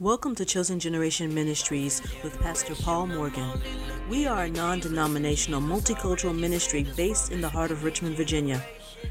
Welcome 0.00 0.36
to 0.36 0.44
Chosen 0.44 0.78
Generation 0.78 1.34
Ministries 1.34 2.00
with 2.22 2.38
Pastor 2.38 2.76
Paul 2.76 3.08
Morgan. 3.08 3.60
We 4.08 4.28
are 4.28 4.44
a 4.44 4.48
non 4.48 4.78
denominational 4.78 5.60
multicultural 5.60 6.38
ministry 6.38 6.86
based 6.96 7.32
in 7.32 7.40
the 7.40 7.48
heart 7.48 7.72
of 7.72 7.82
Richmond, 7.82 8.16
Virginia. 8.16 8.64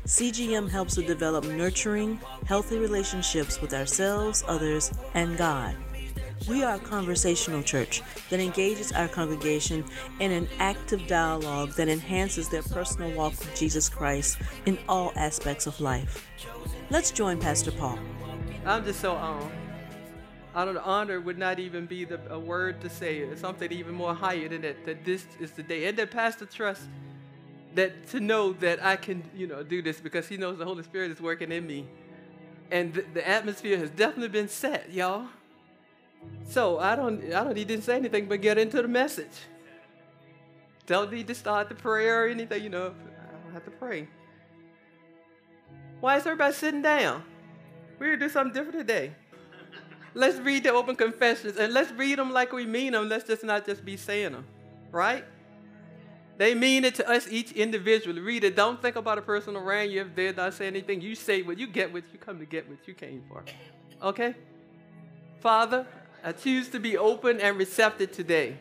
CGM 0.06 0.70
helps 0.70 0.96
to 0.96 1.02
develop 1.02 1.44
nurturing, 1.44 2.22
healthy 2.46 2.78
relationships 2.78 3.60
with 3.60 3.74
ourselves, 3.74 4.46
others, 4.48 4.94
and 5.14 5.38
God. 5.38 5.76
We 6.48 6.64
are 6.64 6.76
a 6.76 6.80
conversational 6.80 7.64
church 7.64 8.02
that 8.30 8.40
engages 8.40 8.94
our 8.94 9.10
congregation 9.10 9.84
in 10.22 10.32
an 10.32 10.48
active 10.58 11.06
dialogue 11.06 11.74
that 11.74 11.90
enhances 11.90 12.48
their 12.48 12.64
personal 12.64 13.12
walk 13.12 13.38
with 13.40 13.54
Jesus 13.60 13.90
Christ 13.90 14.38
in 14.66 14.80
all 14.88 15.12
aspects 15.18 15.68
of 15.68 15.82
life. 15.82 16.26
Let's 16.90 17.12
join 17.12 17.42
Pastor 17.42 17.72
Paul. 17.72 18.00
I'm 18.66 18.86
just 18.86 19.02
so 19.02 19.18
um, 19.18 19.52
I 20.58 20.66
don't 20.66 20.74
know, 20.74 20.82
honor 20.84 21.22
would 21.22 21.38
not 21.38 21.60
even 21.60 21.86
be 21.86 22.04
the, 22.04 22.20
a 22.32 22.40
word 22.40 22.82
to 22.82 22.90
say. 22.90 23.24
Something 23.36 23.72
even 23.72 23.94
more 23.94 24.16
higher 24.16 24.50
than 24.50 24.62
that, 24.64 24.86
that 24.88 25.06
this 25.06 25.24
is 25.40 25.52
the 25.52 25.62
day. 25.62 25.86
And 25.86 25.96
that 26.00 26.10
Pastor 26.10 26.48
trust 26.48 26.82
that 27.76 28.08
to 28.08 28.20
know 28.20 28.54
that 28.54 28.84
I 28.84 28.96
can, 28.96 29.22
you 29.36 29.46
know, 29.46 29.62
do 29.62 29.84
this 29.84 30.02
because 30.02 30.28
he 30.28 30.36
knows 30.36 30.58
the 30.58 30.66
Holy 30.66 30.82
Spirit 30.82 31.12
is 31.12 31.22
working 31.22 31.52
in 31.52 31.68
me. 31.68 31.86
And 32.72 32.92
the, 32.92 33.06
the 33.14 33.28
atmosphere 33.28 33.78
has 33.78 33.92
definitely 33.92 34.30
been 34.30 34.48
set, 34.48 34.92
y'all. 34.92 35.28
So 36.50 36.80
I 36.80 36.96
don't, 36.96 37.24
I 37.26 37.44
don't 37.44 37.54
need 37.54 37.68
to 37.68 37.80
say 37.80 37.98
anything 37.98 38.26
but 38.26 38.42
get 38.42 38.58
into 38.58 38.82
the 38.82 38.88
message. 38.88 39.28
Don't 40.88 41.14
need 41.14 41.28
to 41.28 41.36
start 41.36 41.70
the 41.70 41.76
prayer 41.76 42.26
or 42.26 42.28
anything, 42.30 42.64
you 42.64 42.70
know. 42.70 42.96
I 42.96 43.44
don't 43.44 43.54
have 43.54 43.66
to 43.66 43.72
pray. 43.72 44.08
Why 46.00 46.18
is 46.18 46.26
everybody 46.26 46.56
sitting 46.56 46.82
down? 46.82 47.22
We're 48.00 48.16
gonna 48.16 48.26
do 48.26 48.30
something 48.30 48.56
different 48.56 48.80
today. 48.80 49.12
Let's 50.18 50.40
read 50.40 50.64
the 50.64 50.74
open 50.74 50.96
confessions 50.96 51.58
and 51.58 51.72
let's 51.72 51.92
read 51.92 52.18
them 52.18 52.34
like 52.34 52.52
we 52.52 52.66
mean 52.66 52.94
them. 52.94 53.08
Let's 53.08 53.24
just 53.24 53.44
not 53.44 53.68
just 53.68 53.86
be 53.86 53.98
saying 53.98 54.32
them, 54.32 54.48
right? 54.92 55.24
They 56.38 56.56
mean 56.56 56.86
it 56.86 56.96
to 56.96 57.08
us 57.08 57.28
each 57.30 57.52
individually. 57.52 58.20
Read 58.20 58.44
it. 58.44 58.56
Don't 58.56 58.82
think 58.82 58.96
about 58.96 59.20
a 59.20 59.22
person 59.22 59.56
around 59.56 59.92
you 59.92 60.02
if 60.02 60.16
they're 60.16 60.34
not 60.34 60.56
saying 60.56 60.70
anything. 60.70 61.02
You 61.02 61.14
say 61.14 61.44
what 61.44 61.60
you 61.60 61.68
get 61.68 61.94
what 61.94 62.04
you 62.12 62.18
come 62.18 62.40
to 62.40 62.46
get 62.46 62.68
what 62.68 62.80
you 62.88 62.96
came 62.96 63.24
for. 63.30 63.44
Okay? 64.02 64.34
Father, 65.40 65.86
I 66.24 66.32
choose 66.32 66.68
to 66.70 66.80
be 66.80 66.98
open 66.98 67.40
and 67.40 67.56
receptive 67.56 68.12
today. 68.12 68.58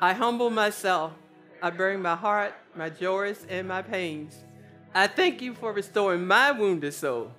I 0.00 0.14
humble 0.14 0.50
myself. 0.50 1.12
I 1.62 1.70
bring 1.70 2.02
my 2.02 2.16
heart, 2.16 2.54
my 2.74 2.90
joys, 2.90 3.46
and 3.48 3.68
my 3.68 3.82
pains. 3.82 4.36
I 4.92 5.06
thank 5.06 5.40
you 5.40 5.54
for 5.54 5.72
restoring 5.72 6.26
my 6.26 6.50
wounded 6.50 6.92
soul. 6.92 7.30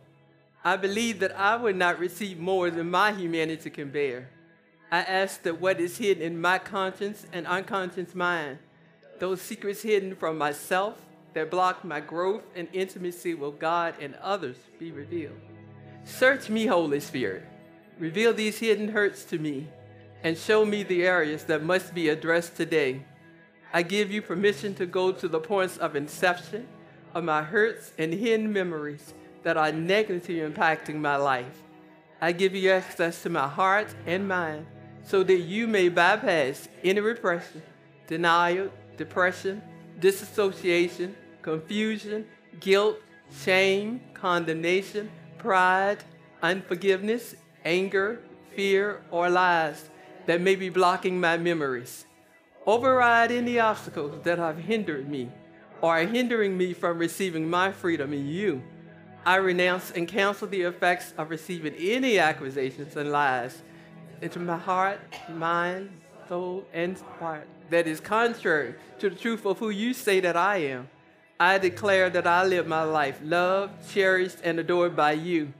I 0.63 0.75
believe 0.75 1.19
that 1.19 1.38
I 1.38 1.55
would 1.55 1.77
not 1.77 1.99
receive 1.99 2.38
more 2.38 2.69
than 2.69 2.91
my 2.91 3.13
humanity 3.13 3.69
can 3.69 3.91
bear. 3.91 4.29
I 4.91 4.99
ask 4.99 5.43
that 5.43 5.61
what 5.61 5.79
is 5.79 5.97
hidden 5.97 6.21
in 6.23 6.41
my 6.41 6.59
conscience 6.59 7.25
and 7.31 7.47
unconscious 7.47 8.13
mind, 8.13 8.57
those 9.19 9.41
secrets 9.41 9.83
hidden 9.83 10.15
from 10.15 10.37
myself 10.37 10.99
that 11.33 11.52
block 11.52 11.85
my 11.85 11.99
growth 12.02 12.43
and 12.55 12.67
intimacy 12.73 13.35
with 13.35 13.59
God 13.59 13.93
and 14.02 14.15
others, 14.15 14.57
be 14.80 14.91
revealed. 14.91 15.39
Search 16.03 16.49
me, 16.49 16.65
Holy 16.65 16.99
Spirit. 16.99 17.43
Reveal 17.97 18.33
these 18.33 18.59
hidden 18.59 18.89
hurts 18.89 19.23
to 19.25 19.37
me 19.37 19.67
and 20.23 20.37
show 20.37 20.65
me 20.65 20.83
the 20.83 21.05
areas 21.05 21.43
that 21.45 21.63
must 21.63 21.93
be 21.93 22.09
addressed 22.09 22.57
today. 22.57 23.05
I 23.71 23.83
give 23.83 24.11
you 24.11 24.21
permission 24.21 24.73
to 24.75 24.85
go 24.85 25.11
to 25.11 25.27
the 25.27 25.39
points 25.39 25.77
of 25.77 25.95
inception 25.95 26.67
of 27.13 27.23
my 27.23 27.43
hurts 27.43 27.93
and 27.97 28.13
hidden 28.13 28.52
memories 28.52 29.13
that 29.43 29.57
are 29.57 29.71
negatively 29.71 30.37
impacting 30.37 30.95
my 30.95 31.15
life. 31.15 31.63
I 32.21 32.31
give 32.33 32.53
you 32.53 32.71
access 32.71 33.23
to 33.23 33.29
my 33.29 33.47
heart 33.47 33.93
and 34.05 34.27
mind 34.27 34.65
so 35.03 35.23
that 35.23 35.39
you 35.39 35.67
may 35.67 35.89
bypass 35.89 36.67
any 36.83 36.99
repression, 36.99 37.61
denial, 38.07 38.69
depression, 38.97 39.61
disassociation, 39.99 41.15
confusion, 41.41 42.25
guilt, 42.59 42.97
shame, 43.43 44.02
condemnation, 44.14 45.09
pride, 45.37 46.03
unforgiveness, 46.41 47.35
anger, 47.64 48.19
fear, 48.55 49.02
or 49.11 49.30
lies 49.30 49.89
that 50.25 50.41
may 50.41 50.55
be 50.55 50.69
blocking 50.69 51.19
my 51.19 51.37
memories. 51.37 52.05
Override 52.65 53.31
any 53.31 53.59
obstacles 53.59 54.23
that 54.23 54.37
have 54.37 54.58
hindered 54.58 55.09
me 55.09 55.31
or 55.81 55.97
are 55.97 56.05
hindering 56.05 56.58
me 56.58 56.73
from 56.73 56.97
receiving 56.97 57.49
my 57.49 57.71
freedom 57.71 58.14
in 58.14 58.27
you 58.27 58.61
I 59.29 59.35
renounce 59.35 59.91
and 59.91 60.07
cancel 60.07 60.47
the 60.47 60.63
effects 60.63 61.13
of 61.15 61.29
receiving 61.29 61.75
any 61.75 62.17
accusations 62.17 62.95
and 62.95 63.11
lies 63.11 63.61
into 64.23 64.39
my 64.39 64.57
heart, 64.57 64.99
mind, 65.29 65.91
soul, 66.27 66.65
and 66.73 66.97
heart 67.19 67.47
that 67.69 67.85
is 67.85 67.99
contrary 67.99 68.73
to 68.97 69.11
the 69.11 69.15
truth 69.15 69.45
of 69.45 69.59
who 69.59 69.69
you 69.69 69.93
say 69.93 70.19
that 70.19 70.35
I 70.35 70.57
am. 70.73 70.89
I 71.39 71.59
declare 71.59 72.09
that 72.09 72.25
I 72.25 72.43
live 72.43 72.65
my 72.65 72.81
life 72.81 73.19
loved, 73.23 73.87
cherished, 73.93 74.37
and 74.43 74.57
adored 74.57 74.95
by 74.95 75.11
you. 75.11 75.53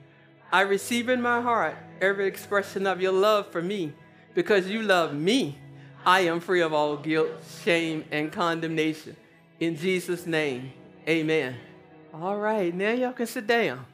I 0.50 0.62
receive 0.62 1.08
in 1.08 1.22
my 1.22 1.40
heart 1.40 1.76
every 2.00 2.26
expression 2.26 2.88
of 2.88 3.00
your 3.00 3.12
love 3.12 3.52
for 3.52 3.62
me 3.62 3.92
because 4.34 4.68
you 4.68 4.82
love 4.82 5.14
me. 5.14 5.60
I 6.04 6.22
am 6.22 6.40
free 6.40 6.62
of 6.62 6.72
all 6.72 6.96
guilt, 6.96 7.30
shame, 7.62 8.04
and 8.10 8.32
condemnation. 8.32 9.14
In 9.60 9.76
Jesus' 9.76 10.26
name, 10.26 10.72
amen. 11.06 11.54
All 12.12 12.36
right, 12.36 12.74
now 12.74 12.92
y'all 12.92 13.12
can 13.12 13.26
sit 13.26 13.46
down. 13.46 13.86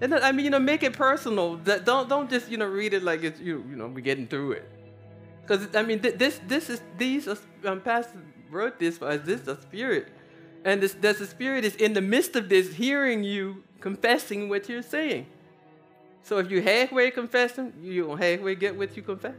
And 0.00 0.14
I 0.14 0.32
mean, 0.32 0.44
you 0.44 0.50
know, 0.50 0.58
make 0.58 0.82
it 0.82 0.92
personal. 0.92 1.56
Don't 1.56 2.08
don't 2.08 2.30
just 2.30 2.50
you 2.50 2.56
know 2.56 2.66
read 2.66 2.94
it 2.94 3.02
like 3.02 3.22
it's 3.22 3.40
you 3.40 3.64
you 3.68 3.76
know 3.76 3.86
we're 3.86 4.00
getting 4.00 4.26
through 4.26 4.52
it. 4.52 4.70
Because 5.42 5.74
I 5.74 5.82
mean, 5.82 6.00
this 6.00 6.40
this 6.46 6.70
is 6.70 6.80
these 6.98 7.28
are, 7.28 7.38
um, 7.64 7.80
Pastor 7.80 8.22
wrote 8.50 8.78
this 8.78 8.98
for 8.98 9.08
us. 9.08 9.20
This 9.24 9.42
is 9.42 9.48
a 9.48 9.60
spirit, 9.60 10.08
and 10.64 10.82
this 10.82 10.94
a 11.20 11.26
spirit 11.26 11.64
is 11.64 11.76
in 11.76 11.92
the 11.92 12.00
midst 12.00 12.36
of 12.36 12.48
this, 12.48 12.74
hearing 12.74 13.24
you 13.24 13.62
confessing 13.80 14.48
what 14.48 14.68
you're 14.68 14.82
saying. 14.82 15.26
So 16.22 16.38
if 16.38 16.50
you 16.50 16.62
halfway 16.62 17.10
confessing, 17.10 17.72
you 17.82 18.06
don't 18.06 18.18
halfway 18.18 18.54
get 18.54 18.76
what 18.76 18.96
you 18.96 19.02
confess. 19.02 19.34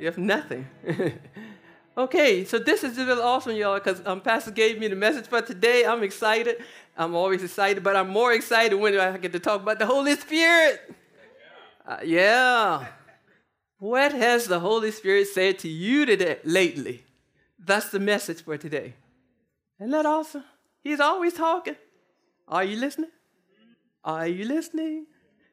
Have 0.00 0.18
nothing. 0.18 0.66
Okay, 1.98 2.44
so 2.44 2.58
this 2.58 2.84
is 2.84 2.98
really 2.98 3.22
awesome, 3.22 3.56
y'all, 3.56 3.74
because 3.74 4.02
um, 4.04 4.20
Pastor 4.20 4.50
gave 4.50 4.78
me 4.78 4.86
the 4.86 4.96
message 4.96 5.26
for 5.26 5.40
today. 5.40 5.86
I'm 5.86 6.02
excited. 6.02 6.56
I'm 6.94 7.14
always 7.14 7.42
excited, 7.42 7.82
but 7.82 7.96
I'm 7.96 8.10
more 8.10 8.34
excited 8.34 8.76
when 8.76 8.98
I 8.98 9.16
get 9.16 9.32
to 9.32 9.40
talk 9.40 9.62
about 9.62 9.78
the 9.78 9.86
Holy 9.86 10.14
Spirit. 10.16 10.94
Uh, 11.86 11.98
yeah. 12.04 12.84
What 13.78 14.12
has 14.12 14.46
the 14.46 14.60
Holy 14.60 14.90
Spirit 14.90 15.28
said 15.28 15.58
to 15.60 15.68
you 15.68 16.04
today, 16.04 16.38
lately? 16.44 17.02
That's 17.58 17.88
the 17.88 17.98
message 17.98 18.42
for 18.42 18.58
today. 18.58 18.92
Isn't 19.80 19.92
that 19.92 20.04
awesome? 20.04 20.44
He's 20.82 21.00
always 21.00 21.32
talking. 21.32 21.76
Are 22.46 22.64
you 22.64 22.76
listening? 22.76 23.10
Are 24.04 24.26
you 24.26 24.44
listening? 24.44 25.06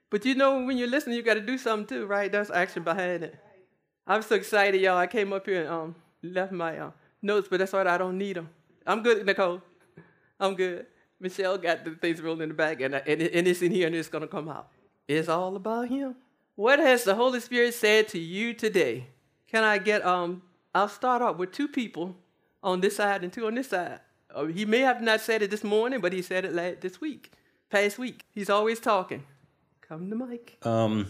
But 0.09 0.25
you 0.25 0.35
know, 0.35 0.65
when 0.65 0.77
you're 0.77 0.89
listening, 0.89 1.15
you 1.15 1.23
got 1.23 1.35
to 1.35 1.41
do 1.41 1.57
something 1.57 1.87
too, 1.87 2.05
right? 2.05 2.29
There's 2.29 2.51
action 2.51 2.83
behind 2.83 3.23
it. 3.23 3.35
I'm 4.05 4.21
so 4.21 4.35
excited, 4.35 4.81
y'all. 4.81 4.97
I 4.97 5.07
came 5.07 5.31
up 5.31 5.45
here 5.45 5.61
and 5.61 5.69
um, 5.69 5.95
left 6.23 6.51
my 6.51 6.77
uh, 6.77 6.91
notes, 7.21 7.47
but 7.49 7.59
that's 7.59 7.73
why 7.73 7.85
I 7.85 7.97
don't 7.97 8.17
need 8.17 8.35
them. 8.35 8.49
I'm 8.85 9.03
good, 9.03 9.25
Nicole. 9.25 9.61
I'm 10.39 10.55
good. 10.55 10.85
Michelle 11.19 11.57
got 11.57 11.85
the 11.85 11.91
things 11.91 12.21
rolled 12.21 12.41
in 12.41 12.49
the 12.49 12.55
back, 12.55 12.81
and, 12.81 12.95
and, 12.95 13.21
and 13.21 13.47
it's 13.47 13.61
in 13.61 13.71
here, 13.71 13.87
and 13.87 13.95
it's 13.95 14.09
going 14.09 14.23
to 14.23 14.27
come 14.27 14.49
out. 14.49 14.67
It's 15.07 15.29
all 15.29 15.55
about 15.55 15.87
Him. 15.87 16.15
What 16.55 16.79
has 16.79 17.03
the 17.03 17.15
Holy 17.15 17.39
Spirit 17.39 17.73
said 17.73 18.07
to 18.09 18.19
you 18.19 18.53
today? 18.53 19.07
Can 19.47 19.63
I 19.63 19.77
get, 19.77 20.05
um, 20.05 20.41
I'll 20.73 20.89
start 20.89 21.21
off 21.21 21.37
with 21.37 21.51
two 21.51 21.67
people 21.67 22.15
on 22.61 22.81
this 22.81 22.97
side 22.97 23.23
and 23.23 23.31
two 23.31 23.47
on 23.47 23.55
this 23.55 23.69
side. 23.69 23.99
Uh, 24.33 24.45
he 24.45 24.65
may 24.65 24.79
have 24.79 25.01
not 25.01 25.21
said 25.21 25.41
it 25.41 25.51
this 25.51 25.63
morning, 25.63 26.01
but 26.01 26.11
he 26.11 26.21
said 26.21 26.45
it 26.45 26.53
last, 26.53 26.81
this 26.81 26.99
week, 26.99 27.31
past 27.69 27.99
week. 27.99 28.25
He's 28.31 28.49
always 28.49 28.79
talking. 28.79 29.23
Come 29.81 30.09
to 30.09 30.15
Mike. 30.15 30.57
Um, 30.63 31.07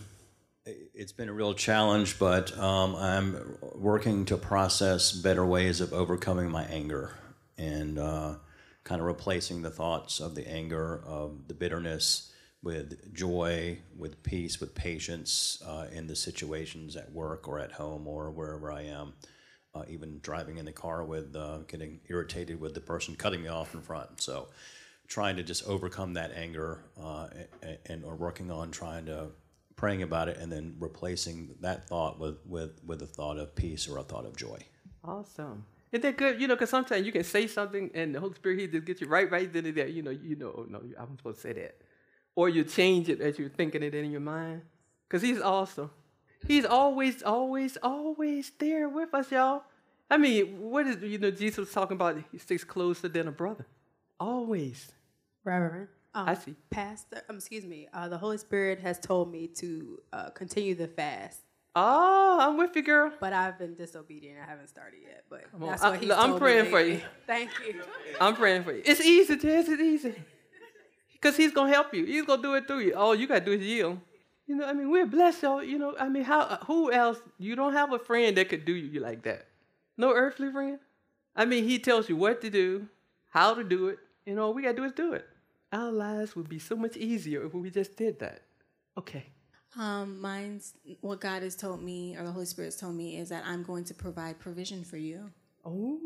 it's 0.65 1.11
been 1.11 1.29
a 1.29 1.33
real 1.33 1.53
challenge, 1.53 2.19
but 2.19 2.57
um, 2.57 2.95
I'm 2.95 3.57
working 3.75 4.25
to 4.25 4.37
process 4.37 5.11
better 5.11 5.45
ways 5.45 5.81
of 5.81 5.93
overcoming 5.93 6.49
my 6.49 6.63
anger 6.65 7.11
and 7.57 7.99
uh, 7.99 8.35
kind 8.83 9.01
of 9.01 9.07
replacing 9.07 9.61
the 9.61 9.69
thoughts 9.69 10.19
of 10.19 10.35
the 10.35 10.47
anger, 10.47 11.03
of 11.05 11.47
the 11.47 11.53
bitterness, 11.53 12.29
with 12.61 13.13
joy, 13.13 13.77
with 13.97 14.23
peace, 14.23 14.61
with 14.61 14.73
patience 14.73 15.61
uh, 15.67 15.87
in 15.91 16.07
the 16.07 16.15
situations 16.15 16.95
at 16.95 17.11
work 17.11 17.45
or 17.45 17.59
at 17.59 17.73
home 17.73 18.07
or 18.07 18.31
wherever 18.31 18.71
I 18.71 18.83
am. 18.83 19.13
Uh, 19.75 19.83
even 19.89 20.19
driving 20.21 20.59
in 20.59 20.65
the 20.65 20.71
car 20.71 21.03
with 21.03 21.35
uh, 21.35 21.57
getting 21.67 21.99
irritated 22.07 22.61
with 22.61 22.75
the 22.75 22.79
person 22.79 23.15
cutting 23.15 23.41
me 23.41 23.49
off 23.49 23.73
in 23.73 23.81
front. 23.81 24.21
So, 24.21 24.49
trying 25.07 25.35
to 25.35 25.43
just 25.43 25.67
overcome 25.67 26.13
that 26.13 26.31
anger 26.31 26.85
uh, 27.01 27.27
and, 27.63 27.77
and 27.87 28.05
or 28.05 28.15
working 28.15 28.51
on 28.51 28.69
trying 28.69 29.07
to 29.07 29.29
praying 29.83 30.01
about 30.01 30.29
it 30.29 30.37
and 30.37 30.49
then 30.49 30.73
replacing 30.79 31.53
that 31.59 31.89
thought 31.89 32.17
with, 32.17 32.37
with, 32.45 32.79
with 32.85 33.01
a 33.01 33.05
thought 33.05 33.37
of 33.37 33.53
peace 33.53 33.85
or 33.85 33.97
a 33.97 34.03
thought 34.03 34.25
of 34.25 34.33
joy. 34.33 34.57
Awesome. 35.03 35.65
Isn't 35.91 36.03
that 36.03 36.15
good? 36.15 36.39
You 36.39 36.47
know, 36.47 36.55
because 36.55 36.69
sometimes 36.69 37.05
you 37.05 37.11
can 37.11 37.25
say 37.25 37.47
something 37.47 37.91
and 37.93 38.15
the 38.15 38.21
Holy 38.21 38.33
Spirit 38.33 38.59
He 38.61 38.67
just 38.67 38.85
gets 38.85 39.01
you 39.01 39.07
right, 39.07 39.29
right 39.29 39.51
then 39.51 39.65
and 39.65 39.75
there. 39.75 39.87
You 39.87 40.01
know, 40.01 40.11
you 40.11 40.37
know, 40.37 40.53
oh, 40.57 40.65
no, 40.69 40.81
I'm 40.97 41.17
supposed 41.17 41.41
to 41.41 41.49
say 41.49 41.53
that. 41.55 41.81
Or 42.33 42.47
you 42.47 42.63
change 42.63 43.09
it 43.09 43.19
as 43.19 43.37
you're 43.37 43.49
thinking 43.49 43.83
it 43.83 43.93
in 43.93 44.09
your 44.09 44.21
mind. 44.21 44.61
Because 45.09 45.21
He's 45.21 45.41
awesome. 45.41 45.91
He's 46.47 46.63
always, 46.63 47.21
always, 47.21 47.77
always 47.83 48.53
there 48.59 48.87
with 48.87 49.13
us, 49.13 49.31
y'all. 49.31 49.63
I 50.09 50.15
mean, 50.15 50.61
what 50.61 50.87
is, 50.87 51.03
you 51.03 51.17
know, 51.17 51.29
Jesus 51.29 51.57
was 51.57 51.71
talking 51.71 51.95
about 51.95 52.17
he 52.31 52.37
sticks 52.37 52.63
closer 52.63 53.09
than 53.09 53.27
a 53.27 53.33
brother. 53.33 53.65
Always. 54.17 54.93
Reverend. 55.43 55.89
Um, 56.15 56.29
I 56.29 56.33
see. 56.35 56.55
Pastor, 56.69 57.21
um, 57.29 57.37
excuse 57.37 57.65
me. 57.65 57.87
Uh, 57.93 58.07
the 58.07 58.17
Holy 58.17 58.37
Spirit 58.37 58.79
has 58.79 58.99
told 58.99 59.31
me 59.31 59.47
to 59.47 59.99
uh, 60.11 60.29
continue 60.29 60.75
the 60.75 60.87
fast, 60.87 61.39
Oh, 61.75 62.37
I'm 62.39 62.55
with 62.57 62.75
you, 62.75 62.83
girl. 62.83 63.11
but 63.19 63.33
I've 63.33 63.57
been 63.57 63.73
disobedient. 63.73 64.37
I 64.39 64.45
haven't 64.49 64.67
started 64.67 64.99
yet, 65.07 65.23
but 65.27 65.45
that's 65.59 65.81
I- 65.81 65.89
what 65.89 65.99
he's 65.99 66.09
look, 66.09 66.19
I'm 66.19 66.29
told 66.29 66.33
me 66.35 66.39
praying 66.47 66.65
for 66.69 66.81
you. 66.81 67.01
Thank 67.27 67.49
you. 67.67 67.81
I'm 68.21 68.35
praying 68.35 68.63
for 68.63 68.73
you. 68.73 68.83
It's 68.85 69.01
easy, 69.01 69.35
Jess. 69.37 69.67
It's 69.67 69.81
easy. 69.81 70.13
Because 71.13 71.35
he's 71.35 71.51
going 71.51 71.69
to 71.71 71.73
help 71.73 71.93
you. 71.93 72.05
He's 72.05 72.25
going 72.25 72.41
to 72.41 72.47
do 72.47 72.53
it 72.55 72.67
through 72.67 72.79
you. 72.81 72.95
All 72.95 73.15
you 73.15 73.25
got 73.27 73.39
to 73.39 73.45
do 73.45 73.53
is 73.53 73.61
yield. 73.61 73.97
You 74.45 74.57
know, 74.57 74.65
I 74.67 74.73
mean, 74.73 74.91
we're 74.91 75.05
blessed, 75.07 75.41
y'all. 75.41 75.63
You 75.63 75.79
know, 75.79 75.95
I 75.99 76.09
mean, 76.09 76.23
how? 76.23 76.59
who 76.67 76.91
else? 76.91 77.17
You 77.39 77.55
don't 77.55 77.73
have 77.73 77.91
a 77.93 77.97
friend 77.97 78.37
that 78.37 78.49
could 78.49 78.65
do 78.65 78.73
you 78.73 78.99
like 78.99 79.23
that. 79.23 79.47
No 79.97 80.11
earthly 80.13 80.51
friend. 80.51 80.77
I 81.35 81.45
mean, 81.45 81.63
he 81.63 81.79
tells 81.79 82.07
you 82.09 82.17
what 82.17 82.41
to 82.41 82.49
do, 82.51 82.87
how 83.31 83.53
to 83.55 83.63
do 83.63 83.87
it. 83.87 83.99
You 84.25 84.35
know, 84.35 84.43
all 84.43 84.53
we 84.53 84.61
got 84.61 84.71
to 84.71 84.75
do 84.75 84.83
is 84.83 84.91
do 84.91 85.13
it. 85.13 85.25
Our 85.73 85.91
lives 85.91 86.35
would 86.35 86.47
be 86.47 86.59
so 86.59 86.75
much 86.75 86.95
easier 86.95 87.43
if 87.45 87.53
we 87.53 87.69
just 87.69 87.97
did 87.97 88.19
that. 88.19 88.41
Okay. 88.97 89.25
Um, 89.77 90.21
mine's 90.21 90.73
what 91.01 91.19
God 91.19 91.41
has 91.41 91.55
told 91.55 91.81
me, 91.81 92.15
or 92.15 92.23
the 92.23 92.31
Holy 92.31 92.45
Spirit's 92.45 92.77
told 92.77 92.95
me, 92.95 93.17
is 93.17 93.29
that 93.29 93.43
I'm 93.45 93.63
going 93.63 93.83
to 93.85 93.93
provide 93.95 94.39
provision 94.39 94.83
for 94.83 94.97
you. 94.97 95.31
Oh, 95.65 95.99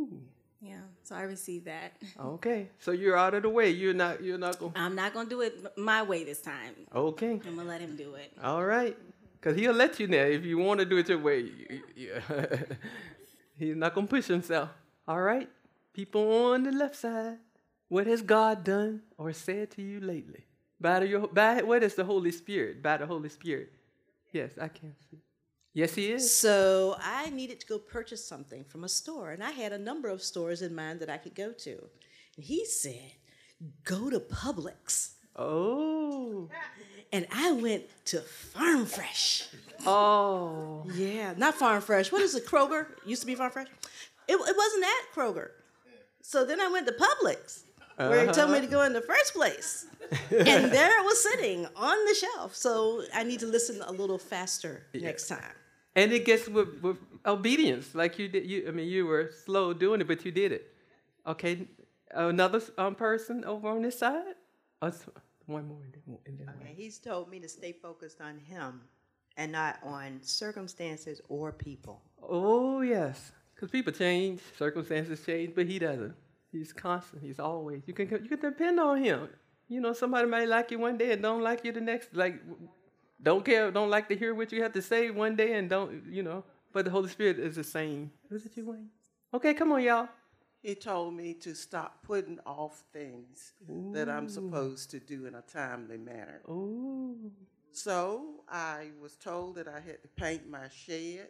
Yeah, 0.62 0.80
so 1.04 1.16
I 1.16 1.24
receive 1.24 1.66
that. 1.66 1.92
okay. 2.20 2.70
So 2.80 2.92
you're 2.92 3.18
out 3.18 3.34
of 3.34 3.44
the 3.44 3.50
way. 3.50 3.70
You're 3.70 3.94
not. 3.94 4.24
You're 4.24 4.38
not 4.38 4.58
going. 4.58 4.72
I'm 4.76 4.96
not 4.96 5.14
gonna 5.14 5.30
do 5.30 5.42
it 5.42 5.54
my 5.78 6.02
way 6.02 6.24
this 6.24 6.42
time. 6.42 6.74
Okay. 6.96 7.34
I'm 7.46 7.56
gonna 7.58 7.66
let 7.68 7.82
Him 7.82 7.96
do 7.98 8.16
it. 8.16 8.32
All 8.42 8.64
right. 8.66 8.98
Because 9.40 9.56
he'll 9.60 9.74
let 9.74 10.00
you 10.00 10.08
know 10.08 10.18
if 10.38 10.44
you 10.46 10.58
want 10.58 10.80
to 10.80 10.86
do 10.86 10.98
it 10.98 11.10
your 11.10 11.20
way. 11.20 11.40
you- 11.42 11.84
you- 11.96 12.22
He's 13.60 13.76
not 13.76 13.94
going 13.96 14.08
to 14.08 14.10
push 14.16 14.26
himself. 14.28 14.70
All 15.08 15.22
right. 15.22 15.50
People 15.94 16.52
on 16.54 16.64
the 16.64 16.72
left 16.72 16.96
side, 16.96 17.38
what 17.90 18.08
has 18.08 18.22
God 18.22 18.64
done 18.64 19.02
or 19.18 19.34
said 19.34 19.72
to 19.72 19.82
you 19.82 20.00
lately? 20.00 20.46
By, 20.80 21.00
the, 21.00 21.08
your, 21.08 21.28
by 21.28 21.62
what 21.64 21.84
is 21.84 21.96
the 21.96 22.04
Holy 22.04 22.32
Spirit? 22.32 22.84
By 22.84 22.98
the 22.98 23.06
Holy 23.06 23.30
Spirit. 23.30 23.72
Yes, 24.32 24.52
I 24.60 24.68
can 24.68 24.94
see. 25.10 25.18
Yes, 25.74 25.94
he 25.94 26.12
is. 26.12 26.34
So 26.34 26.96
I 27.00 27.30
needed 27.30 27.60
to 27.60 27.68
go 27.68 27.78
purchase 27.78 28.26
something 28.26 28.64
from 28.64 28.84
a 28.84 28.90
store, 28.90 29.32
and 29.32 29.44
I 29.44 29.52
had 29.52 29.74
a 29.74 29.78
number 29.78 30.10
of 30.10 30.24
stores 30.24 30.62
in 30.62 30.74
mind 30.74 31.00
that 31.02 31.10
I 31.10 31.18
could 31.18 31.36
go 31.36 31.52
to. 31.52 31.78
And 32.36 32.46
he 32.46 32.66
said, 32.66 33.12
Go 33.84 34.10
to 34.10 34.20
Publix. 34.20 35.14
Oh. 35.36 36.50
And 37.12 37.28
I 37.32 37.52
went 37.52 37.84
to 38.06 38.20
Farm 38.22 38.86
Fresh. 38.86 39.48
Oh. 39.86 40.86
Yeah, 40.94 41.34
not 41.38 41.56
Farm 41.56 41.82
Fresh. 41.82 42.12
What 42.12 42.22
is 42.22 42.36
it? 42.36 42.46
Kroger? 42.46 42.88
Used 43.06 43.22
to 43.22 43.28
be 43.28 43.36
Farm 43.36 43.52
Fresh. 43.52 43.68
It, 44.28 44.34
it 44.34 44.58
wasn't 44.58 44.84
at 44.84 45.16
Kroger. 45.16 45.50
So 46.22 46.46
then 46.46 46.60
I 46.60 46.68
went 46.68 46.88
to 46.88 46.94
Publix, 46.94 47.64
where 47.98 48.26
he 48.26 48.32
told 48.32 48.52
me 48.52 48.62
to 48.62 48.68
go 48.68 48.84
in 48.84 48.94
the 48.94 49.02
first 49.02 49.34
place. 49.34 49.88
and 50.32 50.72
there 50.72 51.00
it 51.00 51.04
was 51.04 51.22
sitting 51.22 51.68
on 51.76 52.06
the 52.06 52.14
shelf. 52.16 52.56
So 52.56 53.04
I 53.14 53.24
need 53.24 53.40
to 53.42 53.48
listen 53.48 53.82
a 53.82 53.92
little 53.92 54.18
faster 54.18 54.86
next 54.94 55.28
time. 55.28 55.56
And 55.96 56.12
it 56.14 56.26
gets 56.26 56.48
with, 56.48 56.80
with 56.82 56.98
obedience, 57.26 57.96
like 57.96 58.20
you 58.20 58.28
did. 58.28 58.46
You, 58.46 58.66
I 58.68 58.72
mean, 58.72 58.88
you 58.88 59.08
were 59.08 59.32
slow 59.46 59.74
doing 59.74 60.02
it, 60.02 60.08
but 60.08 60.24
you 60.24 60.32
did 60.32 60.52
it. 60.52 60.74
Okay, 61.26 61.68
another 62.12 62.62
um, 62.78 62.94
person 62.94 63.44
over 63.44 63.68
on 63.70 63.82
this 63.82 63.98
side. 63.98 64.36
Us, 64.80 65.06
one 65.48 65.68
more, 65.68 65.80
and 65.84 65.94
then, 65.94 66.18
and 66.28 66.40
then 66.40 66.46
one. 66.46 66.56
Okay, 66.62 66.74
he's 66.78 67.00
told 67.00 67.32
me 67.32 67.40
to 67.40 67.50
stay 67.50 67.72
focused 67.72 68.22
on 68.22 68.38
him 68.38 68.82
and 69.38 69.52
not 69.52 69.80
on 69.84 70.20
circumstances 70.22 71.20
or 71.30 71.52
people. 71.52 72.02
Oh 72.22 72.82
yes, 72.82 73.32
because 73.56 73.72
people 73.72 73.92
change, 73.92 74.40
circumstances 74.56 75.26
change, 75.26 75.56
but 75.56 75.66
he 75.66 75.80
doesn't. 75.80 76.14
He's 76.52 76.74
constant. 76.74 77.22
He's 77.22 77.40
always. 77.40 77.84
You 77.86 77.94
can 77.94 78.10
you 78.10 78.30
can 78.30 78.40
depend 78.40 78.80
on 78.80 79.04
him. 79.04 79.30
You 79.68 79.82
know, 79.82 79.94
somebody 79.94 80.28
might 80.28 80.48
like 80.48 80.72
you 80.72 80.80
one 80.80 80.98
day 80.98 81.12
and 81.12 81.22
don't 81.22 81.42
like 81.42 81.66
you 81.66 81.72
the 81.72 81.82
next. 81.82 82.16
Like, 82.16 82.42
don't 83.22 83.44
care, 83.44 83.70
don't 83.72 83.90
like 83.90 84.08
to 84.10 84.16
hear 84.16 84.34
what 84.34 84.52
you 84.52 84.64
have 84.64 84.74
to 84.74 84.82
say 84.82 85.10
one 85.10 85.36
day 85.36 85.54
and 85.54 85.70
don't, 85.70 86.04
you 86.10 86.24
know. 86.24 86.44
But 86.72 86.86
the 86.86 86.92
Holy 86.92 87.10
Spirit 87.10 87.40
is 87.40 87.56
the 87.56 87.64
same. 87.64 88.12
Was 88.32 88.46
it 88.46 88.56
you, 88.56 88.66
Wayne? 88.66 88.90
Okay, 89.34 89.54
come 89.54 89.72
on, 89.74 89.84
y'all. 89.84 90.08
He 90.62 90.76
told 90.76 91.14
me 91.14 91.34
to 91.36 91.54
stop 91.54 92.04
putting 92.04 92.40
off 92.46 92.84
things 92.94 93.54
that 93.94 94.10
I'm 94.10 94.28
supposed 94.28 94.92
to 94.92 95.00
do 95.00 95.26
in 95.26 95.36
a 95.36 95.42
timely 95.42 95.98
manner. 95.98 96.42
Oh. 96.48 97.16
So 97.72 98.44
I 98.50 98.88
was 99.02 99.16
told 99.16 99.56
that 99.56 99.68
I 99.68 99.80
had 99.80 100.02
to 100.02 100.08
paint 100.16 100.50
my 100.50 100.68
shed. 100.70 101.28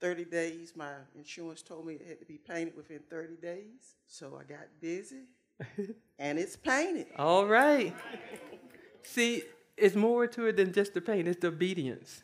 30 0.00 0.24
days, 0.26 0.72
my 0.76 0.92
insurance 1.16 1.62
told 1.62 1.86
me 1.86 1.94
it 1.94 2.06
had 2.06 2.20
to 2.20 2.26
be 2.26 2.38
painted 2.38 2.76
within 2.76 3.00
30 3.10 3.36
days. 3.36 3.94
So 4.06 4.38
I 4.40 4.44
got 4.44 4.66
busy 4.80 5.26
and 6.18 6.38
it's 6.38 6.56
painted. 6.56 7.06
All 7.16 7.46
right. 7.46 7.94
See, 9.02 9.42
it's 9.76 9.94
more 9.94 10.26
to 10.26 10.46
it 10.46 10.56
than 10.56 10.72
just 10.72 10.94
the 10.94 11.00
pain, 11.00 11.26
it's 11.26 11.40
the 11.40 11.48
obedience. 11.48 12.22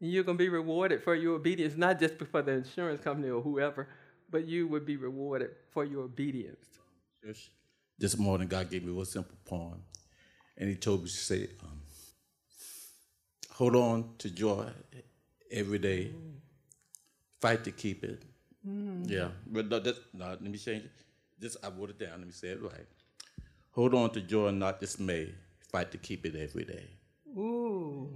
And 0.00 0.10
you're 0.10 0.24
going 0.24 0.38
to 0.38 0.42
be 0.42 0.48
rewarded 0.48 1.02
for 1.02 1.14
your 1.14 1.34
obedience, 1.36 1.76
not 1.76 1.98
just 2.00 2.14
for 2.18 2.42
the 2.42 2.52
insurance 2.52 3.00
company 3.00 3.30
or 3.30 3.40
whoever, 3.40 3.88
but 4.30 4.46
you 4.46 4.66
would 4.66 4.84
be 4.84 4.96
rewarded 4.96 5.50
for 5.70 5.84
your 5.84 6.02
obedience. 6.02 6.64
Church, 7.24 7.52
This 7.98 8.18
morning, 8.18 8.48
God 8.48 8.68
gave 8.70 8.84
me 8.84 9.00
a 9.00 9.04
simple 9.04 9.36
poem, 9.44 9.82
and 10.56 10.68
He 10.68 10.74
told 10.74 11.02
me 11.02 11.08
to 11.08 11.14
say, 11.14 11.48
um, 11.62 11.82
"Hold 13.52 13.76
on 13.76 14.14
to 14.18 14.30
joy 14.30 14.70
every 15.52 15.78
day. 15.78 16.12
Fight 17.42 17.64
to 17.64 17.72
keep 17.72 18.04
it." 18.04 18.22
Mm-hmm. 18.66 19.10
Yeah, 19.16 19.28
but 19.46 19.68
no, 19.68 19.78
that, 19.80 19.96
no, 20.14 20.26
let 20.28 20.42
me 20.42 20.56
change 20.56 20.84
it. 20.84 20.92
This 21.38 21.56
I 21.62 21.68
wrote 21.68 21.90
it 21.90 21.98
down. 21.98 22.18
Let 22.18 22.26
me 22.26 22.32
say 22.32 22.48
it 22.56 22.62
right. 22.62 22.86
Hold 23.72 23.94
on 23.94 24.10
to 24.10 24.20
joy, 24.20 24.50
not 24.50 24.80
dismay. 24.80 25.34
Fight 25.72 25.90
to 25.90 25.98
keep 25.98 26.24
it 26.24 26.36
every 26.36 26.64
day. 26.64 26.86
Ooh. 27.36 28.08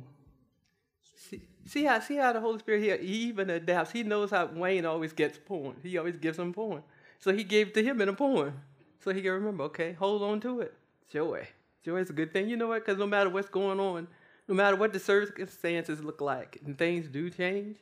See, 1.28 1.42
see 1.64 1.84
how 1.84 1.98
see 1.98 2.16
how 2.16 2.32
the 2.32 2.40
Holy 2.40 2.58
Spirit 2.60 2.82
here 2.82 2.96
he 2.98 3.28
even 3.30 3.50
adapts. 3.50 3.90
He 3.90 4.02
knows 4.04 4.30
how 4.30 4.46
Wayne 4.46 4.86
always 4.86 5.12
gets 5.12 5.38
poem. 5.38 5.74
He 5.82 5.98
always 5.98 6.16
gives 6.16 6.38
him 6.38 6.52
poem. 6.52 6.82
So 7.18 7.32
he 7.32 7.42
gave 7.42 7.68
it 7.68 7.74
to 7.74 7.82
him 7.82 8.00
in 8.00 8.08
a 8.08 8.12
poem. 8.12 8.52
So 9.00 9.12
he 9.12 9.22
can 9.22 9.32
remember, 9.32 9.64
okay, 9.64 9.92
hold 9.92 10.22
on 10.22 10.40
to 10.40 10.60
it. 10.60 10.74
Joy. 11.10 11.48
Joy 11.84 11.98
is 11.98 12.10
a 12.10 12.12
good 12.12 12.32
thing. 12.32 12.48
You 12.48 12.56
know 12.56 12.68
what? 12.68 12.84
Because 12.84 12.98
no 12.98 13.06
matter 13.06 13.30
what's 13.30 13.48
going 13.48 13.80
on, 13.80 14.08
no 14.48 14.54
matter 14.54 14.76
what 14.76 14.92
the 14.92 15.00
circumstances 15.00 16.02
look 16.02 16.20
like, 16.20 16.60
and 16.64 16.76
things 16.76 17.08
do 17.08 17.30
change, 17.30 17.78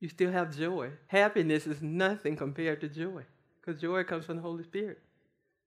you 0.00 0.08
still 0.08 0.32
have 0.32 0.56
joy. 0.56 0.90
Happiness 1.08 1.66
is 1.66 1.82
nothing 1.82 2.36
compared 2.36 2.80
to 2.80 2.88
joy. 2.88 3.22
Because 3.60 3.80
joy 3.80 4.04
comes 4.04 4.24
from 4.24 4.36
the 4.36 4.42
Holy 4.42 4.64
Spirit. 4.64 4.98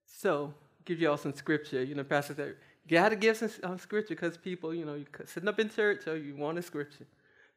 So, 0.06 0.54
give 0.84 1.00
y'all 1.00 1.16
some 1.16 1.34
scripture. 1.34 1.82
You 1.82 1.94
know, 1.94 2.04
Pastor 2.04 2.34
said, 2.34 2.54
you 2.88 2.98
got 2.98 3.10
to 3.10 3.16
give 3.16 3.36
some 3.36 3.50
uh, 3.62 3.76
scripture 3.76 4.14
because 4.14 4.36
people, 4.36 4.74
you 4.74 4.84
know, 4.84 4.94
you 4.94 5.06
sitting 5.26 5.48
up 5.48 5.60
in 5.60 5.70
church, 5.70 6.00
so 6.04 6.14
you 6.14 6.34
want 6.34 6.58
a 6.58 6.62
scripture. 6.62 7.06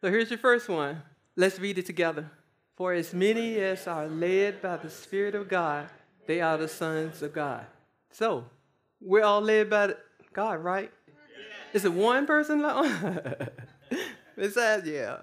So 0.02 0.10
here's 0.12 0.30
your 0.30 0.40
first 0.40 0.70
one. 0.70 1.02
Let's 1.36 1.60
read 1.60 1.78
it 1.78 1.86
together. 1.86 2.30
For 2.76 2.94
as 2.94 3.14
many 3.14 3.58
as 3.58 3.88
are 3.88 4.08
led 4.08 4.62
by 4.62 4.78
the 4.78 4.90
Spirit 4.90 5.34
of 5.34 5.48
God, 5.50 5.90
they 6.28 6.42
are 6.42 6.58
the 6.58 6.68
sons 6.68 7.22
of 7.22 7.34
God. 7.34 7.66
So, 8.12 8.46
we're 9.02 9.24
all 9.24 9.42
led 9.42 9.70
by 9.70 9.94
God, 10.34 10.64
right? 10.64 10.92
Is 11.74 11.86
it 11.86 11.94
one 11.94 12.26
person? 12.26 12.62
Besides, 14.36 14.88
yeah. 14.88 15.18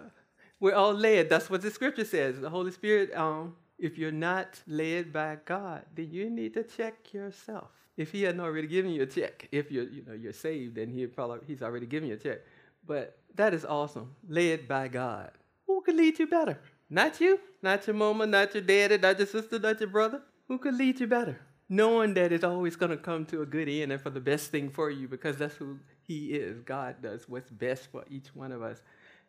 We're 0.62 0.76
all 0.76 0.94
led. 0.94 1.28
That's 1.28 1.50
what 1.50 1.60
the 1.60 1.72
scripture 1.72 2.04
says. 2.04 2.38
The 2.38 2.48
Holy 2.48 2.70
Spirit, 2.70 3.12
um, 3.16 3.56
if 3.80 3.98
you're 3.98 4.12
not 4.12 4.60
led 4.68 5.12
by 5.12 5.38
God, 5.44 5.82
then 5.96 6.12
you 6.12 6.30
need 6.30 6.54
to 6.54 6.62
check 6.62 7.12
yourself. 7.12 7.70
If 7.96 8.12
He 8.12 8.22
hadn't 8.22 8.40
already 8.40 8.68
given 8.68 8.92
you 8.92 9.02
a 9.02 9.06
check, 9.06 9.48
if 9.50 9.72
you're, 9.72 9.88
you 9.88 10.04
know, 10.06 10.12
you're 10.12 10.32
saved, 10.32 10.76
then 10.76 10.88
He 10.88 11.04
probably 11.08 11.40
He's 11.48 11.62
already 11.62 11.86
given 11.86 12.10
you 12.10 12.14
a 12.14 12.18
check. 12.18 12.42
But 12.86 13.18
that 13.34 13.54
is 13.54 13.64
awesome. 13.64 14.14
Led 14.28 14.68
by 14.68 14.86
God. 14.86 15.32
Who 15.66 15.80
could 15.80 15.96
lead 15.96 16.20
you 16.20 16.28
better? 16.28 16.60
Not 16.88 17.20
you, 17.20 17.40
not 17.60 17.84
your 17.88 17.96
mama, 17.96 18.24
not 18.28 18.54
your 18.54 18.62
daddy, 18.62 18.98
not 18.98 19.18
your 19.18 19.26
sister, 19.26 19.58
not 19.58 19.80
your 19.80 19.88
brother. 19.88 20.22
Who 20.46 20.58
could 20.58 20.76
lead 20.76 21.00
you 21.00 21.08
better? 21.08 21.40
Knowing 21.68 22.14
that 22.14 22.30
it's 22.30 22.44
always 22.44 22.76
going 22.76 22.92
to 22.92 22.96
come 22.96 23.26
to 23.26 23.42
a 23.42 23.46
good 23.46 23.68
end 23.68 23.90
and 23.90 24.00
for 24.00 24.10
the 24.10 24.20
best 24.20 24.52
thing 24.52 24.70
for 24.70 24.90
you 24.90 25.08
because 25.08 25.38
that's 25.38 25.56
who 25.56 25.80
He 26.02 26.34
is. 26.34 26.60
God 26.60 27.02
does 27.02 27.28
what's 27.28 27.50
best 27.50 27.90
for 27.90 28.04
each 28.08 28.28
one 28.32 28.52
of 28.52 28.62
us. 28.62 28.80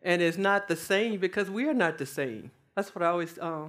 And 0.04 0.20
it's 0.20 0.36
not 0.36 0.68
the 0.68 0.76
same 0.76 1.18
because 1.18 1.50
we 1.50 1.66
are 1.66 1.74
not 1.74 1.96
the 1.98 2.06
same. 2.06 2.50
That's 2.76 2.94
what 2.94 3.02
I 3.02 3.08
always 3.08 3.38
uh, 3.38 3.68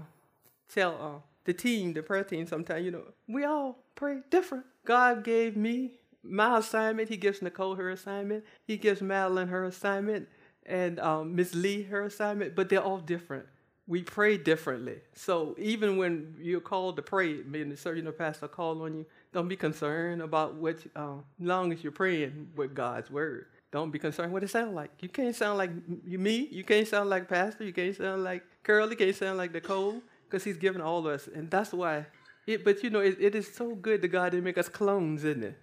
tell 0.72 0.96
uh, 1.02 1.22
the 1.46 1.54
team, 1.54 1.94
the 1.94 2.04
prayer 2.04 2.26
team 2.26 2.46
sometimes, 2.46 2.84
you 2.84 2.92
know, 2.92 3.04
we 3.28 3.46
all 3.46 3.80
pray 3.96 4.20
different. 4.30 4.66
God 4.84 5.24
gave 5.24 5.56
me 5.56 5.92
my 6.22 6.58
assignment. 6.58 7.08
He 7.08 7.18
gives 7.18 7.42
Nicole 7.42 7.76
her 7.76 7.90
assignment. 7.90 8.44
He 8.68 8.78
gives 8.78 9.02
Madeline 9.02 9.48
her 9.48 9.64
assignment 9.64 10.28
and 10.66 11.00
um, 11.00 11.36
Miss 11.36 11.54
Lee 11.56 11.84
her 11.84 12.04
assignment, 12.04 12.56
but 12.56 12.70
they're 12.70 12.82
all 12.82 12.98
different. 12.98 13.46
We 13.88 14.02
pray 14.02 14.38
differently. 14.38 14.98
So 15.14 15.56
even 15.60 15.98
when 15.98 16.36
you're 16.42 16.60
called 16.60 16.96
to 16.96 17.04
pray, 17.04 17.42
maybe 17.46 17.72
the 17.72 17.94
you 17.96 18.02
know, 18.02 18.12
pastor 18.12 18.48
call 18.48 18.82
on 18.82 18.96
you, 18.96 19.06
don't 19.32 19.48
be 19.48 19.56
concerned 19.56 20.24
about 20.24 20.56
what, 20.56 20.78
uh, 20.96 21.18
long 21.40 21.72
as 21.72 21.84
you're 21.84 21.92
praying 21.92 22.50
with 22.56 22.74
God's 22.74 23.12
word. 23.12 23.46
Don't 23.76 23.92
be 23.92 24.00
concerned 24.00 24.32
what 24.32 24.42
it 24.42 24.50
sounds 24.50 24.74
like. 24.74 24.90
You 25.02 25.10
can't 25.10 25.36
sound 25.36 25.58
like 25.58 25.70
me. 26.06 26.48
You 26.50 26.64
can't 26.64 26.88
sound 26.88 27.10
like 27.10 27.28
Pastor. 27.28 27.66
You 27.66 27.74
can't 27.74 27.94
sound 27.94 28.24
like 28.24 28.42
Curly. 28.64 28.92
You 28.92 28.96
can't 28.96 29.14
sound 29.14 29.38
like 29.38 29.54
Nicole 29.54 30.02
because 30.24 30.46
he's 30.46 30.56
given 30.56 30.80
all 30.80 31.00
of 31.00 31.08
us. 31.08 31.28
And 31.28 31.52
that's 31.52 31.74
why. 31.74 32.06
It, 32.48 32.64
but 32.64 32.82
you 32.84 32.90
know, 32.90 33.02
it, 33.02 33.18
it 33.20 33.36
is 33.36 33.54
so 33.54 33.76
good 33.76 34.02
that 34.02 34.08
God 34.08 34.30
didn't 34.32 34.46
make 34.46 34.58
us 34.58 34.70
clones, 34.70 35.26
isn't 35.26 35.44
it? 35.44 35.58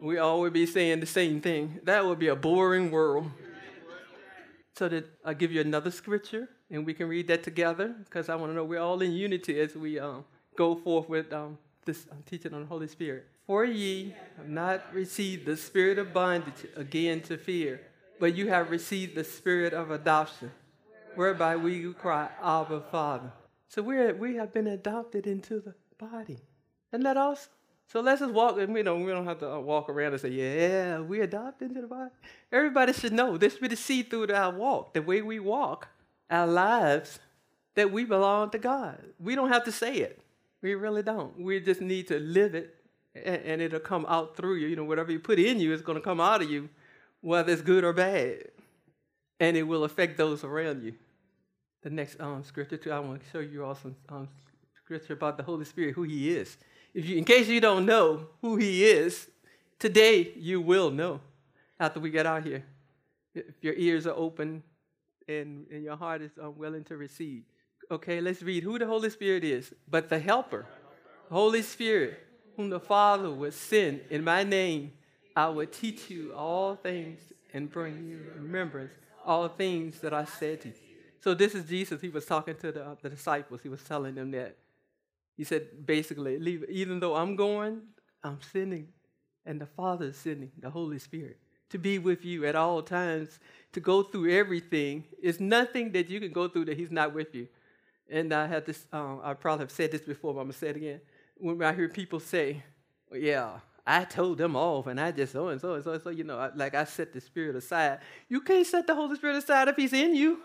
We 0.00 0.16
always 0.16 0.54
be 0.54 0.64
saying 0.64 1.00
the 1.00 1.04
same 1.20 1.42
thing. 1.42 1.78
That 1.82 2.06
would 2.06 2.18
be 2.18 2.28
a 2.28 2.36
boring 2.36 2.90
world. 2.90 3.30
So 4.78 4.88
that 4.88 5.04
I'll 5.26 5.34
give 5.34 5.52
you 5.52 5.60
another 5.60 5.90
scripture 5.90 6.48
and 6.70 6.86
we 6.86 6.94
can 6.94 7.06
read 7.06 7.28
that 7.28 7.42
together 7.42 7.94
because 8.04 8.30
I 8.30 8.34
want 8.36 8.50
to 8.50 8.56
know 8.56 8.64
we're 8.64 8.80
all 8.80 9.02
in 9.02 9.12
unity 9.12 9.60
as 9.60 9.76
we 9.76 9.98
um, 9.98 10.24
go 10.56 10.74
forth 10.74 11.10
with 11.10 11.30
um, 11.34 11.58
this 11.84 12.06
um, 12.10 12.22
teaching 12.24 12.54
on 12.54 12.62
the 12.62 12.66
Holy 12.66 12.88
Spirit. 12.88 13.26
For 13.46 13.64
ye 13.64 14.14
have 14.36 14.48
not 14.48 14.94
received 14.94 15.46
the 15.46 15.56
spirit 15.56 15.98
of 15.98 16.14
bondage 16.14 16.66
again 16.76 17.20
to 17.22 17.36
fear, 17.36 17.80
but 18.18 18.34
you 18.34 18.48
have 18.48 18.70
received 18.70 19.14
the 19.14 19.24
spirit 19.24 19.74
of 19.74 19.90
adoption, 19.90 20.50
whereby 21.14 21.56
we 21.56 21.92
cry, 21.92 22.30
Abba, 22.42 22.82
Father. 22.90 23.32
So 23.68 23.82
we're, 23.82 24.14
we 24.14 24.36
have 24.36 24.52
been 24.52 24.68
adopted 24.68 25.26
into 25.26 25.60
the 25.60 25.74
body. 25.98 26.38
Isn't 26.92 27.04
that 27.04 27.16
awesome? 27.16 27.50
So 27.86 28.00
let's 28.00 28.20
just 28.20 28.32
walk, 28.32 28.58
and 28.58 28.72
we 28.72 28.82
don't, 28.82 29.04
we 29.04 29.12
don't 29.12 29.26
have 29.26 29.40
to 29.40 29.52
uh, 29.52 29.58
walk 29.58 29.88
around 29.90 30.12
and 30.12 30.20
say, 30.20 30.30
yeah, 30.30 31.00
we 31.00 31.20
adopted 31.20 31.68
into 31.68 31.82
the 31.82 31.86
body. 31.86 32.10
Everybody 32.50 32.92
should 32.92 33.12
know 33.12 33.36
this 33.36 33.56
be 33.56 33.68
the 33.68 33.76
see 33.76 34.02
through 34.02 34.32
our 34.32 34.52
walk, 34.54 34.94
the 34.94 35.02
way 35.02 35.20
we 35.20 35.38
walk 35.38 35.88
our 36.30 36.46
lives, 36.46 37.18
that 37.74 37.92
we 37.92 38.04
belong 38.04 38.50
to 38.50 38.58
God. 38.58 39.04
We 39.20 39.34
don't 39.34 39.52
have 39.52 39.64
to 39.64 39.72
say 39.72 39.96
it. 39.96 40.20
We 40.62 40.74
really 40.74 41.02
don't. 41.02 41.38
We 41.38 41.60
just 41.60 41.82
need 41.82 42.08
to 42.08 42.18
live 42.18 42.54
it, 42.54 42.74
and, 43.14 43.36
and 43.44 43.62
it'll 43.62 43.80
come 43.80 44.06
out 44.08 44.36
through 44.36 44.56
you. 44.56 44.68
You 44.68 44.76
know, 44.76 44.84
whatever 44.84 45.12
you 45.12 45.18
put 45.18 45.38
in 45.38 45.60
you 45.60 45.72
is 45.72 45.82
going 45.82 45.96
to 45.96 46.04
come 46.04 46.20
out 46.20 46.42
of 46.42 46.50
you, 46.50 46.68
whether 47.20 47.52
it's 47.52 47.62
good 47.62 47.84
or 47.84 47.92
bad, 47.92 48.48
and 49.40 49.56
it 49.56 49.62
will 49.62 49.84
affect 49.84 50.16
those 50.16 50.44
around 50.44 50.82
you. 50.82 50.94
The 51.82 51.90
next 51.90 52.20
um, 52.20 52.42
scripture, 52.44 52.76
too, 52.76 52.92
I 52.92 52.98
want 52.98 53.22
to 53.22 53.30
show 53.30 53.40
you 53.40 53.64
all 53.64 53.74
some 53.74 53.94
um, 54.08 54.28
scripture 54.84 55.12
about 55.12 55.36
the 55.36 55.42
Holy 55.42 55.64
Spirit, 55.64 55.94
who 55.94 56.02
He 56.02 56.30
is. 56.30 56.56
If 56.94 57.06
you, 57.06 57.18
in 57.18 57.24
case 57.24 57.48
you 57.48 57.60
don't 57.60 57.84
know 57.84 58.28
who 58.40 58.56
He 58.56 58.84
is, 58.84 59.28
today 59.78 60.32
you 60.36 60.60
will 60.60 60.90
know 60.90 61.20
after 61.78 62.00
we 62.00 62.10
get 62.10 62.26
out 62.26 62.44
here. 62.44 62.64
If 63.34 63.44
your 63.60 63.74
ears 63.74 64.06
are 64.06 64.14
open 64.14 64.62
and, 65.28 65.66
and 65.70 65.82
your 65.82 65.96
heart 65.96 66.22
is 66.22 66.30
unwilling 66.40 66.84
to 66.84 66.96
receive. 66.96 67.42
Okay, 67.90 68.20
let's 68.20 68.42
read 68.42 68.62
who 68.62 68.78
the 68.78 68.86
Holy 68.86 69.10
Spirit 69.10 69.44
is. 69.44 69.72
But 69.88 70.08
the 70.08 70.18
Helper, 70.18 70.66
Holy 71.30 71.62
Spirit, 71.62 72.18
whom 72.56 72.70
the 72.70 72.80
Father 72.80 73.30
will 73.30 73.52
send 73.52 74.00
in 74.10 74.24
my 74.24 74.42
name, 74.42 74.92
I 75.36 75.48
will 75.48 75.66
teach 75.66 76.10
you 76.10 76.32
all 76.34 76.76
things 76.76 77.20
and 77.52 77.70
bring 77.70 78.06
you 78.08 78.20
remembrance 78.36 78.92
all 79.24 79.48
things 79.48 80.00
that 80.00 80.12
I 80.12 80.24
said 80.24 80.60
to 80.62 80.68
you. 80.68 80.74
So 81.20 81.34
this 81.34 81.54
is 81.54 81.64
Jesus. 81.64 82.00
He 82.00 82.10
was 82.10 82.26
talking 82.26 82.54
to 82.56 82.70
the, 82.70 82.96
the 83.00 83.08
disciples. 83.08 83.60
He 83.62 83.68
was 83.68 83.82
telling 83.82 84.14
them 84.14 84.30
that. 84.32 84.56
He 85.36 85.44
said, 85.44 85.86
basically, 85.86 86.36
even 86.68 87.00
though 87.00 87.16
I'm 87.16 87.34
going, 87.34 87.80
I'm 88.22 88.38
sending, 88.52 88.88
and 89.46 89.60
the 89.60 89.66
Father 89.66 90.06
is 90.06 90.16
sending 90.16 90.52
the 90.58 90.70
Holy 90.70 90.98
Spirit 90.98 91.38
to 91.70 91.78
be 91.78 91.98
with 91.98 92.24
you 92.24 92.46
at 92.46 92.54
all 92.54 92.82
times, 92.82 93.40
to 93.72 93.80
go 93.80 94.02
through 94.02 94.30
everything. 94.30 95.04
It's 95.20 95.40
nothing 95.40 95.90
that 95.92 96.08
you 96.08 96.20
can 96.20 96.30
go 96.30 96.46
through 96.46 96.66
that 96.66 96.78
He's 96.78 96.90
not 96.90 97.12
with 97.12 97.34
you. 97.34 97.48
And 98.08 98.32
I 98.32 98.46
had 98.46 98.66
this, 98.66 98.86
um, 98.92 99.20
I 99.24 99.34
probably 99.34 99.64
have 99.64 99.72
said 99.72 99.90
this 99.90 100.02
before, 100.02 100.34
but 100.34 100.40
I'm 100.40 100.46
going 100.46 100.52
to 100.52 100.58
say 100.58 100.68
it 100.68 100.76
again. 100.76 101.00
When 101.36 101.62
I 101.62 101.72
hear 101.72 101.88
people 101.88 102.20
say, 102.20 102.62
yeah, 103.12 103.58
I 103.86 104.04
told 104.04 104.38
them 104.38 104.56
off 104.56 104.86
and 104.86 104.98
I 104.98 105.12
just 105.12 105.32
so 105.32 105.48
and 105.48 105.60
so 105.60 105.74
and 105.74 105.84
so, 105.84 105.92
and 105.92 106.02
so 106.02 106.10
you 106.10 106.24
know, 106.24 106.50
like 106.54 106.74
I 106.74 106.84
set 106.84 107.12
the 107.12 107.20
Spirit 107.20 107.56
aside. 107.56 108.00
You 108.28 108.40
can't 108.40 108.66
set 108.66 108.86
the 108.86 108.94
Holy 108.94 109.16
Spirit 109.16 109.36
aside 109.36 109.68
if 109.68 109.76
He's 109.76 109.92
in 109.92 110.14
you. 110.14 110.38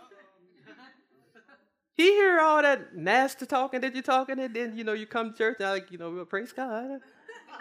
He 1.96 2.12
hear 2.12 2.40
all 2.40 2.62
that 2.62 2.96
nasty 2.96 3.46
talking 3.46 3.82
that 3.82 3.94
you're 3.94 4.02
talking, 4.02 4.40
and 4.40 4.56
then 4.56 4.78
you 4.78 4.86
know 4.86 4.94
you 4.94 5.06
come 5.06 5.34
to 5.34 5.38
church, 5.38 5.58
and 5.60 5.70
like 5.70 5.92
you 5.92 5.98
know, 5.98 6.24
praise 6.26 6.54
God. 6.54 7.02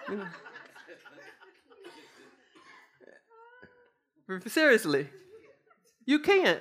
Seriously, 4.47 5.09
you 6.07 6.21
can't. 6.21 6.61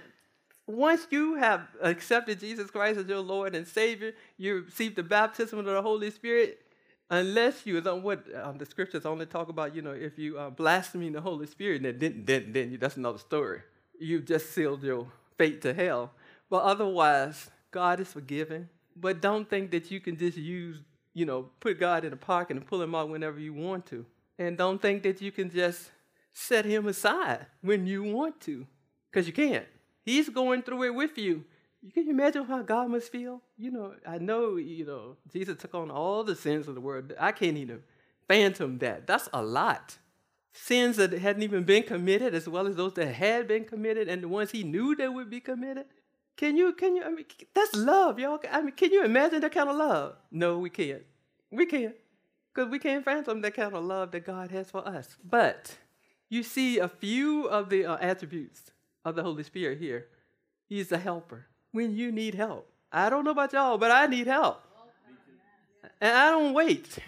Once 0.68 1.08
you 1.12 1.36
have 1.36 1.62
accepted 1.82 2.42
Jesus 2.42 2.70
Christ 2.70 3.00
as 3.00 3.08
your 3.08 3.22
Lord 3.22 3.56
and 3.56 3.66
Savior, 3.66 4.12
you 4.38 4.64
receive 4.66 4.96
the 4.96 5.04
baptism 5.04 5.58
of 5.60 5.66
the 5.66 5.82
Holy 5.82 6.12
Spirit. 6.12 6.62
Unless 7.10 7.66
you, 7.66 7.80
what 7.82 8.26
um, 8.36 8.58
the 8.58 8.66
scriptures 8.66 9.06
only 9.06 9.26
talk 9.26 9.48
about, 9.48 9.74
you 9.74 9.82
know, 9.82 9.94
if 9.94 10.20
you 10.20 10.38
uh, 10.38 10.50
blaspheme 10.50 11.14
the 11.14 11.22
Holy 11.22 11.48
Spirit, 11.48 11.84
then, 11.84 11.98
then, 11.98 12.24
then, 12.26 12.52
then 12.52 12.72
you, 12.72 12.78
that's 12.78 12.98
another 12.98 13.18
story. 13.18 13.62
You've 13.98 14.26
just 14.26 14.54
sealed 14.54 14.84
your 14.84 15.08
fate 15.38 15.62
to 15.62 15.74
hell. 15.74 16.12
But 16.50 16.64
otherwise, 16.64 17.50
God 17.72 18.02
is 18.02 18.12
forgiving, 18.12 18.68
but 18.94 19.22
don't 19.22 19.50
think 19.50 19.72
that 19.72 19.90
you 19.90 20.02
can 20.02 20.18
just 20.18 20.38
use, 20.38 20.82
you 21.14 21.26
know, 21.26 21.50
put 21.62 21.80
God 21.80 22.04
in 22.04 22.12
a 22.12 22.18
pocket 22.18 22.58
and 22.58 22.66
pull 22.66 22.82
him 22.82 22.94
out 22.94 23.08
whenever 23.08 23.40
you 23.40 23.54
want 23.54 23.86
to. 23.86 24.06
And 24.38 24.58
don't 24.58 24.82
think 24.82 25.04
that 25.04 25.22
you 25.22 25.32
can 25.32 25.50
just 25.50 25.92
set 26.34 26.66
him 26.66 26.88
aside 26.88 27.46
when 27.62 27.88
you 27.88 28.04
want 28.04 28.42
to, 28.42 28.68
because 29.10 29.28
you 29.28 29.34
can't. 29.34 29.66
He's 30.08 30.30
going 30.30 30.62
through 30.62 30.84
it 30.84 30.96
with 30.96 31.18
you. 31.18 31.44
You 31.82 31.92
can 31.92 32.10
imagine 32.10 32.46
how 32.46 32.62
God 32.62 32.90
must 32.90 33.12
feel? 33.12 33.42
You 33.58 33.72
know, 33.72 33.94
I 34.08 34.20
know, 34.20 34.56
you 34.56 34.86
know, 34.86 35.18
Jesus 35.34 35.58
took 35.58 35.76
on 35.76 35.92
all 35.92 36.24
the 36.24 36.34
sins 36.34 36.70
of 36.70 36.76
the 36.76 36.82
world. 36.82 37.12
I 37.20 37.34
can't 37.34 37.58
even 37.58 37.84
phantom 38.26 38.78
that. 38.78 39.06
That's 39.06 39.28
a 39.34 39.42
lot. 39.44 39.98
Sins 40.54 40.96
that 40.96 41.12
hadn't 41.12 41.44
even 41.44 41.66
been 41.66 41.84
committed, 41.84 42.34
as 42.34 42.48
well 42.48 42.68
as 42.68 42.78
those 42.78 42.94
that 42.94 43.16
had 43.16 43.50
been 43.50 43.66
committed, 43.66 44.08
and 44.08 44.24
the 44.24 44.30
ones 44.30 44.52
he 44.52 44.64
knew 44.64 44.96
that 44.96 45.14
would 45.14 45.30
be 45.30 45.42
committed. 45.42 45.88
Can 46.38 46.56
you, 46.56 46.72
can 46.72 46.96
you, 46.96 47.04
I 47.04 47.10
mean, 47.10 47.26
that's 47.54 47.76
love, 47.76 48.18
y'all. 48.18 48.40
I 48.50 48.62
mean, 48.62 48.76
can 48.76 48.94
you 48.94 49.04
imagine 49.04 49.42
that 49.42 49.52
kind 49.52 49.70
of 49.70 49.76
love? 49.76 50.16
No, 50.32 50.58
we 50.58 50.70
can't. 50.70 51.04
We 51.52 51.66
can't. 51.66 51.96
Because 52.56 52.72
we 52.72 52.80
can't 52.80 53.04
fathom 53.04 53.42
that 53.42 53.56
kind 53.56 53.74
of 53.74 53.84
love 53.84 54.12
that 54.12 54.26
God 54.26 54.52
has 54.52 54.72
for 54.72 54.88
us. 54.88 55.18
But 55.22 55.76
you 56.30 56.44
see 56.44 56.80
a 56.80 56.88
few 56.88 57.48
of 57.48 57.70
the 57.70 57.86
uh, 57.86 57.98
attributes 58.00 58.72
of 59.10 59.16
the 59.16 59.24
Holy 59.24 59.44
Spirit 59.44 59.80
here. 59.80 60.08
He's 60.68 60.92
a 60.92 60.98
helper 60.98 61.46
when 61.72 61.96
you 61.96 62.12
need 62.12 62.36
help. 62.36 62.70
I 62.92 63.10
don't 63.10 63.24
know 63.24 63.32
about 63.32 63.54
y'all, 63.54 63.78
but 63.78 63.92
I 63.92 64.08
need 64.08 64.28
help. 64.28 64.62
And 66.02 66.16
I 66.16 66.30
don't 66.30 66.54
wait. 66.54 67.00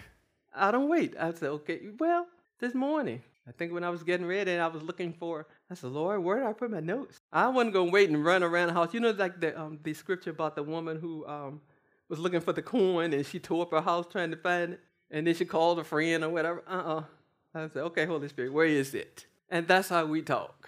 I 0.54 0.70
don't 0.70 0.88
wait. 0.88 1.14
I 1.18 1.32
say, 1.32 1.46
okay, 1.46 1.80
well, 1.98 2.26
this 2.58 2.74
morning, 2.74 3.22
I 3.46 3.52
think 3.52 3.72
when 3.72 3.84
I 3.84 3.90
was 3.90 4.02
getting 4.02 4.26
ready 4.26 4.52
and 4.52 4.62
I 4.62 4.66
was 4.66 4.82
looking 4.82 5.12
for, 5.12 5.46
I 5.70 5.74
said, 5.74 5.90
Lord, 5.90 6.22
where 6.22 6.38
did 6.38 6.46
I 6.46 6.52
put 6.52 6.70
my 6.70 6.80
notes? 6.80 7.20
I 7.32 7.48
wasn't 7.48 7.74
going 7.74 7.88
to 7.88 7.92
wait 7.92 8.10
and 8.10 8.24
run 8.24 8.42
around 8.42 8.68
the 8.68 8.74
house. 8.74 8.92
You 8.92 9.00
know, 9.00 9.10
like 9.10 9.40
the, 9.40 9.58
um, 9.60 9.78
the 9.82 9.94
scripture 9.94 10.30
about 10.30 10.56
the 10.56 10.62
woman 10.62 10.98
who 11.00 11.26
um, 11.26 11.60
was 12.08 12.18
looking 12.18 12.40
for 12.40 12.52
the 12.52 12.62
coin 12.62 13.12
and 13.12 13.24
she 13.24 13.38
tore 13.38 13.62
up 13.62 13.70
her 13.70 13.80
house 13.80 14.06
trying 14.10 14.30
to 14.30 14.36
find 14.36 14.74
it. 14.74 14.80
And 15.10 15.26
then 15.26 15.34
she 15.34 15.44
called 15.44 15.78
a 15.78 15.84
friend 15.84 16.24
or 16.24 16.30
whatever. 16.30 16.62
Uh-uh. 16.66 17.02
I 17.54 17.68
said, 17.68 17.82
okay, 17.82 18.06
Holy 18.06 18.28
Spirit, 18.28 18.52
where 18.52 18.66
is 18.66 18.94
it? 18.94 19.26
And 19.48 19.66
that's 19.66 19.88
how 19.88 20.04
we 20.06 20.22
talk. 20.22 20.59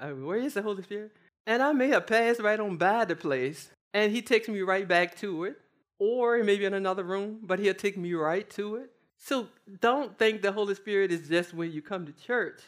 Where 0.00 0.38
is 0.38 0.54
the 0.54 0.62
Holy 0.62 0.82
Spirit? 0.82 1.12
And 1.46 1.62
I 1.62 1.72
may 1.72 1.88
have 1.88 2.06
passed 2.06 2.40
right 2.40 2.58
on 2.58 2.76
by 2.76 3.04
the 3.04 3.16
place, 3.16 3.70
and 3.94 4.12
he 4.12 4.22
takes 4.22 4.48
me 4.48 4.60
right 4.62 4.86
back 4.86 5.16
to 5.18 5.44
it. 5.44 5.56
Or 5.98 6.42
maybe 6.44 6.66
in 6.66 6.74
another 6.74 7.04
room, 7.04 7.38
but 7.42 7.58
he'll 7.58 7.72
take 7.72 7.96
me 7.96 8.12
right 8.12 8.48
to 8.50 8.76
it. 8.76 8.90
So 9.16 9.48
don't 9.80 10.18
think 10.18 10.42
the 10.42 10.52
Holy 10.52 10.74
Spirit 10.74 11.10
is 11.10 11.28
just 11.28 11.54
when 11.54 11.72
you 11.72 11.80
come 11.80 12.04
to 12.04 12.12
church. 12.12 12.60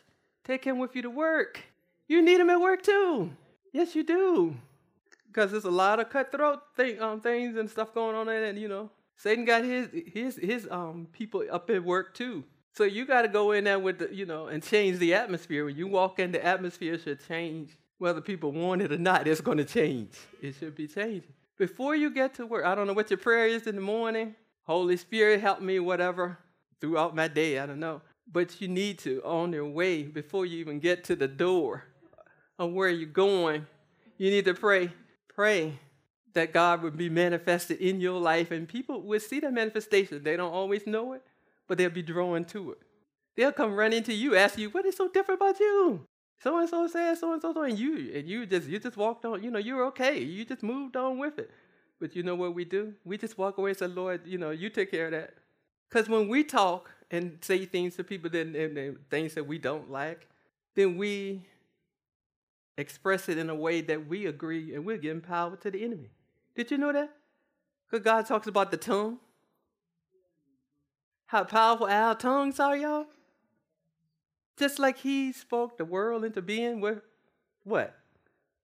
Take 0.44 0.64
him 0.64 0.78
with 0.78 0.96
you 0.96 1.02
to 1.02 1.10
work. 1.10 1.60
You 2.06 2.22
need 2.22 2.40
him 2.40 2.48
at 2.48 2.58
work 2.58 2.82
too. 2.82 3.30
Yes, 3.72 3.94
you 3.94 4.02
do. 4.02 4.56
Because 5.26 5.50
there's 5.50 5.64
a 5.64 5.70
lot 5.70 6.00
of 6.00 6.08
cutthroat 6.08 6.60
thing, 6.74 7.02
um, 7.02 7.20
things 7.20 7.56
and 7.58 7.68
stuff 7.68 7.92
going 7.92 8.16
on 8.16 8.26
there, 8.26 8.44
and 8.44 8.58
you 8.58 8.66
know, 8.66 8.90
Satan 9.16 9.44
got 9.44 9.62
his 9.62 9.88
his 9.92 10.36
his 10.36 10.68
um 10.70 11.06
people 11.12 11.44
up 11.50 11.68
at 11.68 11.84
work 11.84 12.14
too. 12.14 12.44
So 12.78 12.84
you 12.84 13.06
got 13.06 13.22
to 13.22 13.28
go 13.28 13.50
in 13.50 13.64
there 13.64 13.80
with 13.80 13.98
the, 13.98 14.14
you 14.14 14.24
know, 14.24 14.46
and 14.46 14.62
change 14.62 14.98
the 14.98 15.12
atmosphere. 15.12 15.64
When 15.64 15.76
you 15.76 15.88
walk 15.88 16.20
in, 16.20 16.30
the 16.30 16.44
atmosphere 16.44 16.96
should 16.96 17.18
change, 17.26 17.70
whether 17.98 18.20
people 18.20 18.52
want 18.52 18.82
it 18.82 18.92
or 18.92 18.98
not. 18.98 19.26
It's 19.26 19.40
going 19.40 19.58
to 19.58 19.64
change. 19.64 20.12
It 20.40 20.54
should 20.54 20.76
be 20.76 20.86
changing. 20.86 21.32
Before 21.56 21.96
you 21.96 22.08
get 22.08 22.34
to 22.34 22.46
work, 22.46 22.64
I 22.64 22.76
don't 22.76 22.86
know 22.86 22.92
what 22.92 23.10
your 23.10 23.18
prayer 23.18 23.48
is 23.48 23.66
in 23.66 23.74
the 23.74 23.80
morning. 23.80 24.36
Holy 24.62 24.96
Spirit, 24.96 25.40
help 25.40 25.60
me, 25.60 25.80
whatever 25.80 26.38
throughout 26.80 27.16
my 27.16 27.26
day. 27.26 27.58
I 27.58 27.66
don't 27.66 27.80
know. 27.80 28.00
But 28.30 28.60
you 28.60 28.68
need 28.68 29.00
to, 29.00 29.22
on 29.24 29.52
your 29.52 29.66
way, 29.66 30.04
before 30.04 30.46
you 30.46 30.58
even 30.58 30.78
get 30.78 31.02
to 31.06 31.16
the 31.16 31.26
door 31.26 31.82
of 32.60 32.70
where 32.70 32.90
you're 32.90 33.08
going, 33.08 33.66
you 34.18 34.30
need 34.30 34.44
to 34.44 34.54
pray. 34.54 34.92
Pray 35.34 35.80
that 36.34 36.52
God 36.52 36.82
would 36.82 36.96
be 36.96 37.08
manifested 37.08 37.80
in 37.80 38.00
your 38.00 38.20
life 38.20 38.52
and 38.52 38.68
people 38.68 39.02
will 39.02 39.18
see 39.18 39.40
that 39.40 39.52
manifestation. 39.52 40.22
They 40.22 40.36
don't 40.36 40.52
always 40.52 40.86
know 40.86 41.14
it, 41.14 41.22
but 41.68 41.78
they'll 41.78 41.90
be 41.90 42.02
drawn 42.02 42.44
to 42.46 42.72
it. 42.72 42.78
They'll 43.36 43.52
come 43.52 43.74
running 43.74 44.02
to 44.04 44.12
you, 44.12 44.34
ask 44.34 44.58
you, 44.58 44.70
what 44.70 44.84
is 44.84 44.96
so 44.96 45.08
different 45.08 45.40
about 45.40 45.60
you? 45.60 46.00
So 46.40 46.58
and 46.58 46.68
so 46.68 46.86
said 46.88 47.18
so 47.18 47.32
and 47.32 47.42
so, 47.42 47.62
and 47.62 47.78
you 47.78 48.12
and 48.14 48.28
you 48.28 48.46
just 48.46 48.68
you 48.68 48.78
just 48.78 48.96
walked 48.96 49.24
on, 49.24 49.42
you 49.42 49.50
know, 49.50 49.58
you're 49.58 49.84
okay. 49.86 50.18
You 50.18 50.44
just 50.44 50.62
moved 50.62 50.96
on 50.96 51.18
with 51.18 51.38
it. 51.38 51.50
But 52.00 52.14
you 52.14 52.22
know 52.22 52.34
what 52.34 52.54
we 52.54 52.64
do? 52.64 52.94
We 53.04 53.18
just 53.18 53.36
walk 53.38 53.58
away 53.58 53.70
and 53.70 53.78
say, 53.78 53.86
Lord, 53.86 54.26
you 54.26 54.38
know, 54.38 54.50
you 54.50 54.70
take 54.70 54.90
care 54.90 55.06
of 55.06 55.12
that. 55.12 55.34
Because 55.88 56.08
when 56.08 56.28
we 56.28 56.44
talk 56.44 56.90
and 57.10 57.38
say 57.40 57.64
things 57.64 57.96
to 57.96 58.04
people 58.04 58.30
that 58.30 58.46
and, 58.46 58.78
and 58.78 59.10
things 59.10 59.34
that 59.34 59.46
we 59.46 59.58
don't 59.58 59.90
like, 59.90 60.28
then 60.74 60.96
we 60.96 61.42
express 62.76 63.28
it 63.28 63.36
in 63.36 63.50
a 63.50 63.54
way 63.54 63.80
that 63.80 64.06
we 64.06 64.26
agree 64.26 64.74
and 64.74 64.84
we're 64.84 64.98
giving 64.98 65.20
power 65.20 65.56
to 65.56 65.70
the 65.70 65.84
enemy. 65.84 66.10
Did 66.54 66.70
you 66.70 66.78
know 66.78 66.92
that? 66.92 67.10
Because 67.90 68.04
God 68.04 68.26
talks 68.26 68.46
about 68.46 68.70
the 68.70 68.76
tongue. 68.76 69.18
How 71.28 71.44
powerful 71.44 71.86
our 71.86 72.14
tongues 72.14 72.58
are, 72.58 72.74
y'all. 72.74 73.04
Just 74.56 74.78
like 74.78 74.96
He 74.98 75.30
spoke 75.30 75.76
the 75.76 75.84
world 75.84 76.24
into 76.24 76.40
being, 76.40 76.80
with 76.80 77.02
what? 77.64 77.94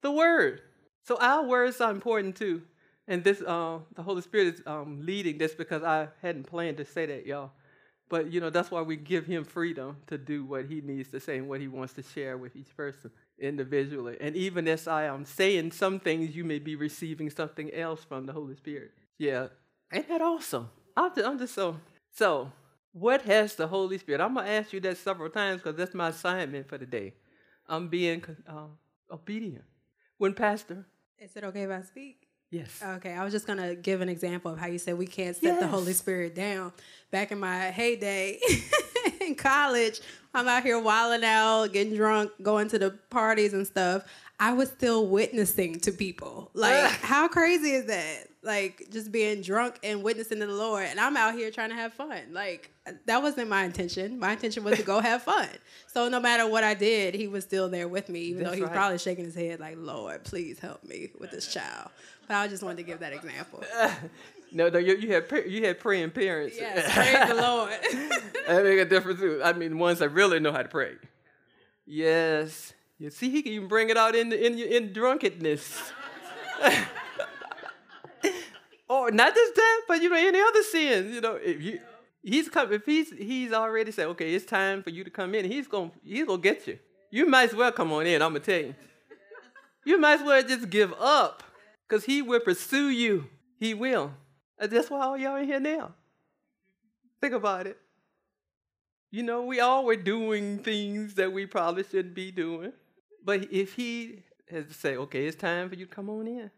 The 0.01 0.11
Word. 0.11 0.63
So 1.03 1.19
our 1.21 1.45
words 1.45 1.83
are 1.83 1.91
important 1.91 2.37
too. 2.37 2.63
And 3.07 3.23
this, 3.23 3.43
uh, 3.43 3.81
the 3.95 4.03
Holy 4.03 4.23
Spirit 4.23 4.55
is 4.55 4.63
um, 4.67 5.05
leading 5.05 5.37
this 5.37 5.55
because 5.55 5.83
I 5.83 6.09
hadn't 6.23 6.45
planned 6.45 6.79
to 6.79 6.87
say 6.87 7.05
that, 7.05 7.27
y'all. 7.27 7.51
But 8.09 8.33
you 8.33 8.41
know 8.41 8.49
that's 8.49 8.71
why 8.71 8.81
we 8.81 8.97
give 8.97 9.27
Him 9.27 9.45
freedom 9.45 9.99
to 10.07 10.17
do 10.17 10.47
what 10.47 10.65
He 10.65 10.81
needs 10.81 11.11
to 11.11 11.21
say 11.21 11.37
and 11.37 11.47
what 11.47 11.61
He 11.61 11.69
wants 11.69 11.93
to 11.95 12.03
share 12.03 12.39
with 12.39 12.57
each 12.57 12.75
person 12.75 13.11
individually. 13.39 14.17
And 14.23 14.35
even 14.37 14.67
as 14.69 14.89
I 14.89 15.05
am 15.05 15.27
saying 15.27 15.73
some 15.73 16.01
things, 16.01 16.35
you 16.35 16.45
may 16.45 16.61
be 16.61 16.77
receiving 16.77 17.29
something 17.29 17.71
else 17.75 18.03
from 18.05 18.25
the 18.25 18.33
Holy 18.33 18.57
Spirit. 18.57 18.93
Yeah, 19.19 19.49
ain't 19.93 20.09
that 20.09 20.23
awesome? 20.23 20.71
I'm 20.97 21.15
just, 21.15 21.27
I'm 21.27 21.39
just 21.39 21.55
so 21.55 21.77
so. 22.15 22.51
What 22.93 23.23
has 23.23 23.57
the 23.57 23.67
Holy 23.67 23.99
Spirit? 23.99 24.21
I'm 24.21 24.35
gonna 24.35 24.49
ask 24.49 24.73
you 24.73 24.79
that 24.79 24.97
several 24.99 25.29
times 25.29 25.61
because 25.61 25.77
that's 25.77 25.95
my 25.95 26.11
assignment 26.11 26.69
for 26.69 26.79
the 26.79 26.87
day. 26.87 27.15
I'm 27.69 27.89
being 27.89 28.25
uh, 28.49 28.67
obedient. 29.11 29.65
When 30.19 30.33
Pastor, 30.33 30.87
Is 31.19 31.35
it 31.35 31.43
okay 31.43 31.63
if 31.65 31.71
I 31.71 31.83
speak? 31.83 32.29
yes, 32.53 32.81
Okay, 32.81 33.15
I 33.15 33.25
was 33.25 33.33
just 33.33 33.49
gonna 33.49 33.75
give 33.75 34.01
an 34.01 34.09
example 34.09 34.53
of 34.53 34.59
how 34.61 34.67
you 34.67 34.79
said 34.79 34.97
we 34.97 35.09
can't 35.09 35.35
set 35.35 35.59
the 35.59 35.67
Holy 35.67 35.93
Spirit 35.93 36.37
down. 36.37 36.73
Back 37.11 37.33
in 37.33 37.41
my 37.41 37.73
heyday 37.73 38.39
in 39.21 39.35
college, 39.35 40.01
I'm 40.33 40.47
out 40.47 40.63
here 40.63 40.79
wilding 40.79 41.25
out, 41.25 41.73
getting 41.73 41.97
drunk, 41.97 42.31
going 42.43 42.69
to 42.69 42.79
the 42.79 42.91
parties 43.11 43.55
and 43.55 43.67
stuff. 43.67 44.05
I 44.39 44.53
was 44.53 44.69
still 44.69 45.09
witnessing 45.09 45.81
to 45.81 45.91
people. 45.91 46.51
Like, 46.55 46.91
how 47.01 47.27
crazy 47.27 47.71
is 47.73 47.87
that? 47.87 48.29
Like, 48.45 48.89
just 48.93 49.11
being 49.11 49.41
drunk 49.41 49.79
and 49.83 50.03
witnessing 50.03 50.39
to 50.41 50.47
the 50.47 50.53
Lord, 50.53 50.85
and 50.85 51.01
I'm 51.01 51.17
out 51.17 51.35
here 51.35 51.51
trying 51.51 51.71
to 51.71 51.75
have 51.75 51.95
fun. 51.95 52.21
Like, 52.31 52.71
that 53.07 53.23
wasn't 53.23 53.49
my 53.49 53.65
intention. 53.65 54.19
My 54.19 54.33
intention 54.33 54.63
was 54.65 54.77
to 54.77 54.85
go 54.85 55.01
have 55.01 55.23
fun. 55.23 55.49
So 55.87 56.09
no 56.11 56.21
matter 56.21 56.47
what 56.47 56.63
I 56.63 56.75
did, 56.75 57.15
He 57.15 57.27
was 57.27 57.45
still 57.45 57.69
there 57.71 57.89
with 57.89 58.09
me, 58.09 58.21
even 58.21 58.45
though 58.45 58.53
he 58.53 58.61
was 58.61 58.69
right. 58.69 58.77
probably 58.77 58.99
shaking 58.99 59.25
his 59.25 59.35
head 59.35 59.61
like, 59.61 59.77
"Lord, 59.79 60.25
please 60.25 60.59
help 60.59 60.85
me 60.85 61.11
with 61.19 61.31
this 61.31 61.53
child." 61.53 61.91
But 62.29 62.37
I 62.37 62.49
just 62.49 62.63
wanted 62.63 62.79
to 62.79 62.83
give 62.83 63.01
that 63.01 63.13
example. 63.13 63.63
no, 64.53 64.69
no, 64.69 64.79
you, 64.79 64.97
you 64.97 65.13
had 65.13 65.31
you 65.47 65.65
had 65.65 65.79
praying 65.81 66.11
parents. 66.11 66.57
Yes, 66.59 66.93
praise 66.93 67.29
the 67.29 67.35
Lord. 67.41 67.71
that 68.47 68.65
make 68.65 68.79
a 68.79 68.85
difference 68.85 69.21
too. 69.21 69.41
I 69.43 69.53
mean, 69.53 69.79
ones 69.79 70.01
that 70.01 70.11
really 70.11 70.41
know 70.41 70.53
how 70.53 70.63
to 70.63 70.69
pray. 70.69 70.95
Yes, 71.87 72.73
you 72.99 73.11
see, 73.11 73.31
he 73.31 73.43
can 73.43 73.53
even 73.53 73.69
bring 73.69 73.91
it 73.91 73.97
out 73.97 74.15
in 74.15 74.29
the, 74.31 74.47
in 74.47 74.59
in 74.59 74.93
drunkenness. 74.93 75.93
or 79.05 79.11
not 79.11 79.35
just 79.35 79.55
that, 79.55 79.81
but 79.87 80.03
you 80.03 80.09
know, 80.09 80.17
any 80.17 80.41
other 80.41 80.63
sins. 80.63 81.15
You 81.15 81.21
know, 81.21 81.37
if 81.37 81.61
you 81.61 81.81
he's 82.23 82.49
come, 82.49 82.73
if 82.73 82.85
he's 82.85 83.11
he's 83.11 83.53
already 83.53 83.93
said, 83.93 84.07
okay, 84.09 84.35
it's 84.35 84.45
time 84.45 84.83
for 84.83 84.91
you 84.91 85.05
to 85.05 85.11
come 85.11 85.35
in. 85.35 85.45
He's 85.45 85.69
gonna 85.69 85.91
he's 86.03 86.27
gonna 86.27 86.41
get 86.41 86.67
you. 86.67 86.79
You 87.11 87.27
might 87.27 87.51
as 87.51 87.55
well 87.55 87.71
come 87.73 87.93
on 87.93 88.07
in. 88.07 88.23
I'm 88.23 88.33
gonna 88.33 88.41
tell 88.41 88.61
you. 88.61 88.75
You 89.85 89.99
might 89.99 90.21
as 90.21 90.27
well 90.27 90.43
just 90.43 90.71
give 90.71 90.95
up, 90.99 91.43
cause 91.89 92.05
he 92.05 92.23
will 92.23 92.41
pursue 92.41 92.89
you. 92.89 93.27
He 93.59 93.75
will. 93.75 94.13
And 94.59 94.71
that's 94.71 94.89
why 94.89 95.01
all 95.01 95.17
y'all 95.17 95.37
in 95.37 95.45
here 95.45 95.61
now. 95.61 95.93
Think 97.21 97.35
about 97.35 97.67
it. 97.67 97.79
You 99.11 99.23
know, 99.23 99.45
we 99.45 99.61
all 99.61 99.85
were 99.85 99.97
doing 99.97 100.59
things 100.59 101.15
that 101.15 101.33
we 101.33 101.47
probably 101.47 101.85
shouldn't 101.85 102.15
be 102.15 102.31
doing. 102.31 102.73
But 103.25 103.53
if 103.53 103.75
he 103.75 104.25
has 104.51 104.67
to 104.67 104.75
say, 104.75 104.97
okay, 104.97 105.27
it's 105.27 105.37
time 105.37 105.69
for 105.69 105.77
you 105.77 105.87
to 105.87 105.95
come 105.95 106.11
on 106.11 106.27
in, 106.27 106.51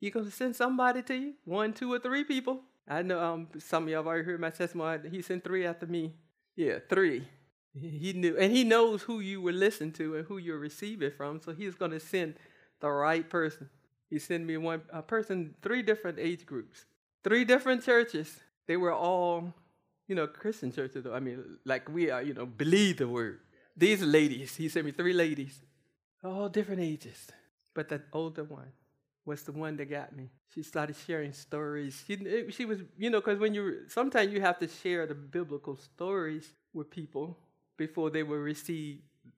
he's 0.00 0.12
going 0.12 0.24
to 0.24 0.32
send 0.32 0.56
somebody 0.56 1.02
to 1.02 1.14
you, 1.14 1.34
one, 1.44 1.72
two, 1.72 1.92
or 1.92 1.98
three 1.98 2.24
people. 2.24 2.60
I 2.88 3.02
know 3.02 3.20
um, 3.20 3.48
some 3.58 3.84
of 3.84 3.88
y'all 3.88 3.98
have 3.98 4.06
already 4.06 4.24
heard 4.24 4.40
my 4.40 4.50
testimony. 4.50 5.08
He 5.10 5.22
sent 5.22 5.44
three 5.44 5.64
after 5.66 5.86
me. 5.86 6.14
Yeah, 6.56 6.78
three. 6.88 7.28
He 7.72 7.88
he 7.88 8.12
knew, 8.14 8.36
and 8.36 8.52
he 8.52 8.64
knows 8.64 9.02
who 9.02 9.20
you 9.20 9.40
were 9.40 9.52
listening 9.52 9.92
to 9.92 10.16
and 10.16 10.26
who 10.26 10.38
you're 10.38 10.58
receiving 10.58 11.12
from. 11.16 11.40
So 11.40 11.52
he's 11.52 11.74
going 11.74 11.92
to 11.92 12.00
send 12.00 12.34
the 12.80 12.90
right 12.90 13.28
person. 13.28 13.68
He 14.08 14.18
sent 14.18 14.44
me 14.44 14.56
one 14.56 14.82
a 14.92 15.02
person, 15.02 15.54
three 15.62 15.82
different 15.82 16.18
age 16.18 16.44
groups, 16.44 16.86
three 17.22 17.44
different 17.44 17.84
churches. 17.84 18.40
They 18.66 18.76
were 18.76 18.92
all, 18.92 19.54
you 20.08 20.16
know, 20.16 20.26
Christian 20.26 20.72
churches. 20.72 21.04
Though 21.04 21.14
I 21.14 21.20
mean, 21.20 21.58
like 21.64 21.88
we 21.88 22.10
are, 22.10 22.22
you 22.22 22.34
know, 22.34 22.46
believe 22.46 22.96
the 22.96 23.06
word. 23.06 23.38
These 23.76 24.02
ladies, 24.02 24.56
he 24.56 24.68
sent 24.68 24.84
me 24.84 24.90
three 24.90 25.12
ladies, 25.12 25.62
all 26.24 26.48
different 26.48 26.82
ages, 26.82 27.28
but 27.72 27.88
the 27.88 28.02
older 28.12 28.42
one 28.42 28.72
was 29.30 29.42
the 29.48 29.52
one 29.52 29.74
that 29.78 29.88
got 29.98 30.08
me. 30.18 30.26
She 30.54 30.62
started 30.72 30.96
sharing 31.06 31.32
stories. 31.32 31.94
She 32.06 32.14
it- 32.14 32.52
she 32.56 32.64
was, 32.70 32.78
you 33.02 33.10
know, 33.12 33.20
because 33.20 33.38
when 33.44 33.54
you 33.54 33.64
sometimes 33.98 34.28
you 34.34 34.40
have 34.48 34.58
to 34.64 34.68
share 34.82 35.02
the 35.12 35.14
biblical 35.38 35.76
stories 35.76 36.46
with 36.78 36.90
people 37.00 37.26
before 37.84 38.08
they 38.10 38.24
will 38.30 38.44
receive 38.54 38.94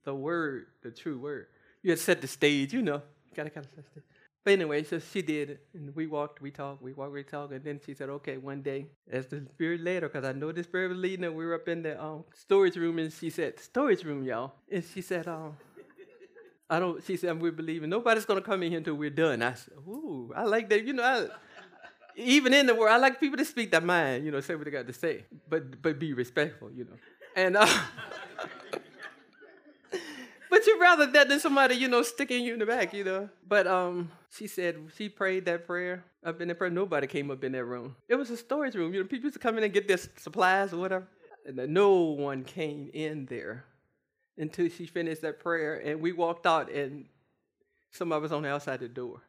the 0.08 0.14
word, 0.14 0.60
the 0.82 0.90
true 1.02 1.18
word. 1.28 1.46
You 1.82 1.90
had 1.94 2.00
set 2.08 2.18
the 2.24 2.28
stage, 2.40 2.72
you 2.72 2.82
know. 2.90 3.00
You 3.26 3.32
gotta 3.36 3.50
kind 3.50 3.66
of 3.66 3.72
set 3.74 3.84
the 3.84 3.90
stage. 3.90 4.04
But 4.44 4.52
anyway, 4.58 4.82
so 4.82 4.98
she 4.98 5.22
did 5.34 5.58
and 5.74 5.94
we 5.94 6.04
walked, 6.16 6.40
we 6.46 6.50
talked, 6.50 6.82
we 6.82 6.92
walked, 6.94 7.12
we 7.12 7.22
talked, 7.22 7.52
and 7.52 7.64
then 7.68 7.78
she 7.84 7.92
said, 7.94 8.08
"Okay, 8.18 8.36
one 8.38 8.60
day, 8.62 8.80
as 9.18 9.26
the 9.32 9.38
spirit 9.54 9.80
led 9.88 10.02
her, 10.02 10.08
because 10.08 10.24
I 10.24 10.32
know 10.32 10.50
the 10.52 10.64
spirit 10.64 10.88
was 10.88 10.98
leading 11.06 11.24
her, 11.26 11.32
we 11.40 11.44
were 11.46 11.54
up 11.60 11.68
in 11.68 11.82
the 11.82 11.94
um, 12.02 12.24
storage 12.34 12.76
room, 12.82 12.98
and 12.98 13.12
she 13.12 13.30
said, 13.30 13.60
storage 13.60 14.02
room, 14.08 14.24
y'all,' 14.24 14.54
and 14.74 14.82
she 14.92 15.00
said, 15.02 15.28
um, 15.28 15.56
I 16.72 16.78
don't. 16.78 17.04
She 17.04 17.18
said, 17.18 17.38
"We're 17.38 17.52
believing 17.52 17.90
nobody's 17.90 18.24
gonna 18.24 18.40
come 18.40 18.62
in 18.62 18.70
here 18.70 18.78
until 18.78 18.94
we're 18.94 19.10
done." 19.10 19.42
I 19.42 19.52
said, 19.52 19.74
"Ooh, 19.86 20.32
I 20.34 20.44
like 20.44 20.70
that. 20.70 20.86
You 20.86 20.94
know, 20.94 21.02
I, 21.02 21.26
even 22.16 22.54
in 22.54 22.64
the 22.64 22.74
world, 22.74 22.94
I 22.94 22.96
like 22.96 23.20
people 23.20 23.36
to 23.36 23.44
speak 23.44 23.70
their 23.70 23.82
mind. 23.82 24.24
You 24.24 24.30
know, 24.30 24.40
say 24.40 24.54
what 24.54 24.64
they 24.64 24.70
got 24.70 24.86
to 24.86 24.92
say, 24.94 25.26
but 25.50 25.82
but 25.82 25.98
be 25.98 26.14
respectful. 26.14 26.70
You 26.72 26.84
know, 26.84 26.96
and 27.36 27.58
uh, 27.58 27.66
but 30.48 30.66
you'd 30.66 30.80
rather 30.80 31.08
that 31.08 31.28
than 31.28 31.40
somebody 31.40 31.74
you 31.74 31.88
know 31.88 32.02
sticking 32.02 32.42
you 32.42 32.54
in 32.54 32.58
the 32.58 32.64
back. 32.64 32.94
You 32.94 33.04
know. 33.04 33.28
But 33.46 33.66
um, 33.66 34.10
she 34.30 34.46
said 34.46 34.78
she 34.96 35.10
prayed 35.10 35.44
that 35.44 35.66
prayer 35.66 36.02
up 36.24 36.40
in 36.40 36.48
the 36.48 36.54
prayer. 36.54 36.70
Nobody 36.70 37.06
came 37.06 37.30
up 37.30 37.44
in 37.44 37.52
that 37.52 37.66
room. 37.66 37.96
It 38.08 38.14
was 38.14 38.30
a 38.30 38.36
storage 38.38 38.74
room. 38.76 38.94
You 38.94 39.02
know, 39.02 39.06
people 39.06 39.26
used 39.26 39.34
to 39.34 39.40
come 39.40 39.58
in 39.58 39.64
and 39.64 39.74
get 39.74 39.88
their 39.88 39.98
supplies 39.98 40.72
or 40.72 40.78
whatever. 40.78 41.06
And 41.44 41.58
no 41.68 41.96
one 41.96 42.44
came 42.44 42.88
in 42.94 43.26
there 43.26 43.66
until 44.38 44.68
she 44.68 44.86
finished 44.86 45.22
that 45.22 45.40
prayer, 45.40 45.74
and 45.74 46.00
we 46.00 46.12
walked 46.12 46.46
out, 46.46 46.70
and 46.70 47.06
some 47.90 48.12
of 48.12 48.24
us 48.24 48.32
on 48.32 48.42
the 48.42 48.48
outside 48.48 48.80
the 48.80 48.88
door. 48.88 49.20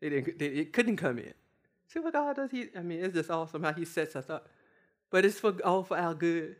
They 0.00 0.10
didn't. 0.10 0.38
They, 0.38 0.46
it 0.46 0.72
couldn't 0.72 0.96
come 0.96 1.18
in. 1.18 1.34
See 1.88 2.00
what 2.00 2.12
God 2.12 2.36
does? 2.36 2.50
He. 2.50 2.68
I 2.76 2.82
mean, 2.82 3.04
it's 3.04 3.14
just 3.14 3.30
awesome 3.30 3.62
how 3.62 3.72
He 3.72 3.84
sets 3.84 4.14
us 4.16 4.30
up. 4.30 4.48
But 5.10 5.24
it's 5.24 5.40
for 5.40 5.54
all 5.64 5.82
for 5.82 5.96
our 5.96 6.14
good. 6.14 6.56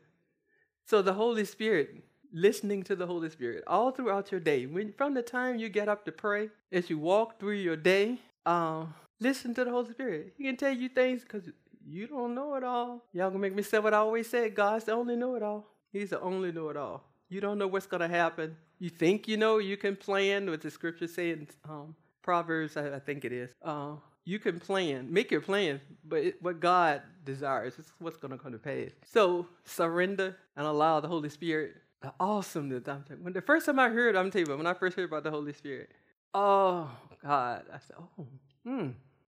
So 0.84 1.02
the 1.02 1.12
Holy 1.12 1.44
Spirit, 1.44 2.02
listening 2.32 2.82
to 2.84 2.96
the 2.96 3.06
Holy 3.06 3.28
Spirit 3.30 3.62
all 3.66 3.90
throughout 3.90 4.32
your 4.32 4.40
day, 4.40 4.66
when 4.66 4.92
from 4.94 5.14
the 5.14 5.22
time 5.22 5.58
you 5.58 5.68
get 5.68 5.88
up 5.88 6.04
to 6.06 6.12
pray, 6.12 6.48
as 6.72 6.88
you 6.88 6.98
walk 6.98 7.38
through 7.38 7.56
your 7.56 7.76
day, 7.76 8.18
um, 8.46 8.94
listen 9.20 9.54
to 9.54 9.64
the 9.64 9.70
Holy 9.70 9.90
Spirit. 9.90 10.32
He 10.36 10.44
can 10.44 10.56
tell 10.56 10.72
you 10.72 10.88
things 10.88 11.22
because 11.22 11.50
you 11.86 12.06
don't 12.06 12.34
know 12.34 12.54
it 12.54 12.64
all. 12.64 13.04
Y'all 13.12 13.28
gonna 13.28 13.38
make 13.38 13.54
me 13.54 13.62
say 13.62 13.78
what 13.78 13.94
I 13.94 13.98
always 13.98 14.28
said. 14.28 14.54
God's 14.54 14.84
the 14.84 14.92
only 14.92 15.14
know 15.14 15.34
it 15.34 15.42
all. 15.42 15.66
He's 15.92 16.10
the 16.10 16.20
only 16.20 16.52
know 16.52 16.70
it 16.70 16.76
all. 16.76 17.04
You 17.28 17.40
don't 17.40 17.58
know 17.58 17.66
what's 17.66 17.86
gonna 17.86 18.08
happen. 18.08 18.56
You 18.78 18.90
think 18.90 19.28
you 19.28 19.36
know. 19.36 19.58
You 19.58 19.76
can 19.76 19.96
plan 19.96 20.48
what 20.48 20.60
the 20.60 20.70
scripture 20.70 21.06
says. 21.06 21.38
Um, 21.68 21.94
Proverbs, 22.22 22.76
I, 22.76 22.96
I 22.96 22.98
think 22.98 23.24
it 23.24 23.32
is. 23.32 23.52
Uh, 23.62 23.92
you 24.24 24.38
can 24.38 24.60
plan, 24.60 25.10
make 25.10 25.30
your 25.30 25.40
plans, 25.40 25.80
but 26.04 26.18
it, 26.22 26.42
what 26.42 26.60
God 26.60 27.00
desires 27.24 27.78
is 27.78 27.90
what's 27.98 28.18
going 28.18 28.32
to 28.32 28.36
come 28.38 28.52
to 28.52 28.58
pass. 28.58 28.90
So 29.06 29.46
surrender 29.64 30.36
and 30.56 30.66
allow 30.66 31.00
the 31.00 31.08
Holy 31.08 31.30
Spirit. 31.30 31.76
The 32.02 32.12
awesomeness. 32.20 32.86
I'm 32.86 33.02
telling- 33.04 33.24
When 33.24 33.32
the 33.32 33.40
first 33.40 33.64
time 33.66 33.78
I 33.78 33.88
heard, 33.88 34.14
I'm 34.16 34.30
telling 34.30 34.46
you, 34.48 34.56
when 34.56 34.66
I 34.66 34.74
first 34.74 34.96
heard 34.96 35.06
about 35.06 35.24
the 35.24 35.30
Holy 35.30 35.54
Spirit, 35.54 35.90
oh 36.34 36.90
God, 37.22 37.64
I 37.72 37.78
said, 37.78 37.96
oh, 37.98 38.26
hmm. 38.64 38.88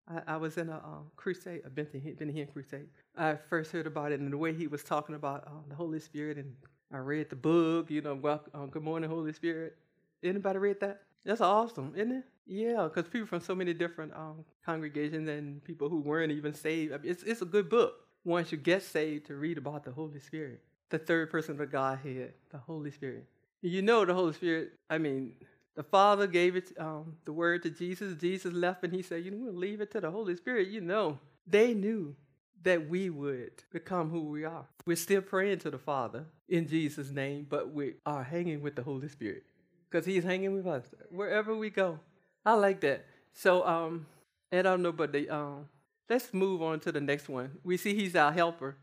I, 0.09 0.35
I 0.35 0.37
was 0.39 0.57
in 0.57 0.71
a 0.71 0.77
um, 0.77 1.11
crusade, 1.17 1.61
a 1.67 1.71
Benny 1.71 2.33
Hinn 2.33 2.51
crusade. 2.51 2.89
I 3.17 3.35
first 3.51 3.71
heard 3.73 3.87
about 3.87 4.13
it 4.13 4.21
and 4.21 4.33
the 4.33 4.39
way 4.39 4.55
he 4.55 4.67
was 4.67 4.83
talking 4.83 5.15
about 5.15 5.47
um, 5.47 5.65
the 5.69 5.75
Holy 5.75 6.01
Spirit, 6.01 6.39
and 6.39 6.55
I 6.93 6.99
read 6.99 7.31
the 7.31 7.37
book. 7.37 7.91
You 7.91 8.01
know, 8.01 8.41
um, 8.55 8.69
Good 8.71 8.83
Morning, 8.83 9.11
Holy 9.11 9.33
Spirit. 9.33 9.77
Anybody 10.23 10.59
read 10.59 10.81
that? 10.81 11.03
That's 11.25 11.41
awesome, 11.41 11.93
isn't 11.95 12.13
it? 12.13 12.25
Yeah, 12.47 12.85
because 12.85 13.11
people 13.11 13.27
from 13.27 13.41
so 13.41 13.55
many 13.55 13.75
different 13.75 14.15
um, 14.15 14.45
congregations 14.65 15.29
and 15.29 15.63
people 15.65 15.89
who 15.89 16.01
weren't 16.01 16.33
even 16.33 16.55
saved. 16.55 16.95
I 16.95 16.99
mean, 16.99 17.11
it's, 17.11 17.23
it's 17.23 17.43
a 17.43 17.47
good 17.47 17.69
book 17.69 17.95
once 18.25 18.51
you 18.51 18.59
get 18.59 18.83
saved 18.83 19.27
to 19.27 19.35
read 19.35 19.59
about 19.59 19.85
the 19.85 19.91
Holy 19.91 20.19
Spirit, 20.19 20.63
the 20.89 20.99
third 20.99 21.31
person 21.31 21.53
of 21.53 21.59
the 21.59 21.67
Godhead, 21.67 22.33
the 22.51 22.59
Holy 22.59 22.91
Spirit. 22.91 23.27
You 23.61 23.83
know 23.83 24.05
the 24.05 24.15
Holy 24.15 24.33
Spirit. 24.33 24.73
I 24.89 24.97
mean, 24.97 25.33
the 25.75 25.83
Father 25.83 26.27
gave 26.27 26.57
it 26.57 26.73
um, 26.79 27.17
the 27.25 27.33
word 27.33 27.63
to 27.65 27.71
Jesus. 27.71 28.19
Jesus 28.19 28.53
left 28.53 28.83
and 28.83 28.93
he 28.93 29.03
said, 29.03 29.25
"You 29.25 29.31
know, 29.31 29.39
we'll 29.45 29.55
leave 29.55 29.81
it 29.81 29.91
to 29.93 30.01
the 30.01 30.11
Holy 30.11 30.37
Spirit." 30.37 30.69
You 30.69 30.81
know, 30.81 31.19
they 31.47 31.75
knew 31.75 32.15
that 32.63 32.89
we 32.89 33.11
would 33.11 33.63
become 33.73 34.11
who 34.11 34.25
we 34.25 34.45
are. 34.45 34.67
We're 34.87 34.97
still 34.97 35.23
praying 35.23 35.61
to 35.61 35.71
the 35.71 35.79
Father 35.79 36.27
in 36.49 36.67
Jesus' 36.67 37.11
name, 37.11 37.47
but 37.49 37.73
we 37.73 37.95
are 38.05 38.23
hanging 38.23 38.63
with 38.63 38.77
the 38.77 38.83
Holy 38.83 39.09
Spirit 39.09 39.45
because 39.91 40.07
He's 40.07 40.25
hanging 40.25 40.55
with 40.55 40.67
us 40.67 40.85
wherever 41.11 41.55
we 41.55 41.71
go. 41.71 42.01
I 42.45 42.55
like 42.55 42.81
that. 42.81 43.05
So, 43.33 43.67
um, 43.67 44.07
and 44.51 44.67
I 44.67 44.71
don't 44.71 44.83
know, 44.83 44.93
but 44.93 45.13
the, 45.13 45.29
um, 45.29 45.69
let's 46.09 46.33
move 46.33 46.63
on 46.63 46.81
to 46.81 46.93
the 46.93 47.01
next 47.01 47.29
one. 47.29 47.59
We 47.63 47.77
see 47.77 47.95
He's 47.95 48.17
our 48.17 48.33
helper. 48.33 48.77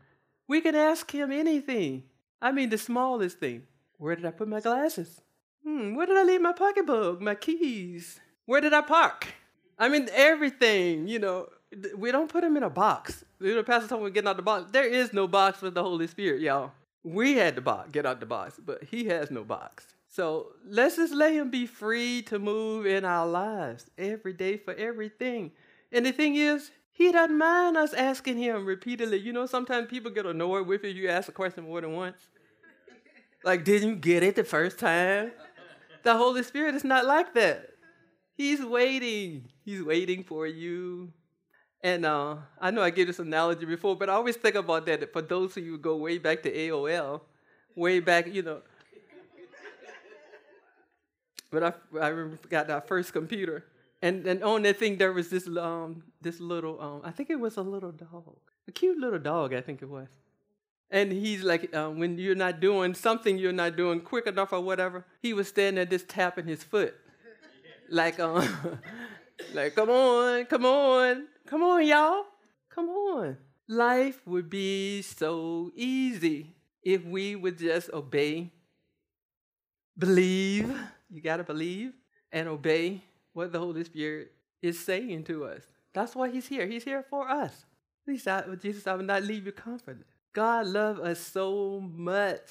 We 0.48 0.60
can 0.60 0.74
ask 0.74 1.10
Him 1.10 1.32
anything. 1.32 2.04
I 2.40 2.52
mean, 2.52 2.70
the 2.70 2.78
smallest 2.78 3.38
thing. 3.38 3.64
Where 3.98 4.14
did 4.14 4.26
I 4.26 4.30
put 4.30 4.48
my 4.48 4.60
glasses? 4.60 5.20
Hmm, 5.64 5.94
where 5.94 6.06
did 6.06 6.16
I 6.16 6.22
leave 6.22 6.40
my 6.40 6.52
pocketbook, 6.52 7.20
my 7.20 7.34
keys? 7.34 8.20
Where 8.44 8.60
did 8.60 8.72
I 8.72 8.82
park? 8.82 9.26
I 9.78 9.88
mean, 9.88 10.08
everything, 10.12 11.08
you 11.08 11.18
know, 11.18 11.48
we 11.96 12.12
don't 12.12 12.30
put 12.30 12.44
him 12.44 12.56
in 12.56 12.62
a 12.62 12.70
box. 12.70 13.24
You 13.40 13.54
know, 13.56 13.62
Pastor 13.62 13.88
told 13.88 14.04
me 14.04 14.10
getting 14.10 14.28
out 14.28 14.36
the 14.36 14.42
box. 14.42 14.70
There 14.70 14.86
is 14.86 15.12
no 15.12 15.26
box 15.26 15.58
for 15.58 15.70
the 15.70 15.82
Holy 15.82 16.06
Spirit, 16.06 16.40
y'all. 16.40 16.72
We 17.02 17.34
had 17.34 17.54
the 17.54 17.60
box, 17.60 17.90
get 17.90 18.06
out 18.06 18.20
the 18.20 18.26
box, 18.26 18.58
but 18.64 18.84
he 18.84 19.06
has 19.06 19.30
no 19.30 19.44
box. 19.44 19.86
So 20.08 20.52
let's 20.64 20.96
just 20.96 21.14
let 21.14 21.32
him 21.32 21.50
be 21.50 21.66
free 21.66 22.22
to 22.22 22.38
move 22.38 22.86
in 22.86 23.04
our 23.04 23.26
lives 23.26 23.90
every 23.98 24.32
day 24.32 24.56
for 24.56 24.74
everything. 24.74 25.52
And 25.92 26.06
the 26.06 26.12
thing 26.12 26.36
is, 26.36 26.70
he 26.92 27.12
doesn't 27.12 27.36
mind 27.36 27.76
us 27.76 27.92
asking 27.92 28.38
him 28.38 28.64
repeatedly. 28.64 29.18
You 29.18 29.32
know, 29.32 29.46
sometimes 29.46 29.88
people 29.88 30.10
get 30.10 30.24
annoyed 30.24 30.66
with 30.66 30.84
you. 30.84 30.90
You 30.90 31.08
ask 31.10 31.28
a 31.28 31.32
question 31.32 31.64
more 31.64 31.80
than 31.80 31.92
once. 31.92 32.16
Like, 33.44 33.64
didn't 33.64 33.88
you 33.88 33.96
get 33.96 34.22
it 34.22 34.34
the 34.34 34.44
first 34.44 34.78
time? 34.78 35.32
The 36.02 36.16
Holy 36.16 36.42
Spirit 36.42 36.74
is 36.74 36.84
not 36.84 37.04
like 37.04 37.34
that. 37.34 37.70
He's 38.34 38.64
waiting. 38.64 39.50
He's 39.64 39.82
waiting 39.82 40.24
for 40.24 40.46
you. 40.46 41.12
And 41.82 42.04
uh, 42.04 42.36
I 42.60 42.70
know 42.70 42.82
I 42.82 42.90
gave 42.90 43.06
this 43.06 43.18
analogy 43.18 43.66
before, 43.66 43.96
but 43.96 44.08
I 44.08 44.14
always 44.14 44.36
think 44.36 44.54
about 44.54 44.86
that 44.86 45.12
for 45.12 45.22
those 45.22 45.56
of 45.56 45.64
you 45.64 45.72
who 45.72 45.78
go 45.78 45.96
way 45.96 46.18
back 46.18 46.42
to 46.42 46.52
AOL, 46.52 47.20
way 47.74 48.00
back, 48.00 48.32
you 48.32 48.42
know. 48.42 48.62
but 51.50 51.62
I, 51.62 51.72
I 52.00 52.28
got 52.48 52.66
that 52.68 52.88
first 52.88 53.12
computer. 53.12 53.64
And, 54.02 54.26
and 54.26 54.42
on 54.42 54.62
that 54.62 54.78
thing, 54.78 54.98
there 54.98 55.12
was 55.12 55.30
this, 55.30 55.46
um, 55.48 56.02
this 56.20 56.40
little, 56.40 56.80
um, 56.80 57.00
I 57.04 57.10
think 57.10 57.30
it 57.30 57.40
was 57.40 57.56
a 57.56 57.62
little 57.62 57.92
dog, 57.92 58.36
a 58.68 58.72
cute 58.72 58.98
little 58.98 59.18
dog, 59.18 59.54
I 59.54 59.60
think 59.60 59.82
it 59.82 59.88
was. 59.88 60.08
And 60.90 61.10
he's 61.10 61.42
like, 61.42 61.74
uh, 61.74 61.88
when 61.88 62.18
you're 62.18 62.36
not 62.36 62.60
doing 62.60 62.94
something 62.94 63.38
you're 63.38 63.52
not 63.52 63.76
doing 63.76 64.00
quick 64.00 64.26
enough 64.26 64.52
or 64.52 64.60
whatever, 64.60 65.04
he 65.20 65.32
was 65.32 65.48
standing 65.48 65.76
there 65.76 65.86
just 65.86 66.08
tapping 66.08 66.46
his 66.46 66.62
foot. 66.62 66.94
like, 67.88 68.20
um, 68.20 68.78
like, 69.54 69.74
come 69.74 69.90
on, 69.90 70.44
come 70.46 70.64
on, 70.64 71.26
come 71.46 71.62
on, 71.62 71.86
y'all, 71.86 72.24
come 72.70 72.88
on. 72.88 73.36
Life 73.68 74.20
would 74.26 74.48
be 74.48 75.02
so 75.02 75.72
easy 75.74 76.54
if 76.82 77.04
we 77.04 77.34
would 77.34 77.58
just 77.58 77.90
obey, 77.92 78.52
believe, 79.98 80.72
you 81.10 81.20
got 81.20 81.38
to 81.38 81.44
believe, 81.44 81.92
and 82.30 82.48
obey 82.48 83.02
what 83.32 83.52
the 83.52 83.58
Holy 83.58 83.82
Spirit 83.84 84.32
is 84.62 84.78
saying 84.78 85.24
to 85.24 85.44
us. 85.44 85.62
That's 85.92 86.14
why 86.14 86.30
he's 86.30 86.46
here. 86.46 86.66
He's 86.66 86.84
here 86.84 87.04
for 87.08 87.28
us. 87.28 87.64
He 88.06 88.18
said, 88.18 88.44
Jesus, 88.60 88.86
I 88.86 88.94
will 88.94 89.04
not 89.04 89.24
leave 89.24 89.46
you 89.46 89.52
comfortless. 89.52 90.06
God 90.32 90.66
loves 90.66 91.00
us 91.00 91.18
so 91.18 91.80
much, 91.80 92.48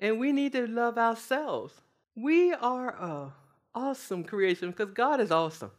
and 0.00 0.18
we 0.18 0.32
need 0.32 0.52
to 0.52 0.66
love 0.66 0.98
ourselves. 0.98 1.74
We 2.16 2.54
are 2.54 2.88
a 2.88 3.32
awesome 3.74 4.24
creation 4.24 4.70
because 4.70 4.90
God 4.92 5.20
is 5.20 5.30
awesome. 5.30 5.70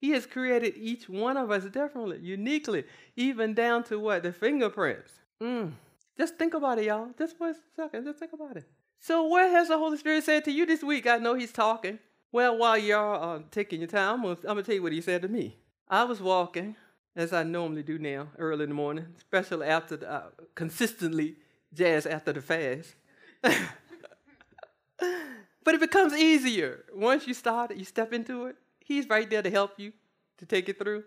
He 0.00 0.10
has 0.10 0.24
created 0.26 0.74
each 0.76 1.08
one 1.08 1.36
of 1.36 1.50
us 1.50 1.64
differently, 1.64 2.18
uniquely, 2.22 2.84
even 3.16 3.52
down 3.52 3.84
to 3.84 3.98
what? 3.98 4.22
The 4.22 4.32
fingerprints. 4.32 5.12
Mm. 5.42 5.72
Just 6.16 6.36
think 6.36 6.54
about 6.54 6.78
it, 6.78 6.86
y'all. 6.86 7.10
Just 7.18 7.36
for 7.36 7.50
a 7.50 7.54
second, 7.76 8.04
just 8.06 8.18
think 8.18 8.32
about 8.32 8.56
it. 8.56 8.64
So, 8.98 9.24
what 9.24 9.50
has 9.50 9.68
the 9.68 9.78
Holy 9.78 9.98
Spirit 9.98 10.24
said 10.24 10.44
to 10.44 10.50
you 10.50 10.66
this 10.66 10.82
week? 10.82 11.06
I 11.06 11.18
know 11.18 11.34
He's 11.34 11.52
talking. 11.52 11.98
Well, 12.32 12.56
while 12.56 12.78
y'all 12.78 13.22
are 13.22 13.42
taking 13.50 13.80
your 13.80 13.88
time, 13.88 14.24
I'm 14.24 14.34
going 14.34 14.56
to 14.56 14.62
tell 14.62 14.74
you 14.74 14.82
what 14.82 14.92
He 14.92 15.00
said 15.00 15.22
to 15.22 15.28
me. 15.28 15.56
I 15.88 16.04
was 16.04 16.20
walking 16.20 16.76
as 17.16 17.32
I 17.32 17.42
normally 17.42 17.82
do 17.82 17.98
now, 17.98 18.28
early 18.38 18.64
in 18.64 18.70
the 18.70 18.74
morning, 18.74 19.06
especially 19.18 19.66
after 19.66 19.96
the, 19.96 20.10
uh, 20.10 20.26
consistently 20.54 21.36
jazz 21.74 22.06
after 22.06 22.32
the 22.32 22.40
fast. 22.40 22.94
but 23.42 23.58
it 25.74 25.80
becomes 25.80 26.14
easier 26.14 26.84
once 26.94 27.26
you 27.26 27.34
start 27.34 27.70
it, 27.70 27.76
you 27.78 27.84
step 27.84 28.12
into 28.12 28.46
it. 28.46 28.56
He's 28.90 29.08
right 29.08 29.30
there 29.30 29.40
to 29.40 29.50
help 29.50 29.78
you 29.78 29.92
to 30.38 30.44
take 30.44 30.68
it 30.68 30.76
through. 30.76 31.04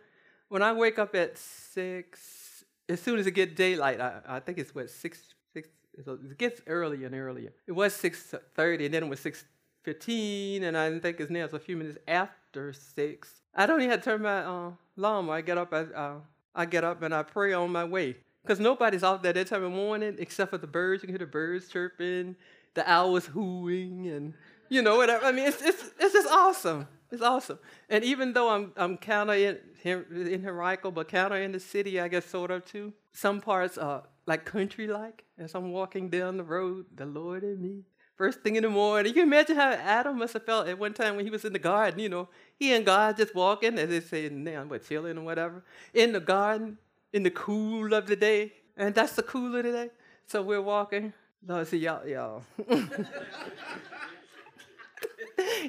When 0.47 0.61
I 0.63 0.71
wake 0.71 0.97
up 0.97 1.13
at 1.15 1.37
six, 1.37 2.63
as 2.87 3.01
soon 3.01 3.19
as 3.19 3.27
it 3.27 3.31
gets 3.31 3.55
daylight, 3.55 3.99
I, 3.99 4.21
I 4.25 4.39
think 4.39 4.57
it's 4.57 4.73
what 4.73 4.89
six 4.89 5.19
six. 5.53 5.67
It 5.93 6.37
gets 6.37 6.61
earlier 6.65 7.07
and 7.07 7.13
earlier. 7.13 7.51
It 7.67 7.73
was 7.73 7.93
six 7.93 8.33
thirty, 8.55 8.85
and 8.85 8.93
then 8.93 9.03
it 9.03 9.09
was 9.09 9.19
six 9.19 9.43
fifteen, 9.81 10.63
and 10.63 10.77
I 10.77 10.97
think 10.99 11.19
it's 11.19 11.29
now 11.29 11.43
it's 11.43 11.53
a 11.53 11.59
few 11.59 11.75
minutes 11.75 11.97
after 12.07 12.71
six. 12.71 13.41
I 13.53 13.65
don't 13.65 13.81
even 13.81 13.91
have 13.91 13.99
to 13.99 14.05
turn 14.11 14.21
my 14.21 14.45
uh, 14.45 14.71
alarm. 14.97 15.29
I 15.29 15.41
get 15.41 15.57
up, 15.57 15.73
I, 15.73 15.81
uh, 15.81 16.13
I 16.55 16.65
get 16.65 16.85
up 16.85 17.01
and 17.01 17.13
I 17.13 17.23
pray 17.23 17.51
on 17.51 17.69
my 17.73 17.83
way. 17.83 18.15
Because 18.43 18.61
nobody's 18.61 19.03
out 19.03 19.23
there 19.23 19.33
that 19.33 19.47
time 19.47 19.63
of 19.63 19.73
morning 19.73 20.15
except 20.19 20.51
for 20.51 20.57
the 20.57 20.67
birds. 20.67 21.03
You 21.03 21.07
can 21.07 21.15
hear 21.15 21.25
the 21.25 21.31
birds 21.31 21.67
chirping, 21.67 22.37
the 22.75 22.89
owls 22.89 23.25
hooing, 23.25 24.07
and 24.07 24.33
you 24.69 24.81
know 24.81 24.95
whatever. 24.95 25.25
I 25.25 25.33
mean, 25.33 25.47
it's 25.47 25.61
it's 25.61 25.83
it's 25.99 26.13
just 26.13 26.29
awesome. 26.29 26.87
It's 27.13 27.21
awesome. 27.21 27.59
And 27.89 28.03
even 28.03 28.33
though 28.33 28.49
I'm 28.49 28.71
I'm 28.75 28.97
kind 28.97 29.29
of 29.29 29.37
in 29.37 29.59
in 29.85 30.47
Henrico, 30.47 30.89
but 30.89 31.07
kind 31.07 31.31
of 31.31 31.39
in 31.39 31.51
the 31.51 31.59
city, 31.59 31.99
I 31.99 32.07
guess 32.07 32.25
sort 32.25 32.49
of 32.49 32.65
too. 32.65 32.91
Some 33.11 33.39
parts 33.39 33.77
are 33.77 34.01
like 34.25 34.45
country 34.45 34.87
like. 34.87 35.23
As 35.37 35.53
I'm 35.53 35.71
walking 35.71 36.09
down 36.09 36.37
the 36.37 36.43
road, 36.43 36.87
the 36.95 37.05
Lord 37.05 37.43
and 37.43 37.61
me 37.61 37.83
first 38.15 38.41
thing 38.41 38.55
in 38.55 38.63
the 38.63 38.69
morning. 38.69 39.09
You 39.09 39.13
can 39.13 39.23
imagine 39.27 39.55
how 39.55 39.69
Adam 39.69 40.17
must 40.17 40.33
have 40.33 40.43
felt 40.45 40.67
at 40.67 40.79
one 40.79 40.93
time 40.93 41.15
when 41.15 41.25
he 41.25 41.31
was 41.31 41.45
in 41.45 41.53
the 41.53 41.59
garden, 41.59 41.99
you 41.99 42.09
know. 42.09 42.29
He 42.57 42.73
and 42.73 42.83
God 42.85 43.17
just 43.17 43.35
walking, 43.35 43.77
as 43.77 43.89
they 43.89 43.99
say 43.99 44.29
now, 44.29 44.63
what, 44.63 44.87
chilling 44.87 45.17
or 45.17 45.21
whatever, 45.23 45.63
in 45.93 46.13
the 46.13 46.19
garden, 46.19 46.77
in 47.11 47.21
the 47.21 47.31
cool 47.31 47.93
of 47.93 48.07
the 48.07 48.15
day. 48.15 48.53
And 48.75 48.95
that's 48.95 49.13
the 49.13 49.23
cool 49.23 49.55
of 49.55 49.63
the 49.63 49.71
day. 49.71 49.89
So 50.25 50.41
we're 50.41 50.61
walking. 50.61 51.13
Lord, 51.45 51.67
see, 51.67 51.77
y'all, 51.77 52.07
y'all. 52.07 52.43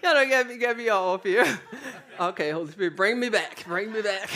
y'all 0.03 0.15
don't 0.15 0.29
get 0.29 0.47
me, 0.47 0.59
get 0.59 0.77
me 0.77 0.89
off 0.89 1.23
here. 1.23 1.61
okay, 2.21 2.51
Holy 2.51 2.71
Spirit, 2.71 2.97
bring 2.97 3.19
me 3.19 3.29
back. 3.29 3.65
Bring 3.67 3.93
me 3.93 4.03
back. 4.03 4.31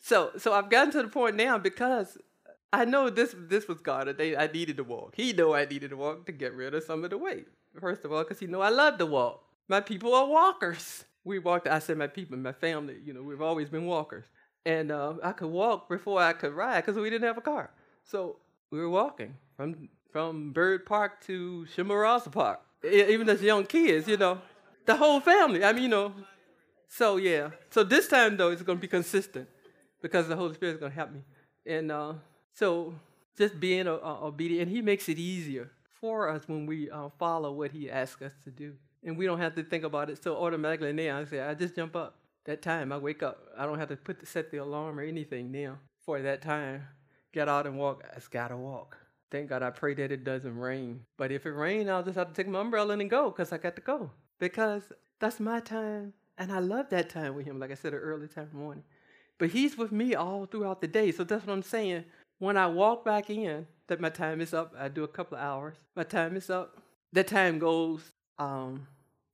so, 0.00 0.30
so 0.36 0.52
I've 0.52 0.70
gotten 0.70 0.92
to 0.92 1.02
the 1.02 1.08
point 1.08 1.36
now 1.36 1.58
because 1.58 2.18
I 2.72 2.84
know 2.84 3.10
this 3.10 3.34
this 3.36 3.68
was 3.68 3.80
God. 3.80 4.14
They, 4.16 4.36
I 4.36 4.46
needed 4.48 4.76
to 4.78 4.84
walk. 4.84 5.14
He 5.16 5.32
knew 5.32 5.54
I 5.54 5.64
needed 5.64 5.90
to 5.90 5.96
walk 5.96 6.26
to 6.26 6.32
get 6.32 6.54
rid 6.54 6.74
of 6.74 6.82
some 6.84 7.04
of 7.04 7.10
the 7.10 7.18
weight. 7.18 7.46
First 7.80 8.04
of 8.04 8.12
all, 8.12 8.22
because 8.22 8.38
he 8.38 8.46
knew 8.46 8.60
I 8.60 8.70
love 8.70 8.98
to 8.98 9.06
walk. 9.06 9.44
My 9.68 9.80
people 9.80 10.14
are 10.14 10.26
walkers. 10.26 11.04
We 11.24 11.38
walked. 11.38 11.66
I 11.66 11.78
said 11.78 11.98
my 11.98 12.06
people, 12.06 12.36
my 12.36 12.52
family. 12.52 12.96
You 13.04 13.12
know, 13.12 13.22
we've 13.22 13.42
always 13.42 13.68
been 13.68 13.86
walkers. 13.86 14.26
And 14.64 14.90
uh, 14.90 15.14
I 15.22 15.32
could 15.32 15.48
walk 15.48 15.88
before 15.88 16.20
I 16.20 16.32
could 16.32 16.52
ride 16.52 16.84
because 16.84 17.00
we 17.00 17.08
didn't 17.10 17.26
have 17.26 17.38
a 17.38 17.42
car. 17.42 17.70
So 18.04 18.36
we 18.70 18.78
were 18.78 18.90
walking 18.90 19.34
from 19.56 19.88
from 20.16 20.50
Byrd 20.50 20.86
Park 20.86 21.20
to 21.26 21.66
Chimborazo 21.76 22.32
Park. 22.32 22.60
Even 22.82 23.28
as 23.28 23.42
young 23.42 23.66
kids, 23.66 24.08
you 24.08 24.16
know, 24.16 24.40
the 24.86 24.96
whole 24.96 25.20
family. 25.20 25.62
I 25.62 25.74
mean, 25.74 25.82
you 25.82 25.88
know. 25.90 26.14
So 26.88 27.18
yeah. 27.18 27.50
So 27.68 27.84
this 27.84 28.08
time 28.08 28.38
though, 28.38 28.48
it's 28.48 28.62
going 28.62 28.78
to 28.78 28.80
be 28.80 28.88
consistent 28.88 29.46
because 30.00 30.26
the 30.26 30.34
Holy 30.34 30.54
Spirit 30.54 30.76
is 30.76 30.80
going 30.80 30.92
to 30.92 30.96
help 30.96 31.12
me. 31.12 31.20
And 31.66 31.92
uh, 31.92 32.14
so 32.54 32.94
just 33.36 33.60
being 33.60 33.86
uh, 33.86 33.98
obedient, 34.02 34.68
and 34.68 34.74
He 34.74 34.80
makes 34.80 35.06
it 35.10 35.18
easier 35.18 35.70
for 36.00 36.30
us 36.30 36.44
when 36.46 36.64
we 36.64 36.90
uh, 36.90 37.10
follow 37.18 37.52
what 37.52 37.72
He 37.72 37.90
asks 37.90 38.22
us 38.22 38.32
to 38.44 38.50
do. 38.50 38.72
And 39.04 39.18
we 39.18 39.26
don't 39.26 39.40
have 39.40 39.54
to 39.56 39.64
think 39.64 39.84
about 39.84 40.08
it 40.08 40.24
so 40.24 40.34
automatically 40.38 40.94
now. 40.94 41.18
I 41.18 41.24
say, 41.26 41.40
I 41.42 41.52
just 41.52 41.76
jump 41.76 41.94
up. 41.94 42.16
That 42.46 42.62
time 42.62 42.90
I 42.90 42.96
wake 42.96 43.22
up. 43.22 43.48
I 43.58 43.66
don't 43.66 43.78
have 43.78 43.90
to 43.90 43.96
put 43.96 44.20
the, 44.20 44.24
set 44.24 44.50
the 44.50 44.58
alarm 44.58 44.98
or 44.98 45.02
anything 45.02 45.52
now 45.52 45.76
for 46.06 46.22
that 46.22 46.40
time. 46.40 46.84
Get 47.34 47.50
out 47.50 47.66
and 47.66 47.76
walk. 47.76 48.02
I 48.10 48.14
just 48.14 48.30
gotta 48.30 48.56
walk. 48.56 48.96
Thank 49.36 49.50
God 49.50 49.62
I 49.62 49.68
pray 49.68 49.92
that 49.92 50.10
it 50.10 50.24
doesn't 50.24 50.56
rain. 50.56 51.02
But 51.18 51.30
if 51.30 51.44
it 51.44 51.50
rains, 51.50 51.90
I'll 51.90 52.02
just 52.02 52.16
have 52.16 52.28
to 52.28 52.34
take 52.34 52.48
my 52.48 52.58
umbrella 52.58 52.98
and 52.98 53.10
go 53.10 53.28
because 53.28 53.52
I 53.52 53.58
got 53.58 53.76
to 53.76 53.82
go. 53.82 54.10
Because 54.38 54.82
that's 55.20 55.40
my 55.40 55.60
time. 55.60 56.14
And 56.38 56.50
I 56.50 56.60
love 56.60 56.88
that 56.88 57.10
time 57.10 57.34
with 57.34 57.44
him, 57.44 57.60
like 57.60 57.70
I 57.70 57.74
said, 57.74 57.92
an 57.92 57.98
early 57.98 58.28
time 58.28 58.48
morning. 58.54 58.82
But 59.36 59.50
he's 59.50 59.76
with 59.76 59.92
me 59.92 60.14
all 60.14 60.46
throughout 60.46 60.80
the 60.80 60.88
day. 60.88 61.12
So 61.12 61.22
that's 61.22 61.46
what 61.46 61.52
I'm 61.52 61.62
saying. 61.62 62.04
When 62.38 62.56
I 62.56 62.66
walk 62.66 63.04
back 63.04 63.28
in, 63.28 63.66
that 63.88 64.00
my 64.00 64.08
time 64.08 64.40
is 64.40 64.54
up, 64.54 64.72
I 64.78 64.88
do 64.88 65.04
a 65.04 65.08
couple 65.08 65.36
of 65.36 65.44
hours. 65.44 65.76
My 65.94 66.04
time 66.04 66.34
is 66.34 66.48
up. 66.48 66.80
That 67.12 67.26
time 67.26 67.58
goes 67.58 68.10
um, 68.38 68.86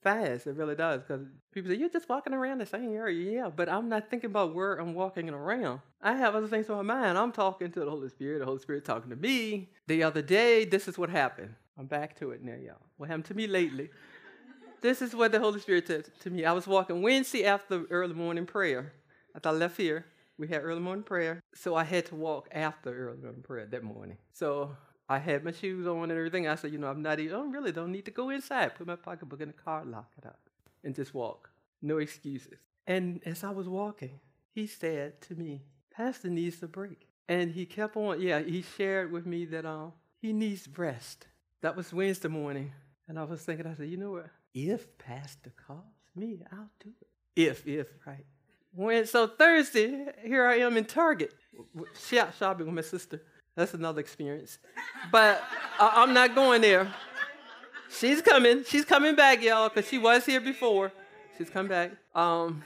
fast. 0.02 0.46
It 0.46 0.56
really 0.56 0.74
does. 0.74 1.02
Because 1.02 1.26
people 1.52 1.70
say, 1.70 1.76
You're 1.76 1.88
just 1.88 2.08
walking 2.08 2.34
around 2.34 2.58
the 2.58 2.66
same 2.66 2.94
area. 2.94 3.42
Yeah, 3.42 3.50
but 3.54 3.68
I'm 3.68 3.88
not 3.88 4.10
thinking 4.10 4.30
about 4.30 4.54
where 4.54 4.74
I'm 4.74 4.94
walking 4.94 5.28
around. 5.30 5.80
I 6.02 6.14
have 6.14 6.34
other 6.34 6.48
things 6.48 6.68
on 6.68 6.84
my 6.84 6.94
mind. 6.94 7.18
I'm 7.18 7.32
talking 7.32 7.70
to 7.72 7.80
the 7.80 7.90
Holy 7.90 8.08
Spirit. 8.08 8.40
The 8.40 8.44
Holy 8.46 8.58
Spirit 8.58 8.84
talking 8.84 9.10
to 9.10 9.16
me. 9.16 9.70
The 9.86 10.02
other 10.02 10.22
day, 10.22 10.64
this 10.64 10.88
is 10.88 10.98
what 10.98 11.10
happened. 11.10 11.54
I'm 11.78 11.86
back 11.86 12.18
to 12.20 12.30
it 12.32 12.42
now, 12.42 12.54
y'all. 12.54 12.76
What 12.96 13.08
happened 13.08 13.26
to 13.26 13.34
me 13.34 13.46
lately? 13.46 13.90
this 14.82 15.00
is 15.00 15.14
what 15.14 15.32
the 15.32 15.38
Holy 15.40 15.60
Spirit 15.60 15.86
said 15.86 16.08
to 16.20 16.30
me. 16.30 16.44
I 16.44 16.52
was 16.52 16.66
walking 16.66 17.02
Wednesday 17.02 17.44
after 17.44 17.84
early 17.90 18.14
morning 18.14 18.46
prayer. 18.46 18.92
After 19.34 19.48
I 19.48 19.52
left 19.52 19.76
here, 19.76 20.06
We 20.38 20.48
had 20.48 20.62
early 20.64 20.80
morning 20.80 21.04
prayer. 21.04 21.40
So 21.54 21.76
I 21.76 21.84
had 21.84 22.06
to 22.06 22.14
walk 22.16 22.48
after 22.52 23.08
early 23.08 23.18
morning 23.18 23.42
prayer 23.42 23.66
that 23.66 23.84
morning. 23.84 24.16
So 24.32 24.76
I 25.12 25.18
had 25.18 25.44
my 25.44 25.52
shoes 25.52 25.86
on 25.86 26.10
and 26.10 26.12
everything. 26.12 26.48
I 26.48 26.54
said, 26.54 26.72
you 26.72 26.78
know, 26.78 26.88
I'm 26.88 27.02
not 27.02 27.20
even, 27.20 27.36
I 27.36 27.42
really 27.42 27.70
don't 27.70 27.92
need 27.92 28.06
to 28.06 28.10
go 28.10 28.30
inside. 28.30 28.74
Put 28.74 28.86
my 28.86 28.96
pocketbook 28.96 29.42
in 29.42 29.48
the 29.48 29.52
car, 29.52 29.84
lock 29.84 30.10
it 30.16 30.24
up, 30.24 30.40
and 30.82 30.94
just 30.94 31.12
walk. 31.12 31.50
No 31.82 31.98
excuses. 31.98 32.58
And 32.86 33.20
as 33.26 33.44
I 33.44 33.50
was 33.50 33.68
walking, 33.68 34.20
he 34.54 34.66
said 34.66 35.20
to 35.22 35.34
me, 35.34 35.64
Pastor 35.94 36.28
needs 36.28 36.62
a 36.62 36.66
break. 36.66 37.08
And 37.28 37.52
he 37.52 37.66
kept 37.66 37.94
on, 37.94 38.22
yeah, 38.22 38.40
he 38.40 38.62
shared 38.62 39.12
with 39.12 39.26
me 39.26 39.44
that 39.46 39.66
um, 39.66 39.92
he 40.22 40.32
needs 40.32 40.66
rest. 40.76 41.26
That 41.60 41.76
was 41.76 41.92
Wednesday 41.92 42.28
morning. 42.28 42.72
And 43.06 43.18
I 43.18 43.24
was 43.24 43.42
thinking, 43.42 43.66
I 43.66 43.74
said, 43.74 43.88
you 43.88 43.98
know 43.98 44.12
what? 44.12 44.30
If 44.54 44.96
Pastor 44.96 45.52
calls 45.66 45.84
me, 46.16 46.42
I'll 46.50 46.70
do 46.80 46.90
it. 47.02 47.08
If, 47.36 47.66
if, 47.66 47.88
right. 48.06 48.24
When, 48.74 49.06
so 49.06 49.26
Thursday, 49.26 50.06
here 50.24 50.46
I 50.46 50.60
am 50.60 50.78
in 50.78 50.86
Target, 50.86 51.34
shop, 52.08 52.34
shopping 52.38 52.64
with 52.64 52.74
my 52.74 52.80
sister. 52.80 53.20
That's 53.54 53.74
another 53.74 54.00
experience. 54.00 54.58
But 55.10 55.42
I, 55.78 55.92
I'm 55.96 56.14
not 56.14 56.34
going 56.34 56.62
there. 56.62 56.92
She's 57.90 58.22
coming. 58.22 58.64
She's 58.66 58.84
coming 58.84 59.14
back, 59.14 59.42
y'all, 59.42 59.68
because 59.68 59.88
she 59.88 59.98
was 59.98 60.24
here 60.24 60.40
before. 60.40 60.92
She's 61.36 61.50
come 61.50 61.68
back. 61.68 61.92
Um, 62.14 62.62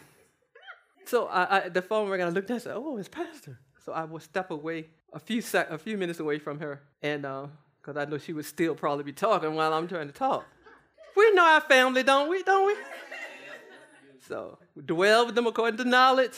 so 1.05 1.27
I, 1.27 1.65
I, 1.65 1.69
the 1.69 1.83
phone 1.83 2.09
rang, 2.09 2.21
and 2.21 2.31
I 2.31 2.33
looked 2.33 2.51
at 2.51 2.55
it 2.55 2.55
and 2.55 2.63
said, 2.63 2.75
oh, 2.77 2.97
it's 2.97 3.09
Pastor. 3.09 3.59
So 3.85 3.93
I 3.93 4.05
will 4.05 4.21
step 4.21 4.51
away 4.51 4.87
a 5.13 5.19
few 5.19 5.41
sec- 5.41 5.71
a 5.71 5.79
few 5.79 5.97
minutes 5.97 6.21
away 6.21 6.39
from 6.39 6.59
her, 6.61 6.83
and 7.03 7.23
because 7.23 7.97
uh, 7.97 8.01
I 8.01 8.05
know 8.05 8.19
she 8.19 8.33
would 8.33 8.45
still 8.45 8.75
probably 8.75 9.05
be 9.05 9.13
talking 9.13 9.55
while 9.55 9.73
I'm 9.73 9.89
trying 9.89 10.09
to 10.09 10.13
talk. 10.13 10.45
We 11.17 11.33
know 11.33 11.45
our 11.45 11.61
family, 11.61 12.03
don't 12.03 12.29
we? 12.29 12.43
Don't 12.43 12.67
we? 12.67 12.75
So 14.29 14.59
dwell 14.85 15.27
with 15.27 15.35
them 15.35 15.47
according 15.47 15.79
to 15.79 15.85
knowledge. 15.85 16.37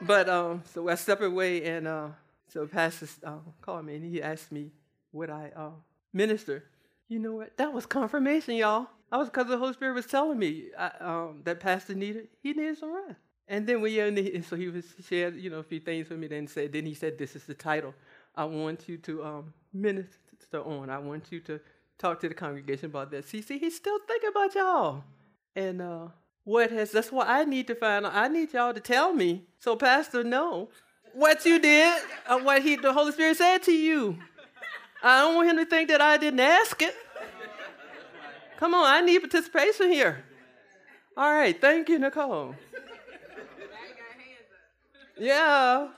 But 0.00 0.28
um, 0.28 0.62
so 0.72 0.88
I 0.88 0.94
stepped 0.94 1.22
away, 1.22 1.64
and 1.64 1.88
uh, 1.88 2.08
so 2.54 2.68
Pastor 2.68 3.08
uh, 3.24 3.38
called 3.60 3.84
me, 3.84 3.96
and 3.96 4.04
he 4.04 4.22
asked 4.22 4.52
me, 4.52 4.70
would 5.12 5.28
I 5.28 5.50
uh, 5.56 5.70
minister? 6.12 6.62
You 7.08 7.18
know 7.18 7.32
what? 7.32 7.56
That 7.56 7.72
was 7.72 7.84
confirmation, 7.84 8.54
y'all. 8.54 8.86
That 9.10 9.18
was 9.18 9.28
because 9.28 9.48
the 9.48 9.58
Holy 9.58 9.72
Spirit 9.72 9.94
was 9.94 10.06
telling 10.06 10.38
me 10.38 10.68
I, 10.78 10.90
um, 11.00 11.42
that 11.44 11.58
Pastor 11.58 11.94
needed 11.94 12.28
he 12.40 12.52
needed 12.52 12.78
some 12.78 12.94
rest. 12.94 13.18
And 13.48 13.66
then 13.66 13.80
we 13.80 13.98
and 13.98 14.44
so 14.44 14.56
he 14.56 14.68
was 14.68 14.84
shared 15.06 15.36
you 15.36 15.50
know 15.50 15.58
a 15.58 15.62
few 15.64 15.80
things 15.80 16.08
with 16.08 16.18
me. 16.18 16.28
Then 16.28 16.46
said 16.46 16.72
then 16.72 16.86
he 16.86 16.94
said 16.94 17.18
this 17.18 17.36
is 17.36 17.44
the 17.44 17.54
title. 17.54 17.92
I 18.36 18.44
want 18.44 18.88
you 18.88 18.98
to 18.98 19.24
um, 19.24 19.54
minister 19.72 20.62
on. 20.64 20.90
I 20.90 20.98
want 20.98 21.30
you 21.30 21.40
to 21.40 21.60
talk 21.98 22.20
to 22.20 22.28
the 22.28 22.34
congregation 22.34 22.86
about 22.86 23.10
that. 23.10 23.26
See, 23.26 23.42
see, 23.42 23.58
he's 23.58 23.76
still 23.76 23.98
thinking 24.06 24.30
about 24.30 24.54
y'all. 24.54 25.04
And 25.54 25.82
uh, 25.82 26.08
what 26.44 26.70
has 26.70 26.92
that's 26.92 27.12
what 27.12 27.28
I 27.28 27.44
need 27.44 27.66
to 27.66 27.74
find 27.74 28.06
out. 28.06 28.14
I 28.14 28.28
need 28.28 28.52
y'all 28.52 28.74
to 28.74 28.80
tell 28.80 29.12
me 29.12 29.44
so 29.58 29.76
Pastor 29.76 30.24
know 30.24 30.70
what 31.14 31.44
you 31.44 31.58
did, 31.58 32.02
or 32.28 32.42
what 32.42 32.62
he 32.62 32.76
the 32.76 32.92
Holy 32.92 33.12
Spirit 33.12 33.36
said 33.36 33.62
to 33.64 33.72
you. 33.72 34.18
I 35.02 35.20
don't 35.20 35.34
want 35.36 35.48
him 35.48 35.56
to 35.56 35.66
think 35.66 35.88
that 35.88 36.00
I 36.00 36.16
didn't 36.16 36.40
ask 36.40 36.80
it. 36.82 36.94
Come 38.56 38.74
on, 38.74 38.84
I 38.86 39.00
need 39.00 39.18
participation 39.20 39.90
here. 39.90 40.24
All 41.16 41.32
right, 41.32 41.58
thank 41.60 41.88
you, 41.88 41.98
Nicole. 41.98 42.54
Yeah. 45.18 45.88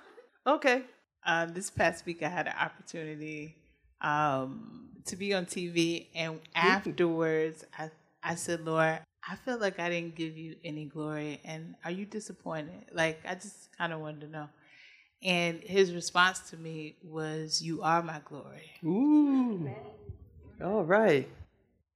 Okay. 0.46 0.82
Uh, 1.24 1.46
this 1.46 1.70
past 1.70 2.04
week, 2.06 2.22
I 2.22 2.28
had 2.28 2.46
an 2.46 2.54
opportunity 2.60 3.56
um, 4.00 4.88
to 5.06 5.16
be 5.16 5.34
on 5.34 5.46
TV, 5.46 6.06
and 6.14 6.38
afterwards, 6.54 7.64
I, 7.78 7.90
I 8.22 8.34
said, 8.34 8.64
Lord, 8.64 9.00
I 9.28 9.36
feel 9.44 9.58
like 9.58 9.80
I 9.80 9.88
didn't 9.88 10.14
give 10.14 10.36
you 10.36 10.56
any 10.64 10.84
glory, 10.84 11.40
and 11.44 11.74
are 11.84 11.90
you 11.90 12.04
disappointed? 12.04 12.84
Like, 12.92 13.20
I 13.26 13.34
just 13.34 13.76
kind 13.76 13.92
of 13.92 14.00
wanted 14.00 14.20
to 14.22 14.28
know. 14.28 14.48
And 15.22 15.60
his 15.62 15.92
response 15.92 16.40
to 16.50 16.56
me 16.56 16.96
was, 17.02 17.62
You 17.62 17.82
are 17.82 18.02
my 18.02 18.20
glory. 18.24 18.70
Ooh. 18.84 19.68
All 20.62 20.84
right. 20.84 21.28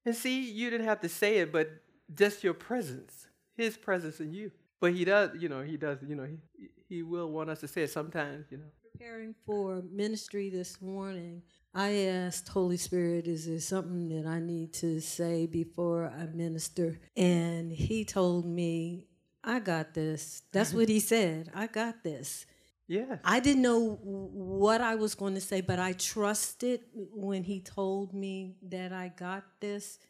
And 0.04 0.14
see, 0.14 0.50
you 0.50 0.70
didn't 0.70 0.86
have 0.86 1.00
to 1.00 1.08
say 1.08 1.38
it, 1.38 1.52
but 1.52 1.70
just 2.14 2.42
your 2.42 2.54
presence, 2.54 3.26
his 3.56 3.76
presence 3.76 4.20
in 4.20 4.32
you. 4.32 4.50
But 4.80 4.94
he 4.94 5.04
does, 5.04 5.30
you 5.38 5.48
know, 5.48 5.62
he 5.62 5.76
does, 5.76 5.98
you 6.06 6.16
know, 6.16 6.24
he, 6.24 6.68
he 6.88 7.02
will 7.02 7.30
want 7.30 7.50
us 7.50 7.60
to 7.60 7.68
say 7.68 7.82
it 7.82 7.90
sometimes, 7.90 8.46
you 8.50 8.58
know. 8.58 8.64
Preparing 8.92 9.34
for 9.46 9.82
ministry 9.92 10.48
this 10.48 10.80
morning, 10.80 11.42
I 11.74 12.06
asked 12.06 12.48
Holy 12.48 12.78
Spirit, 12.78 13.26
is 13.26 13.46
there 13.46 13.60
something 13.60 14.08
that 14.08 14.26
I 14.26 14.40
need 14.40 14.72
to 14.74 15.00
say 15.00 15.46
before 15.46 16.06
I 16.06 16.26
minister? 16.26 16.98
And 17.16 17.70
he 17.70 18.04
told 18.04 18.46
me, 18.46 19.06
I 19.44 19.60
got 19.60 19.94
this. 19.94 20.42
That's 20.52 20.74
what 20.74 20.88
he 20.88 21.00
said. 21.00 21.50
I 21.54 21.66
got 21.66 22.02
this. 22.02 22.46
Yeah. 22.90 23.18
I 23.22 23.38
didn't 23.38 23.62
know 23.62 24.00
what 24.02 24.80
I 24.80 24.96
was 24.96 25.14
going 25.14 25.34
to 25.34 25.40
say, 25.40 25.60
but 25.60 25.78
I 25.78 25.92
trusted 25.92 26.80
when 26.92 27.44
he 27.44 27.60
told 27.60 28.12
me 28.12 28.56
that 28.68 28.92
I 28.92 29.12
got 29.16 29.44
this, 29.60 30.00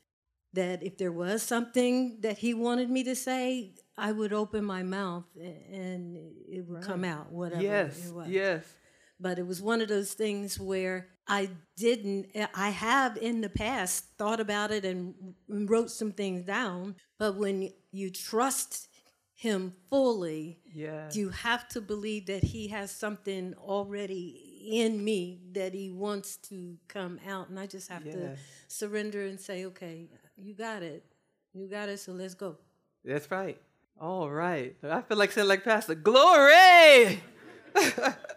that 0.55 0.83
if 0.83 0.97
there 0.97 1.13
was 1.13 1.43
something 1.43 2.23
that 2.23 2.39
he 2.39 2.55
wanted 2.55 2.89
me 2.89 3.05
to 3.05 3.15
say, 3.15 3.75
I 3.99 4.13
would 4.13 4.33
open 4.33 4.65
my 4.65 4.83
mouth 4.83 5.27
and 5.37 6.17
it 6.49 6.67
would 6.67 6.77
right. 6.77 6.83
come 6.83 7.05
out, 7.05 7.31
whatever 7.31 7.63
yes, 7.63 8.09
it 8.09 8.15
was. 8.15 8.29
Yes. 8.29 8.65
But 9.21 9.39
it 9.39 9.47
was 9.47 9.61
one 9.61 9.83
of 9.83 9.89
those 9.89 10.15
things 10.15 10.59
where 10.59 11.09
I 11.29 11.51
didn't, 11.77 12.29
I 12.55 12.71
have 12.71 13.19
in 13.19 13.43
the 13.43 13.51
past 13.51 14.07
thought 14.17 14.41
about 14.41 14.71
it 14.71 14.87
and 14.87 15.15
wrote 15.47 15.91
some 15.91 16.13
things 16.13 16.47
down, 16.47 16.95
but 17.19 17.37
when 17.37 17.75
you 17.93 18.11
trust 18.11 18.89
him 19.41 19.73
fully, 19.89 20.59
yeah. 20.75 21.09
you 21.13 21.31
have 21.31 21.67
to 21.67 21.81
believe 21.81 22.27
that 22.27 22.45
he 22.45 22.69
has 22.69 22.91
something 22.91 23.55
already 23.55 24.69
in 24.71 25.03
me 25.03 25.41
that 25.53 25.73
he 25.73 25.91
wants 25.91 26.37
to 26.37 26.77
come 26.89 27.19
out. 27.27 27.49
And 27.49 27.59
I 27.59 27.67
just 27.67 27.89
have 27.89 28.05
yes. 28.05 28.17
to 28.17 28.37
surrender 28.69 29.25
and 29.25 29.41
say, 29.41 29.65
okay, 29.65 30.11
you 30.37 30.53
got 30.53 30.83
it. 30.83 31.07
You 31.55 31.69
got 31.69 31.89
it, 31.89 32.01
so 32.01 32.13
let's 32.13 32.35
go. 32.35 32.59
That's 33.03 33.31
right. 33.31 33.59
All 33.99 34.31
right. 34.31 34.77
I 34.83 35.01
feel 35.01 35.17
like 35.17 35.33
saying 35.33 35.49
like 35.49 35.65
Pastor, 35.65 35.95
glory! 35.95 37.23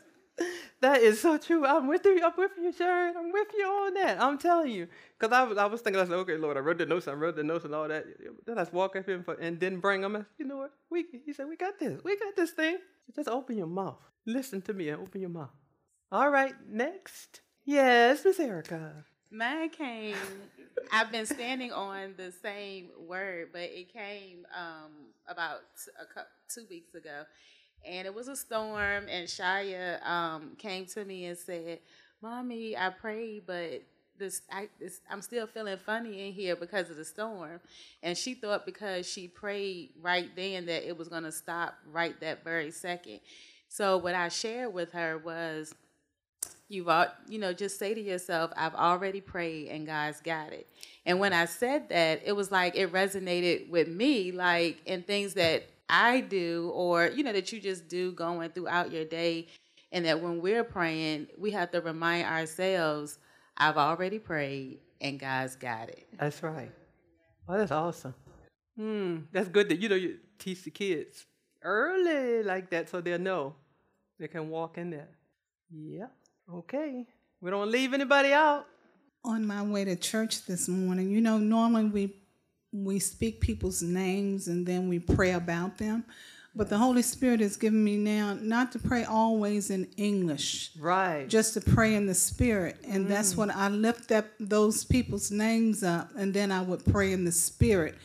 that 0.84 1.02
is 1.02 1.22
so 1.22 1.38
true. 1.38 1.66
I'm 1.66 1.88
with 1.88 2.06
you. 2.06 2.22
I'm 2.24 2.34
with 2.38 2.52
you, 2.62 2.72
Sharon. 2.74 3.16
I'm 3.18 3.32
with 3.32 3.48
you 3.58 3.66
on 3.66 3.94
that. 3.96 4.22
I'm 4.22 4.38
telling 4.38 4.72
you. 4.72 4.88
Because 5.18 5.34
I 5.34 5.44
was, 5.44 5.58
I 5.58 5.66
was 5.66 5.82
thinking, 5.82 6.02
I 6.02 6.06
said, 6.06 6.14
okay, 6.14 6.36
Lord, 6.36 6.58
I 6.58 6.60
wrote 6.60 6.78
the 6.78 6.86
notes, 6.86 7.08
I 7.08 7.14
wrote 7.14 7.38
the 7.38 7.44
notes 7.44 7.64
and 7.64 7.74
all 7.74 7.88
that. 7.88 8.06
Then 8.46 8.60
I 8.60 8.68
walk 8.72 8.96
up 8.98 9.08
him 9.08 9.26
and 9.40 9.60
didn't 9.60 9.80
bring 9.80 10.04
said, 10.04 10.26
you 10.38 10.46
know 10.46 10.58
what? 10.58 10.72
We, 10.90 11.06
he 11.26 11.32
said, 11.32 11.48
we 11.48 11.56
got 11.56 11.80
this. 11.80 12.04
We 12.04 12.18
got 12.18 12.36
this 12.36 12.52
thing. 12.52 12.78
Just 13.16 13.30
open 13.30 13.58
your 13.58 13.68
mouth. 13.68 13.98
Listen 14.26 14.62
to 14.64 14.74
me 14.74 14.90
and 14.90 15.02
open 15.02 15.22
your 15.22 15.30
mouth. 15.30 15.52
All 16.12 16.30
right, 16.30 16.54
next. 16.70 17.42
Yes, 17.64 18.26
Miss 18.26 18.40
Erica. 18.40 19.06
Mine 19.32 19.70
came, 19.70 20.16
I've 20.92 21.12
been 21.12 21.26
standing 21.26 21.72
on 21.72 22.14
the 22.18 22.32
same 22.32 22.90
word, 23.08 23.50
but 23.52 23.62
it 23.62 23.92
came 23.92 24.46
um, 24.56 24.92
about 25.28 25.62
a 26.00 26.06
couple, 26.06 26.30
two 26.54 26.66
weeks 26.70 26.94
ago. 26.94 27.24
And 27.86 28.08
it 28.08 28.14
was 28.14 28.28
a 28.28 28.36
storm, 28.36 29.06
and 29.10 29.28
Shaya 29.28 30.06
um, 30.08 30.52
came 30.58 30.86
to 30.88 31.04
me 31.04 31.26
and 31.26 31.38
said, 31.38 31.80
Mommy, 32.22 32.78
I 32.78 32.90
prayed, 32.90 33.44
but 33.46 33.84
this, 34.18 34.42
I, 34.52 34.70
this, 34.80 35.02
I'm 35.10 35.22
still 35.22 35.48
feeling 35.48 35.78
funny 35.78 36.28
in 36.28 36.34
here 36.34 36.56
because 36.56 36.90
of 36.90 36.96
the 36.96 37.06
storm. 37.06 37.60
And 38.02 38.18
she 38.18 38.34
thought 38.36 38.66
because 38.66 39.10
she 39.10 39.28
prayed 39.28 39.92
right 40.02 40.30
then 40.36 40.66
that 40.68 40.88
it 40.88 40.98
was 40.98 41.10
going 41.10 41.24
to 41.24 41.32
stop 41.32 41.76
right 41.92 42.18
that 42.22 42.44
very 42.44 42.72
second. 42.72 43.20
So 43.68 43.98
what 43.98 44.16
I 44.16 44.30
shared 44.30 44.74
with 44.74 44.92
her 44.94 45.18
was, 45.18 45.74
you've 46.70 46.90
all, 46.90 47.08
you 47.28 47.38
know 47.40 47.54
just 47.54 47.78
say 47.78 47.94
to 47.94 48.02
yourself 48.02 48.52
i've 48.58 48.74
already 48.74 49.22
prayed 49.22 49.68
and 49.68 49.86
god's 49.86 50.20
got 50.22 50.52
it 50.52 50.68
and 51.06 51.20
when 51.20 51.32
i 51.34 51.46
said 51.46 51.88
that 51.90 52.22
it 52.26 52.32
was 52.32 52.52
like 52.52 52.76
it 52.76 52.92
resonated 52.92 53.70
with 53.70 53.88
me 53.88 54.32
like 54.32 54.82
in 54.86 55.04
things 55.04 55.34
that 55.36 55.64
i 55.94 56.20
do 56.20 56.72
or 56.74 57.08
you 57.08 57.24
know 57.24 57.32
that 57.32 57.52
you 57.52 57.60
just 57.60 57.88
do 57.88 58.12
going 58.12 58.50
throughout 58.50 58.92
your 58.92 59.06
day 59.06 59.48
and 59.92 60.06
that 60.06 60.20
when 60.20 60.42
we're 60.42 60.64
praying 60.64 61.28
we 61.38 61.52
have 61.52 61.70
to 61.70 61.80
remind 61.82 62.26
ourselves 62.26 63.20
i've 63.58 63.78
already 63.78 64.18
prayed 64.18 64.80
and 65.00 65.20
god's 65.20 65.56
got 65.56 65.90
it. 65.90 66.08
That's 66.18 66.42
right. 66.42 66.72
Oh 67.48 67.58
that's 67.58 67.72
awesome. 67.72 68.16
Hmm 68.76 69.18
that's 69.32 69.50
good 69.50 69.70
that 69.70 69.80
you 69.80 69.90
know 69.90 69.96
you 69.96 70.18
teach 70.40 70.64
the 70.64 70.72
kids 70.72 71.26
early 71.62 72.42
like 72.42 72.70
that 72.72 72.90
so 72.90 73.00
they'll 73.00 73.20
know. 73.20 73.56
They 74.20 74.28
can 74.28 74.50
walk 74.50 74.78
in 74.78 74.90
there. 74.90 75.10
Yeah 75.70 76.08
Okay. 76.52 77.06
We 77.42 77.52
don't 77.52 77.72
leave 77.72 77.94
anybody 77.94 78.34
out. 78.34 78.66
On 79.26 79.46
my 79.46 79.64
way 79.64 79.86
to 79.86 79.96
church 79.96 80.46
this 80.46 80.68
morning, 80.68 81.10
you 81.10 81.22
know, 81.22 81.38
normally 81.38 81.86
we 81.86 82.16
we 82.74 83.00
speak 83.00 83.40
people's 83.40 83.82
names 83.82 84.48
and 84.48 84.66
then 84.66 84.90
we 84.90 85.00
pray 85.00 85.32
about 85.32 85.78
them. 85.78 86.04
But 86.56 86.70
the 86.70 86.78
Holy 86.78 87.02
Spirit 87.02 87.40
has 87.40 87.58
given 87.58 87.84
me 87.84 87.98
now 87.98 88.38
not 88.40 88.72
to 88.74 88.80
pray 88.80 89.06
always 89.06 89.72
in 89.72 89.88
English. 89.98 90.72
Right. 90.80 91.28
Just 91.28 91.56
to 91.56 91.62
pray 91.62 91.96
in 91.96 92.06
the 92.06 92.14
Spirit. 92.14 92.78
And 92.88 93.06
mm. 93.06 93.10
that's 93.10 93.36
when 93.36 93.50
I 93.50 93.70
lift 93.70 94.12
up 94.12 94.26
those 94.40 94.84
people's 94.84 95.32
names 95.32 95.84
up 95.84 96.12
and 96.16 96.34
then 96.34 96.52
I 96.52 96.62
would 96.62 96.86
pray 96.86 97.12
in 97.12 97.26
the 97.26 97.32
Spirit 97.32 97.96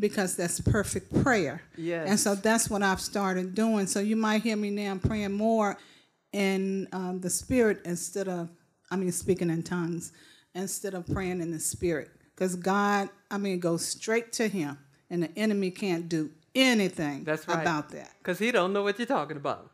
because 0.00 0.36
that's 0.36 0.60
perfect 0.60 1.22
prayer. 1.22 1.62
Yes. 1.76 2.08
And 2.08 2.20
so 2.20 2.34
that's 2.34 2.70
what 2.70 2.82
I've 2.82 3.00
started 3.00 3.54
doing. 3.54 3.86
So 3.86 4.00
you 4.00 4.16
might 4.16 4.42
hear 4.42 4.56
me 4.56 4.70
now 4.70 4.96
praying 4.96 5.32
more 5.32 5.76
in 6.32 6.88
um, 6.92 7.20
the 7.20 7.30
spirit 7.30 7.80
instead 7.84 8.28
of, 8.28 8.48
I 8.90 8.96
mean, 8.96 9.10
speaking 9.12 9.50
in 9.50 9.62
tongues 9.62 10.12
instead 10.54 10.94
of 10.94 11.06
praying 11.06 11.40
in 11.40 11.50
the 11.50 11.60
spirit. 11.60 12.10
Because 12.34 12.54
God, 12.54 13.08
I 13.30 13.38
mean, 13.38 13.60
go 13.60 13.76
straight 13.76 14.32
to 14.34 14.48
Him, 14.48 14.78
and 15.10 15.22
the 15.22 15.38
enemy 15.38 15.70
can't 15.70 16.08
do 16.08 16.30
anything 16.54 17.24
That's 17.24 17.46
right. 17.46 17.60
about 17.60 17.90
that. 17.90 18.10
Because 18.18 18.38
he 18.38 18.50
don't 18.50 18.72
know 18.72 18.82
what 18.82 18.98
you're 18.98 19.06
talking 19.06 19.36
about. 19.36 19.70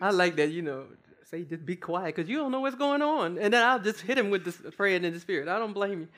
I 0.00 0.10
like 0.10 0.36
that, 0.36 0.50
you 0.50 0.62
know, 0.62 0.84
say 1.24 1.42
just 1.42 1.66
be 1.66 1.76
quiet 1.76 2.14
because 2.14 2.28
you 2.28 2.36
don't 2.36 2.52
know 2.52 2.60
what's 2.60 2.76
going 2.76 3.02
on. 3.02 3.38
And 3.38 3.52
then 3.52 3.64
I'll 3.64 3.80
just 3.80 4.00
hit 4.00 4.16
him 4.16 4.30
with 4.30 4.44
this 4.44 4.60
praying 4.76 5.04
in 5.04 5.12
the 5.12 5.20
spirit. 5.20 5.48
I 5.48 5.58
don't 5.58 5.72
blame 5.72 6.00
you. 6.00 6.08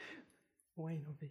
Wayne 0.76 1.02
will 1.06 1.16
be. 1.20 1.30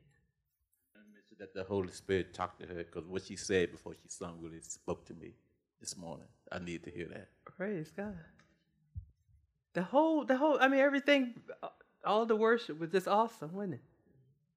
that 1.38 1.54
the 1.54 1.63
Holy 1.63 1.91
Spirit 1.91 2.34
talked 2.34 2.60
to 2.62 2.67
her 2.67 2.84
because 2.84 3.06
what 3.06 3.24
she 3.24 3.36
said 3.36 3.72
before 3.72 3.93
she 3.93 4.08
sung 4.08 4.39
really 4.41 4.62
spoke 4.62 5.06
to 5.06 5.13
me 5.13 5.34
this 5.80 5.95
morning. 5.95 6.28
I 6.52 6.60
need 6.60 6.84
to 6.84 6.91
hear 6.91 7.08
that. 7.10 7.30
Praise 7.45 7.91
God. 7.95 8.17
The 9.74 9.84
whole, 9.84 10.26
the 10.26 10.36
whole, 10.36 10.58
I 10.60 10.67
mean, 10.67 10.80
everything, 10.80 11.36
uh, 11.62 11.67
all 12.04 12.26
the 12.26 12.36
worship 12.36 12.80
was 12.80 12.89
just 12.89 13.08
awesome, 13.08 13.54
wasn't 13.54 13.76
it? 13.76 13.82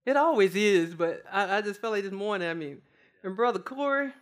It 0.04 0.16
always 0.16 0.56
is, 0.56 0.94
but 0.94 1.22
I, 1.30 1.58
I 1.58 1.60
just 1.60 1.80
felt 1.80 1.92
like 1.92 2.02
this 2.02 2.12
morning, 2.12 2.48
I 2.48 2.54
mean, 2.54 2.82
and 3.22 3.36
Brother 3.36 3.60
Corey, 3.60 4.12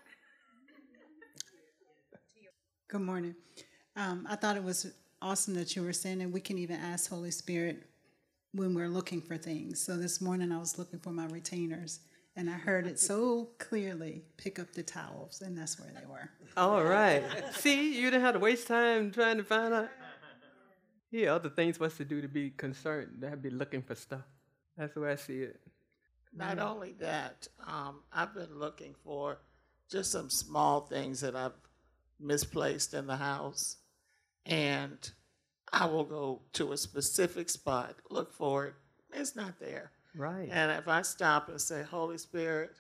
Good 2.91 3.03
morning. 3.03 3.37
Um, 3.95 4.27
I 4.29 4.35
thought 4.35 4.57
it 4.57 4.65
was 4.65 4.93
awesome 5.23 5.55
that 5.55 5.77
you 5.77 5.85
were 5.85 5.93
saying 5.93 6.19
that 6.19 6.31
we 6.31 6.41
can 6.41 6.59
even 6.59 6.75
ask 6.75 7.09
Holy 7.09 7.31
Spirit 7.31 7.85
when 8.53 8.75
we're 8.75 8.89
looking 8.89 9.21
for 9.21 9.37
things. 9.37 9.81
So 9.81 9.97
this 9.97 10.21
morning 10.21 10.51
I 10.51 10.59
was 10.59 10.77
looking 10.77 10.99
for 10.99 11.11
my 11.11 11.27
retainers 11.27 12.01
and 12.35 12.51
I 12.51 12.55
heard 12.55 12.89
it 12.89 12.99
so 12.99 13.51
clearly 13.59 14.25
pick 14.39 14.59
up 14.59 14.73
the 14.73 14.83
towels, 14.83 15.41
and 15.41 15.57
that's 15.57 15.79
where 15.79 15.93
they 15.93 16.05
were. 16.05 16.31
all 16.57 16.83
right. 16.83 17.23
See, 17.55 17.95
you 17.97 18.11
didn't 18.11 18.23
have 18.23 18.35
to 18.35 18.41
waste 18.41 18.67
time 18.67 19.13
trying 19.13 19.37
to 19.37 19.45
find 19.45 19.73
out. 19.73 19.89
Yeah, 21.13 21.35
other 21.35 21.51
things 21.51 21.77
for 21.77 21.85
us 21.85 21.97
to 21.99 22.05
do 22.05 22.21
to 22.21 22.29
be 22.29 22.51
concerned, 22.51 23.21
to 23.23 23.37
be 23.37 23.51
looking 23.51 23.83
for 23.83 23.95
stuff. 23.95 24.25
That's 24.77 24.95
the 24.95 25.01
way 25.01 25.13
I 25.13 25.17
see 25.17 25.43
it. 25.43 25.61
Not 26.33 26.59
only 26.59 26.93
that, 27.01 27.49
um, 27.67 28.01
I've 28.13 28.35
been 28.35 28.59
looking 28.59 28.95
for 29.05 29.39
just 29.91 30.13
some 30.13 30.31
small 30.31 30.83
things 30.83 31.21
that 31.21 31.35
I've 31.35 31.59
misplaced 32.21 32.95
in 32.95 33.07
the 33.07 33.17
house, 33.17 33.77
and 34.47 35.11
I 35.73 35.87
will 35.87 36.05
go 36.05 36.43
to 36.55 36.73
a 36.73 36.77
specific 36.77 37.49
spot, 37.51 37.97
look 38.11 38.33
for 38.33 38.67
it. 38.67 38.75
It's 39.13 39.35
not 39.35 39.59
there. 39.59 39.91
Right. 40.15 40.49
And 40.51 40.71
if 40.73 40.89
I 40.89 41.03
stop 41.03 41.49
and 41.49 41.61
say, 41.61 41.83
Holy 41.83 42.19
Spirit, 42.19 42.73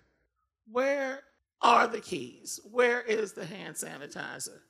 where 0.70 1.20
are 1.60 1.86
the 1.86 2.00
keys? 2.00 2.60
Where 2.70 3.02
is 3.02 3.32
the 3.32 3.44
hand 3.44 3.76
sanitizer? 3.76 4.60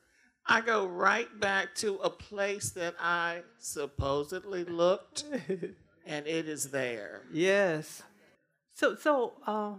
I 0.47 0.61
go 0.63 0.87
right 0.87 1.29
back 1.39 1.75
to 1.77 1.97
a 1.97 2.11
place 2.11 2.71
that 2.71 2.95
I 2.99 3.43
supposedly 3.59 4.65
looked, 4.65 5.25
and 6.07 6.27
it 6.27 6.49
is 6.49 6.71
there. 6.71 7.23
Yes. 7.33 8.03
So, 8.75 8.97
so 8.97 9.35
uh, 9.47 9.73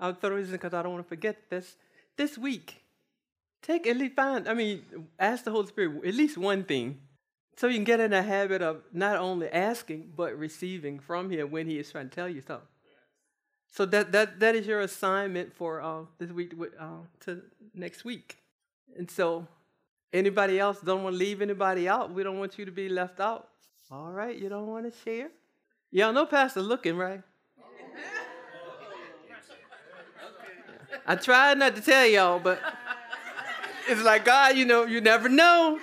I'll 0.00 0.14
throw 0.14 0.36
this 0.36 0.46
in 0.46 0.52
because 0.52 0.74
I 0.74 0.82
don't 0.82 0.92
want 0.92 1.04
to 1.04 1.08
forget 1.08 1.50
this. 1.50 1.76
This 2.16 2.36
week, 2.36 2.84
take 3.62 3.86
at 3.86 3.96
least 3.96 4.14
find. 4.14 4.48
I 4.48 4.54
mean, 4.54 4.82
ask 5.18 5.44
the 5.44 5.50
Holy 5.50 5.66
Spirit 5.66 6.04
at 6.04 6.14
least 6.14 6.36
one 6.36 6.64
thing, 6.64 6.98
so 7.56 7.68
you 7.68 7.74
can 7.74 7.84
get 7.84 8.00
in 8.00 8.12
a 8.12 8.22
habit 8.22 8.62
of 8.62 8.82
not 8.92 9.16
only 9.16 9.48
asking 9.48 10.12
but 10.16 10.36
receiving 10.38 10.98
from 10.98 11.30
Him 11.30 11.50
when 11.50 11.66
He 11.66 11.78
is 11.78 11.90
trying 11.90 12.08
to 12.08 12.14
tell 12.14 12.28
you 12.28 12.42
something. 12.46 12.66
So 13.70 13.84
that 13.86 14.12
that 14.12 14.40
that 14.40 14.54
is 14.54 14.66
your 14.66 14.80
assignment 14.80 15.54
for 15.54 15.80
uh, 15.80 16.02
this 16.18 16.30
week 16.30 16.54
uh, 16.78 16.86
to 17.20 17.42
next 17.74 18.04
week. 18.04 18.38
And 18.96 19.10
so, 19.10 19.46
anybody 20.12 20.58
else 20.58 20.80
don't 20.80 21.04
want 21.04 21.14
to 21.14 21.18
leave 21.18 21.42
anybody 21.42 21.88
out. 21.88 22.12
We 22.12 22.22
don't 22.22 22.38
want 22.38 22.58
you 22.58 22.64
to 22.64 22.72
be 22.72 22.88
left 22.88 23.20
out. 23.20 23.48
All 23.90 24.10
right, 24.10 24.36
you 24.36 24.48
don't 24.48 24.66
want 24.66 24.92
to 24.92 24.98
share. 25.04 25.28
Y'all 25.90 26.12
know 26.12 26.26
Pastor 26.26 26.60
looking 26.60 26.96
right. 26.96 27.22
I 31.08 31.14
tried 31.16 31.56
not 31.56 31.74
to 31.74 31.80
tell 31.80 32.06
y'all, 32.06 32.38
but 32.38 32.60
it's 33.88 34.02
like 34.02 34.26
God, 34.26 34.58
you 34.58 34.66
know, 34.66 34.84
you 34.84 35.00
never 35.00 35.30
know. 35.30 35.80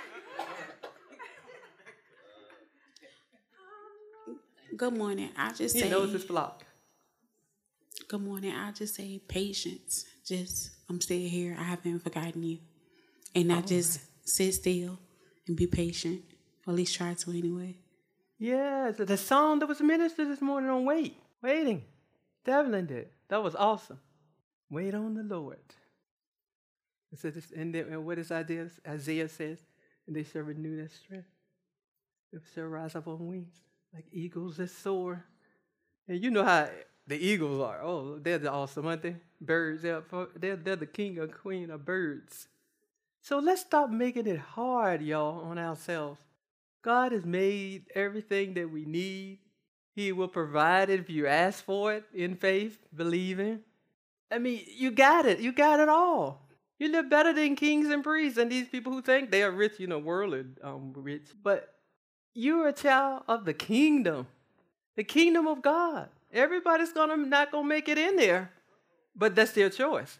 Good 4.77 4.95
morning. 4.95 5.31
I 5.35 5.51
just 5.51 5.75
He 5.75 5.81
say 5.81 5.89
knows 5.89 6.11
his 6.11 6.23
flock. 6.23 6.63
good 8.07 8.21
morning. 8.21 8.53
I 8.53 8.71
just 8.71 8.93
say 8.93 9.19
patience. 9.27 10.05
Just 10.23 10.69
I'm 10.89 11.01
still 11.01 11.27
here. 11.27 11.55
I 11.59 11.63
haven't 11.63 11.99
forgotten 11.99 12.43
you, 12.43 12.59
and 13.33 13.51
I 13.51 13.59
oh, 13.59 13.61
just 13.61 14.01
sit 14.27 14.53
still 14.53 14.99
and 15.47 15.57
be 15.57 15.65
patient. 15.65 16.21
Or 16.67 16.71
at 16.71 16.77
least 16.77 16.95
try 16.95 17.15
to 17.15 17.31
anyway. 17.31 17.77
Yeah, 18.37 18.91
the, 18.95 19.05
the 19.05 19.17
song 19.17 19.57
that 19.59 19.67
was 19.67 19.81
ministered 19.81 20.29
this 20.29 20.41
morning 20.41 20.69
on 20.69 20.85
wait, 20.85 21.17
waiting. 21.41 21.83
Devlin 22.43 22.85
did. 22.85 23.07
That 23.29 23.41
was 23.41 23.55
awesome. 23.55 23.99
Wait 24.69 24.93
on 24.93 25.13
the 25.13 25.23
Lord. 25.23 25.57
It 27.11 27.19
says 27.19 27.51
and, 27.55 27.73
then, 27.73 27.87
and 27.91 28.05
what 28.05 28.19
is 28.19 28.31
Isaiah? 28.31 28.69
Isaiah 28.87 29.29
says, 29.29 29.59
and 30.07 30.15
they 30.15 30.23
shall 30.23 30.41
renew 30.41 30.77
their 30.77 30.89
strength. 30.89 31.27
They 32.33 32.39
shall 32.53 32.65
rise 32.65 32.95
up 32.95 33.07
on 33.07 33.27
wings 33.27 33.53
like 33.93 34.05
eagles 34.11 34.57
that 34.57 34.69
soar. 34.69 35.23
And 36.07 36.21
you 36.21 36.29
know 36.29 36.43
how 36.43 36.67
the 37.07 37.15
eagles 37.15 37.61
are. 37.61 37.81
Oh, 37.81 38.19
they're 38.19 38.37
the 38.37 38.51
awesome, 38.51 38.87
aren't 38.87 39.03
they? 39.03 39.15
Birds. 39.39 39.83
They're, 39.83 40.03
they're, 40.35 40.55
they're 40.55 40.75
the 40.75 40.85
king 40.85 41.19
and 41.19 41.33
queen 41.33 41.69
of 41.69 41.85
birds. 41.85 42.47
So 43.21 43.39
let's 43.39 43.61
stop 43.61 43.89
making 43.89 44.27
it 44.27 44.39
hard, 44.39 45.01
y'all, 45.01 45.45
on 45.45 45.57
ourselves. 45.57 46.19
God 46.83 47.11
has 47.11 47.25
made 47.25 47.85
everything 47.95 48.53
that 48.55 48.69
we 48.69 48.85
need. 48.85 49.39
He 49.95 50.11
will 50.11 50.27
provide 50.27 50.89
it 50.89 50.99
if 50.99 51.09
you 51.09 51.25
ask 51.25 51.63
for 51.63 51.93
it 51.93 52.03
in 52.13 52.35
faith, 52.35 52.77
believing. 52.95 53.61
I 54.31 54.39
mean, 54.39 54.63
you 54.67 54.91
got 54.91 55.25
it. 55.25 55.39
You 55.39 55.51
got 55.51 55.79
it 55.79 55.89
all. 55.89 56.41
You 56.77 56.91
live 56.91 57.09
better 57.09 57.33
than 57.33 57.55
kings 57.55 57.89
and 57.89 58.03
priests 58.03 58.37
and 58.37 58.51
these 58.51 58.67
people 58.67 58.91
who 58.91 59.01
think 59.01 59.31
they 59.31 59.43
are 59.43 59.51
rich, 59.51 59.79
you 59.79 59.87
know, 59.87 59.99
worldly 59.99 60.45
um, 60.61 60.93
rich. 60.95 61.27
But 61.41 61.73
you're 62.33 62.67
a 62.67 62.73
child 62.73 63.23
of 63.27 63.45
the 63.45 63.53
kingdom, 63.53 64.27
the 64.95 65.03
kingdom 65.03 65.47
of 65.47 65.61
God. 65.61 66.09
Everybody's 66.33 66.91
gonna 66.91 67.15
not 67.15 67.51
gonna 67.51 67.67
make 67.67 67.87
it 67.87 67.97
in 67.97 68.17
there, 68.17 68.51
but 69.15 69.35
that's 69.35 69.53
their 69.53 69.69
choice. 69.69 70.19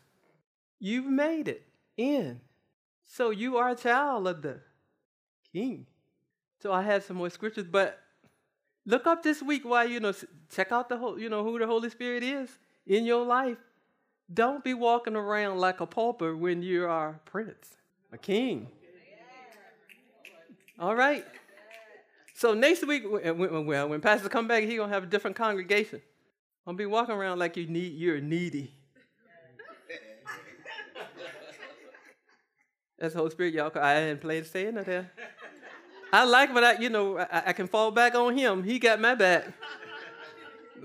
You've 0.79 1.07
made 1.07 1.49
it 1.49 1.63
in, 1.97 2.39
so 3.03 3.31
you 3.31 3.57
are 3.57 3.69
a 3.69 3.75
child 3.75 4.27
of 4.27 4.41
the 4.41 4.59
King. 5.51 5.85
So 6.61 6.71
I 6.71 6.81
had 6.81 7.03
some 7.03 7.17
more 7.17 7.29
scriptures, 7.29 7.65
but 7.69 7.99
look 8.85 9.07
up 9.07 9.23
this 9.23 9.41
week 9.41 9.63
while 9.65 9.87
you 9.87 9.99
know 9.99 10.13
check 10.53 10.71
out 10.71 10.87
the 10.87 10.97
whole, 10.97 11.19
you 11.19 11.29
know 11.29 11.43
who 11.43 11.59
the 11.59 11.67
Holy 11.67 11.89
Spirit 11.89 12.23
is 12.23 12.49
in 12.87 13.05
your 13.05 13.25
life. 13.25 13.57
Don't 14.33 14.63
be 14.63 14.73
walking 14.73 15.15
around 15.15 15.59
like 15.59 15.81
a 15.81 15.85
pauper 15.85 16.35
when 16.35 16.63
you 16.63 16.85
are 16.85 17.09
a 17.09 17.29
prince, 17.29 17.77
a 18.11 18.17
king. 18.17 18.67
All 20.79 20.95
right. 20.95 21.25
So 22.33 22.53
next 22.53 22.85
week, 22.85 23.03
when, 23.09 23.37
when, 23.37 23.65
when, 23.65 23.89
when 23.89 24.01
Pastor 24.01 24.27
come 24.27 24.47
back, 24.47 24.63
he 24.63 24.75
gonna 24.75 24.91
have 24.91 25.03
a 25.03 25.07
different 25.07 25.37
congregation. 25.37 26.01
Don't 26.65 26.75
be 26.75 26.85
walking 26.85 27.15
around 27.15 27.39
like 27.39 27.55
you 27.55 27.67
need 27.67 27.93
you're 27.93 28.19
needy. 28.19 28.73
That's 32.97 33.13
the 33.13 33.19
Holy 33.19 33.31
Spirit, 33.31 33.53
y'all. 33.53 33.71
I 33.75 33.99
didn't 33.99 34.21
play 34.21 34.39
the 34.39 34.47
saying 34.47 34.77
of 34.77 34.85
that. 34.85 35.11
I 36.11 36.23
like 36.23 36.53
when 36.53 36.63
I, 36.63 36.77
you 36.79 36.89
know, 36.89 37.19
I, 37.19 37.43
I 37.47 37.53
can 37.53 37.67
fall 37.67 37.91
back 37.91 38.15
on 38.15 38.37
him. 38.37 38.63
He 38.63 38.79
got 38.79 38.99
my 38.99 39.15
back. 39.15 39.47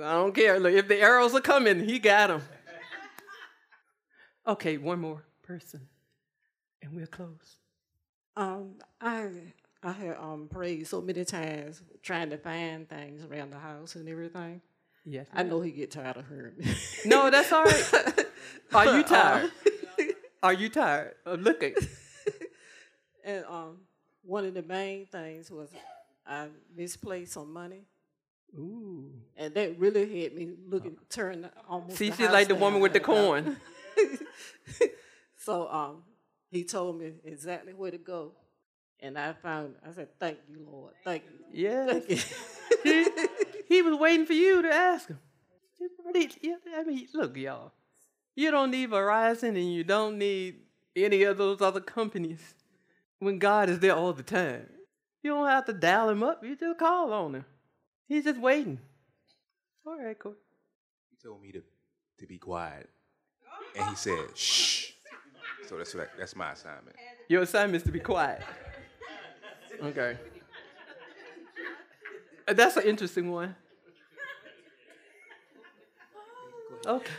I 0.03 0.12
don't 0.14 0.35
care. 0.35 0.59
Look, 0.59 0.72
if 0.72 0.88
the 0.88 1.00
arrows 1.00 1.35
are 1.35 1.40
coming, 1.40 1.81
he 1.88 1.98
got 1.98 2.29
them. 2.29 2.42
Okay, 4.46 4.79
one 4.79 5.00
more 5.00 5.24
person, 5.42 5.88
and 6.83 6.94
we'll 6.94 7.07
close. 7.07 7.59
Um, 8.37 8.74
I 9.00 9.29
I 9.83 9.92
had 9.92 10.16
um 10.16 10.48
prayed 10.50 10.87
so 10.87 11.00
many 11.00 11.24
times 11.24 11.83
trying 12.03 12.31
to 12.31 12.38
find 12.38 12.88
things 12.88 13.24
around 13.24 13.51
the 13.51 13.59
house 13.59 13.97
and 13.97 14.09
everything. 14.09 14.61
Yes, 15.05 15.26
I 15.32 15.43
know 15.43 15.61
he 15.61 15.70
get 15.70 15.91
tired 15.91 16.16
of 16.16 16.28
hearing 16.28 16.55
me. 16.59 16.74
No, 17.05 17.30
that's 17.30 17.53
all 17.53 17.64
right. 17.64 18.26
Are 18.74 18.97
you 18.97 19.03
tired? 19.03 19.51
Are 20.43 20.53
you 20.53 20.68
tired 20.68 21.14
of 21.26 21.41
looking? 21.41 21.74
and 23.24 23.45
um, 23.47 23.78
one 24.22 24.45
of 24.45 24.55
the 24.55 24.62
main 24.62 25.07
things 25.07 25.51
was 25.51 25.70
I 26.26 26.49
misplaced 26.74 27.32
some 27.32 27.53
money, 27.53 27.82
Ooh. 28.57 29.11
and 29.36 29.55
that 29.55 29.78
really 29.78 30.22
had 30.22 30.34
me 30.34 30.51
looking, 30.68 30.97
turn 31.09 31.49
almost. 31.68 31.97
See, 31.97 32.11
she's 32.11 32.30
like 32.30 32.49
the 32.49 32.55
woman 32.55 32.80
with 32.80 32.93
the 32.93 33.01
down. 33.01 33.57
coin. 34.09 34.88
so 35.36 35.68
um, 35.68 36.03
he 36.51 36.64
told 36.64 36.98
me 36.98 37.12
exactly 37.24 37.72
where 37.72 37.90
to 37.90 37.98
go, 37.98 38.32
and 39.01 39.18
I 39.18 39.32
found. 39.32 39.74
I 39.86 39.92
said, 39.92 40.09
"Thank 40.18 40.38
you, 40.48 40.66
Lord. 40.70 40.94
Thank 41.05 41.24
you." 41.24 41.68
Yeah. 41.68 41.86
Thank 41.86 42.11
you. 42.11 42.18
he, 42.82 43.07
he 43.68 43.82
was 43.82 43.98
waiting 43.98 44.26
for 44.26 44.32
you 44.32 44.62
to 44.62 44.72
ask 44.72 45.09
him. 45.09 45.18
I 46.12 46.82
mean, 46.84 47.09
look, 47.14 47.36
y'all. 47.36 47.72
You 48.36 48.51
don't 48.51 48.70
need 48.70 48.90
Verizon 48.90 49.51
and 49.51 49.72
you 49.72 49.84
don't 49.84 50.18
need 50.18 50.61
any 50.96 51.24
of 51.24 51.38
those 51.38 51.61
other 51.61 51.80
companies 51.80 52.55
when 53.18 53.38
God 53.38 53.68
is 53.68 53.80
there 53.80 53.94
all 53.94 54.12
the 54.12 54.22
time. 54.22 54.66
You 55.22 55.32
don't 55.32 55.48
have 55.48 55.66
to 55.66 55.72
dial 55.72 56.09
him 56.09 56.22
up, 56.22 56.42
you 56.44 56.57
just 56.57 56.78
call 56.78 57.12
on 57.12 57.34
him. 57.34 57.44
He's 58.09 58.24
just 58.24 58.40
waiting. 58.40 58.78
All 59.86 59.98
right, 59.98 60.18
cool. 60.18 60.36
He 61.11 61.16
told 61.22 61.42
me 61.42 61.53
to, 61.53 61.62
to 62.18 62.26
be 62.26 62.38
quiet. 62.38 62.88
And 63.79 63.89
he 63.89 63.95
said, 63.97 64.18
shh. 64.37 64.91
So 65.68 65.77
that's 65.77 65.95
what 65.95 66.05
I, 66.05 66.07
that's 66.18 66.35
my 66.35 66.53
assignment. 66.53 66.97
Your 67.29 67.43
assignment 67.43 67.77
is 67.77 67.83
to 67.85 67.93
be 67.93 68.01
quiet. 68.01 68.43
Okay. 69.83 70.16
Uh, 72.49 72.53
That's 72.53 72.77
an 72.77 72.83
interesting 72.83 73.31
one. 73.31 73.55
Okay. 76.87 77.12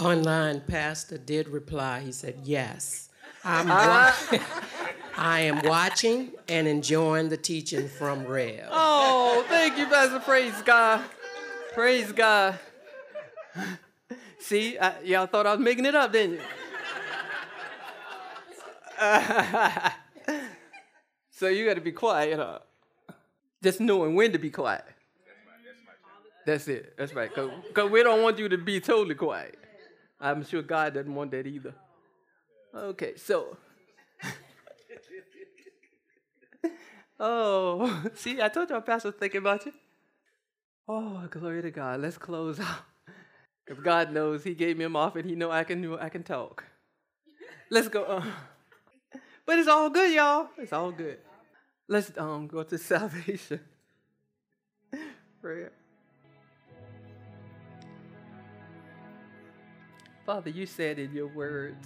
Online 0.00 0.60
pastor 0.60 1.16
did 1.18 1.48
reply. 1.48 2.00
He 2.00 2.12
said, 2.12 2.36
"Yes, 2.44 3.08
I'm. 3.44 3.66
Ah. 3.70 4.16
wa- 4.32 4.38
I 5.16 5.40
am 5.40 5.60
watching 5.64 6.32
and 6.48 6.66
enjoying 6.68 7.28
the 7.28 7.36
teaching 7.36 7.88
from 7.88 8.26
Rev." 8.26 8.68
Oh, 8.70 9.44
thank 9.48 9.78
you, 9.78 9.86
Pastor. 9.86 10.18
Praise 10.20 10.60
God. 10.62 11.04
Praise 11.74 12.12
God. 12.12 12.58
See, 14.42 14.76
I, 14.76 15.00
y'all 15.02 15.26
thought 15.26 15.46
I 15.46 15.52
was 15.52 15.60
making 15.60 15.86
it 15.86 15.94
up, 15.94 16.12
didn't 16.12 16.34
you? 16.34 16.40
so 21.30 21.46
you 21.46 21.64
got 21.64 21.74
to 21.74 21.80
be 21.80 21.92
quiet, 21.92 22.38
huh? 22.38 22.58
Just 23.62 23.80
knowing 23.80 24.16
when 24.16 24.32
to 24.32 24.38
be 24.38 24.50
quiet. 24.50 24.84
That's 26.44 26.66
it. 26.66 26.94
That's 26.98 27.14
right. 27.14 27.30
Because 27.32 27.90
we 27.90 28.02
don't 28.02 28.22
want 28.22 28.40
you 28.40 28.48
to 28.48 28.58
be 28.58 28.80
totally 28.80 29.14
quiet. 29.14 29.56
I'm 30.20 30.44
sure 30.44 30.62
God 30.62 30.94
doesn't 30.94 31.14
want 31.14 31.30
that 31.30 31.46
either. 31.46 31.74
Okay, 32.74 33.14
so. 33.16 33.56
oh, 37.20 38.02
see, 38.14 38.42
I 38.42 38.48
told 38.48 38.70
you 38.70 38.74
our 38.74 38.82
pastor 38.82 39.08
was 39.08 39.16
thinking 39.16 39.38
about 39.38 39.66
you. 39.66 39.72
Oh, 40.88 41.28
glory 41.30 41.62
to 41.62 41.70
God. 41.70 42.00
Let's 42.00 42.18
close 42.18 42.58
out. 42.58 42.91
If 43.66 43.82
God 43.82 44.12
knows 44.12 44.44
He 44.44 44.54
gave 44.54 44.76
me 44.76 44.84
off 44.84 45.16
and 45.16 45.28
He 45.28 45.34
know 45.34 45.50
I 45.50 45.64
can 45.64 45.94
I 45.98 46.08
can 46.08 46.22
talk. 46.22 46.64
Let's 47.70 47.88
go. 47.88 48.04
Uh, 48.04 48.24
but 49.46 49.58
it's 49.58 49.68
all 49.68 49.90
good, 49.90 50.12
y'all. 50.12 50.48
It's 50.58 50.72
all 50.72 50.92
good. 50.92 51.18
Let's 51.88 52.12
um 52.16 52.46
go 52.46 52.62
to 52.62 52.78
salvation. 52.92 53.60
Prayer. 55.40 55.72
Father, 60.24 60.50
you 60.50 60.66
said 60.66 60.98
in 60.98 61.12
your 61.12 61.26
word 61.26 61.76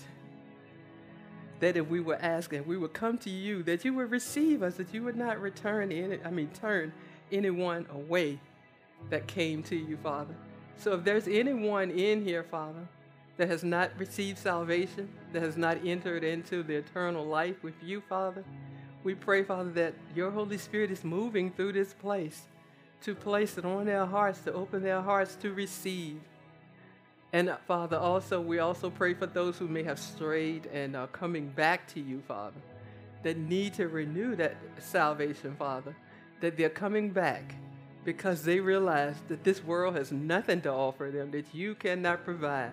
that 1.61 1.77
if 1.77 1.89
we 1.89 2.01
were 2.01 2.19
asking, 2.21 2.67
we 2.67 2.77
would 2.77 2.93
come 2.93 3.17
to 3.19 3.31
you, 3.31 3.63
that 3.63 3.85
you 3.85 3.95
would 3.95 4.11
receive 4.11 4.63
us, 4.63 4.75
that 4.75 4.93
you 4.93 5.03
would 5.05 5.17
not 5.17 5.41
return 5.41 5.91
any, 5.91 6.19
I 6.23 6.31
mean, 6.31 6.51
turn 6.61 6.93
anyone 7.33 7.87
away 7.91 8.39
that 9.09 9.27
came 9.27 9.63
to 9.65 9.77
you, 9.77 9.97
Father. 9.97 10.35
So 10.79 10.93
if 10.93 11.05
there's 11.05 11.27
anyone 11.27 11.91
in 11.91 12.25
here, 12.25 12.43
Father, 12.43 12.87
that 13.37 13.49
has 13.49 13.65
not 13.65 13.91
received 13.99 14.39
salvation, 14.39 15.09
that 15.33 15.43
has 15.43 15.57
not 15.57 15.79
entered 15.85 16.25
into 16.25 16.63
the 16.63 16.77
eternal 16.77 17.27
life 17.27 17.63
with 17.63 17.75
you, 17.83 18.03
Father, 18.09 18.45
we 19.05 19.15
pray, 19.15 19.43
Father, 19.43 19.71
that 19.71 19.95
your 20.15 20.31
Holy 20.31 20.59
Spirit 20.59 20.91
is 20.91 21.05
moving 21.05 21.51
through 21.51 21.73
this 21.73 21.93
place 21.93 22.43
to 23.03 23.15
place 23.15 23.57
it 23.59 23.65
on 23.65 23.87
their 23.87 24.07
hearts, 24.07 24.41
to 24.41 24.53
open 24.53 24.83
their 24.83 25.01
hearts 25.01 25.37
to 25.37 25.53
receive. 25.53 26.21
And 27.33 27.49
uh, 27.49 27.57
Father, 27.67 27.97
also, 27.97 28.41
we 28.41 28.59
also 28.59 28.91
pray 28.91 29.15
for 29.15 29.27
those 29.27 29.59
who 29.59 29.69
may 29.69 29.83
have 29.83 29.99
strayed 29.99 30.67
and 30.67 30.97
are 30.97 31.07
coming 31.09 31.49
back 31.49 31.87
to 31.89 32.01
you, 32.01 32.23
Father, 32.27 32.61
that 33.23 33.37
need 33.37 33.75
to 33.75 33.89
renew 33.89 34.35
that 34.37 34.57
salvation, 34.79 35.55
Father, 35.57 35.95
that 36.41 36.57
they're 36.57 36.69
coming 36.69 37.11
back 37.11 37.55
because 38.07 38.45
they 38.45 38.61
realize 38.61 39.17
that 39.27 39.43
this 39.43 39.65
world 39.65 39.97
has 39.97 40.13
nothing 40.13 40.61
to 40.61 40.71
offer 40.73 41.11
them 41.13 41.33
that 41.33 41.45
you 41.53 41.75
cannot 41.75 42.25
provide. 42.25 42.71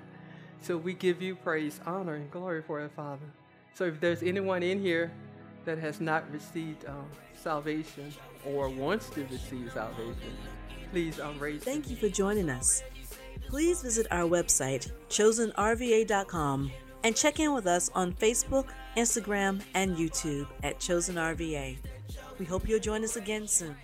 So 0.61 0.77
we 0.77 0.93
give 0.93 1.23
you 1.23 1.35
praise, 1.35 1.81
honor, 1.87 2.13
and 2.13 2.29
glory 2.29 2.61
for 2.61 2.81
it, 2.81 2.91
Father. 2.95 3.25
So 3.73 3.85
if 3.85 3.99
there's 3.99 4.21
anyone 4.21 4.61
in 4.61 4.79
here 4.79 5.11
that 5.65 5.79
has 5.79 5.99
not 5.99 6.31
received 6.31 6.85
um, 6.85 7.07
salvation 7.33 8.13
or 8.45 8.69
wants 8.69 9.09
to 9.09 9.25
receive 9.25 9.71
salvation, 9.73 10.37
please 10.91 11.19
um, 11.19 11.39
raise. 11.39 11.63
Thank 11.63 11.89
you 11.89 11.95
for 11.95 12.09
joining 12.09 12.51
us. 12.51 12.83
Please 13.47 13.81
visit 13.81 14.05
our 14.11 14.29
website, 14.29 14.91
chosenrva.com, 15.09 16.71
and 17.03 17.15
check 17.15 17.39
in 17.39 17.55
with 17.55 17.65
us 17.65 17.89
on 17.95 18.13
Facebook, 18.13 18.67
Instagram, 18.95 19.63
and 19.73 19.97
YouTube 19.97 20.45
at 20.61 20.79
Chosen 20.79 21.15
RVA. 21.15 21.77
We 22.37 22.45
hope 22.45 22.69
you'll 22.69 22.79
join 22.79 23.03
us 23.03 23.15
again 23.15 23.47
soon. 23.47 23.75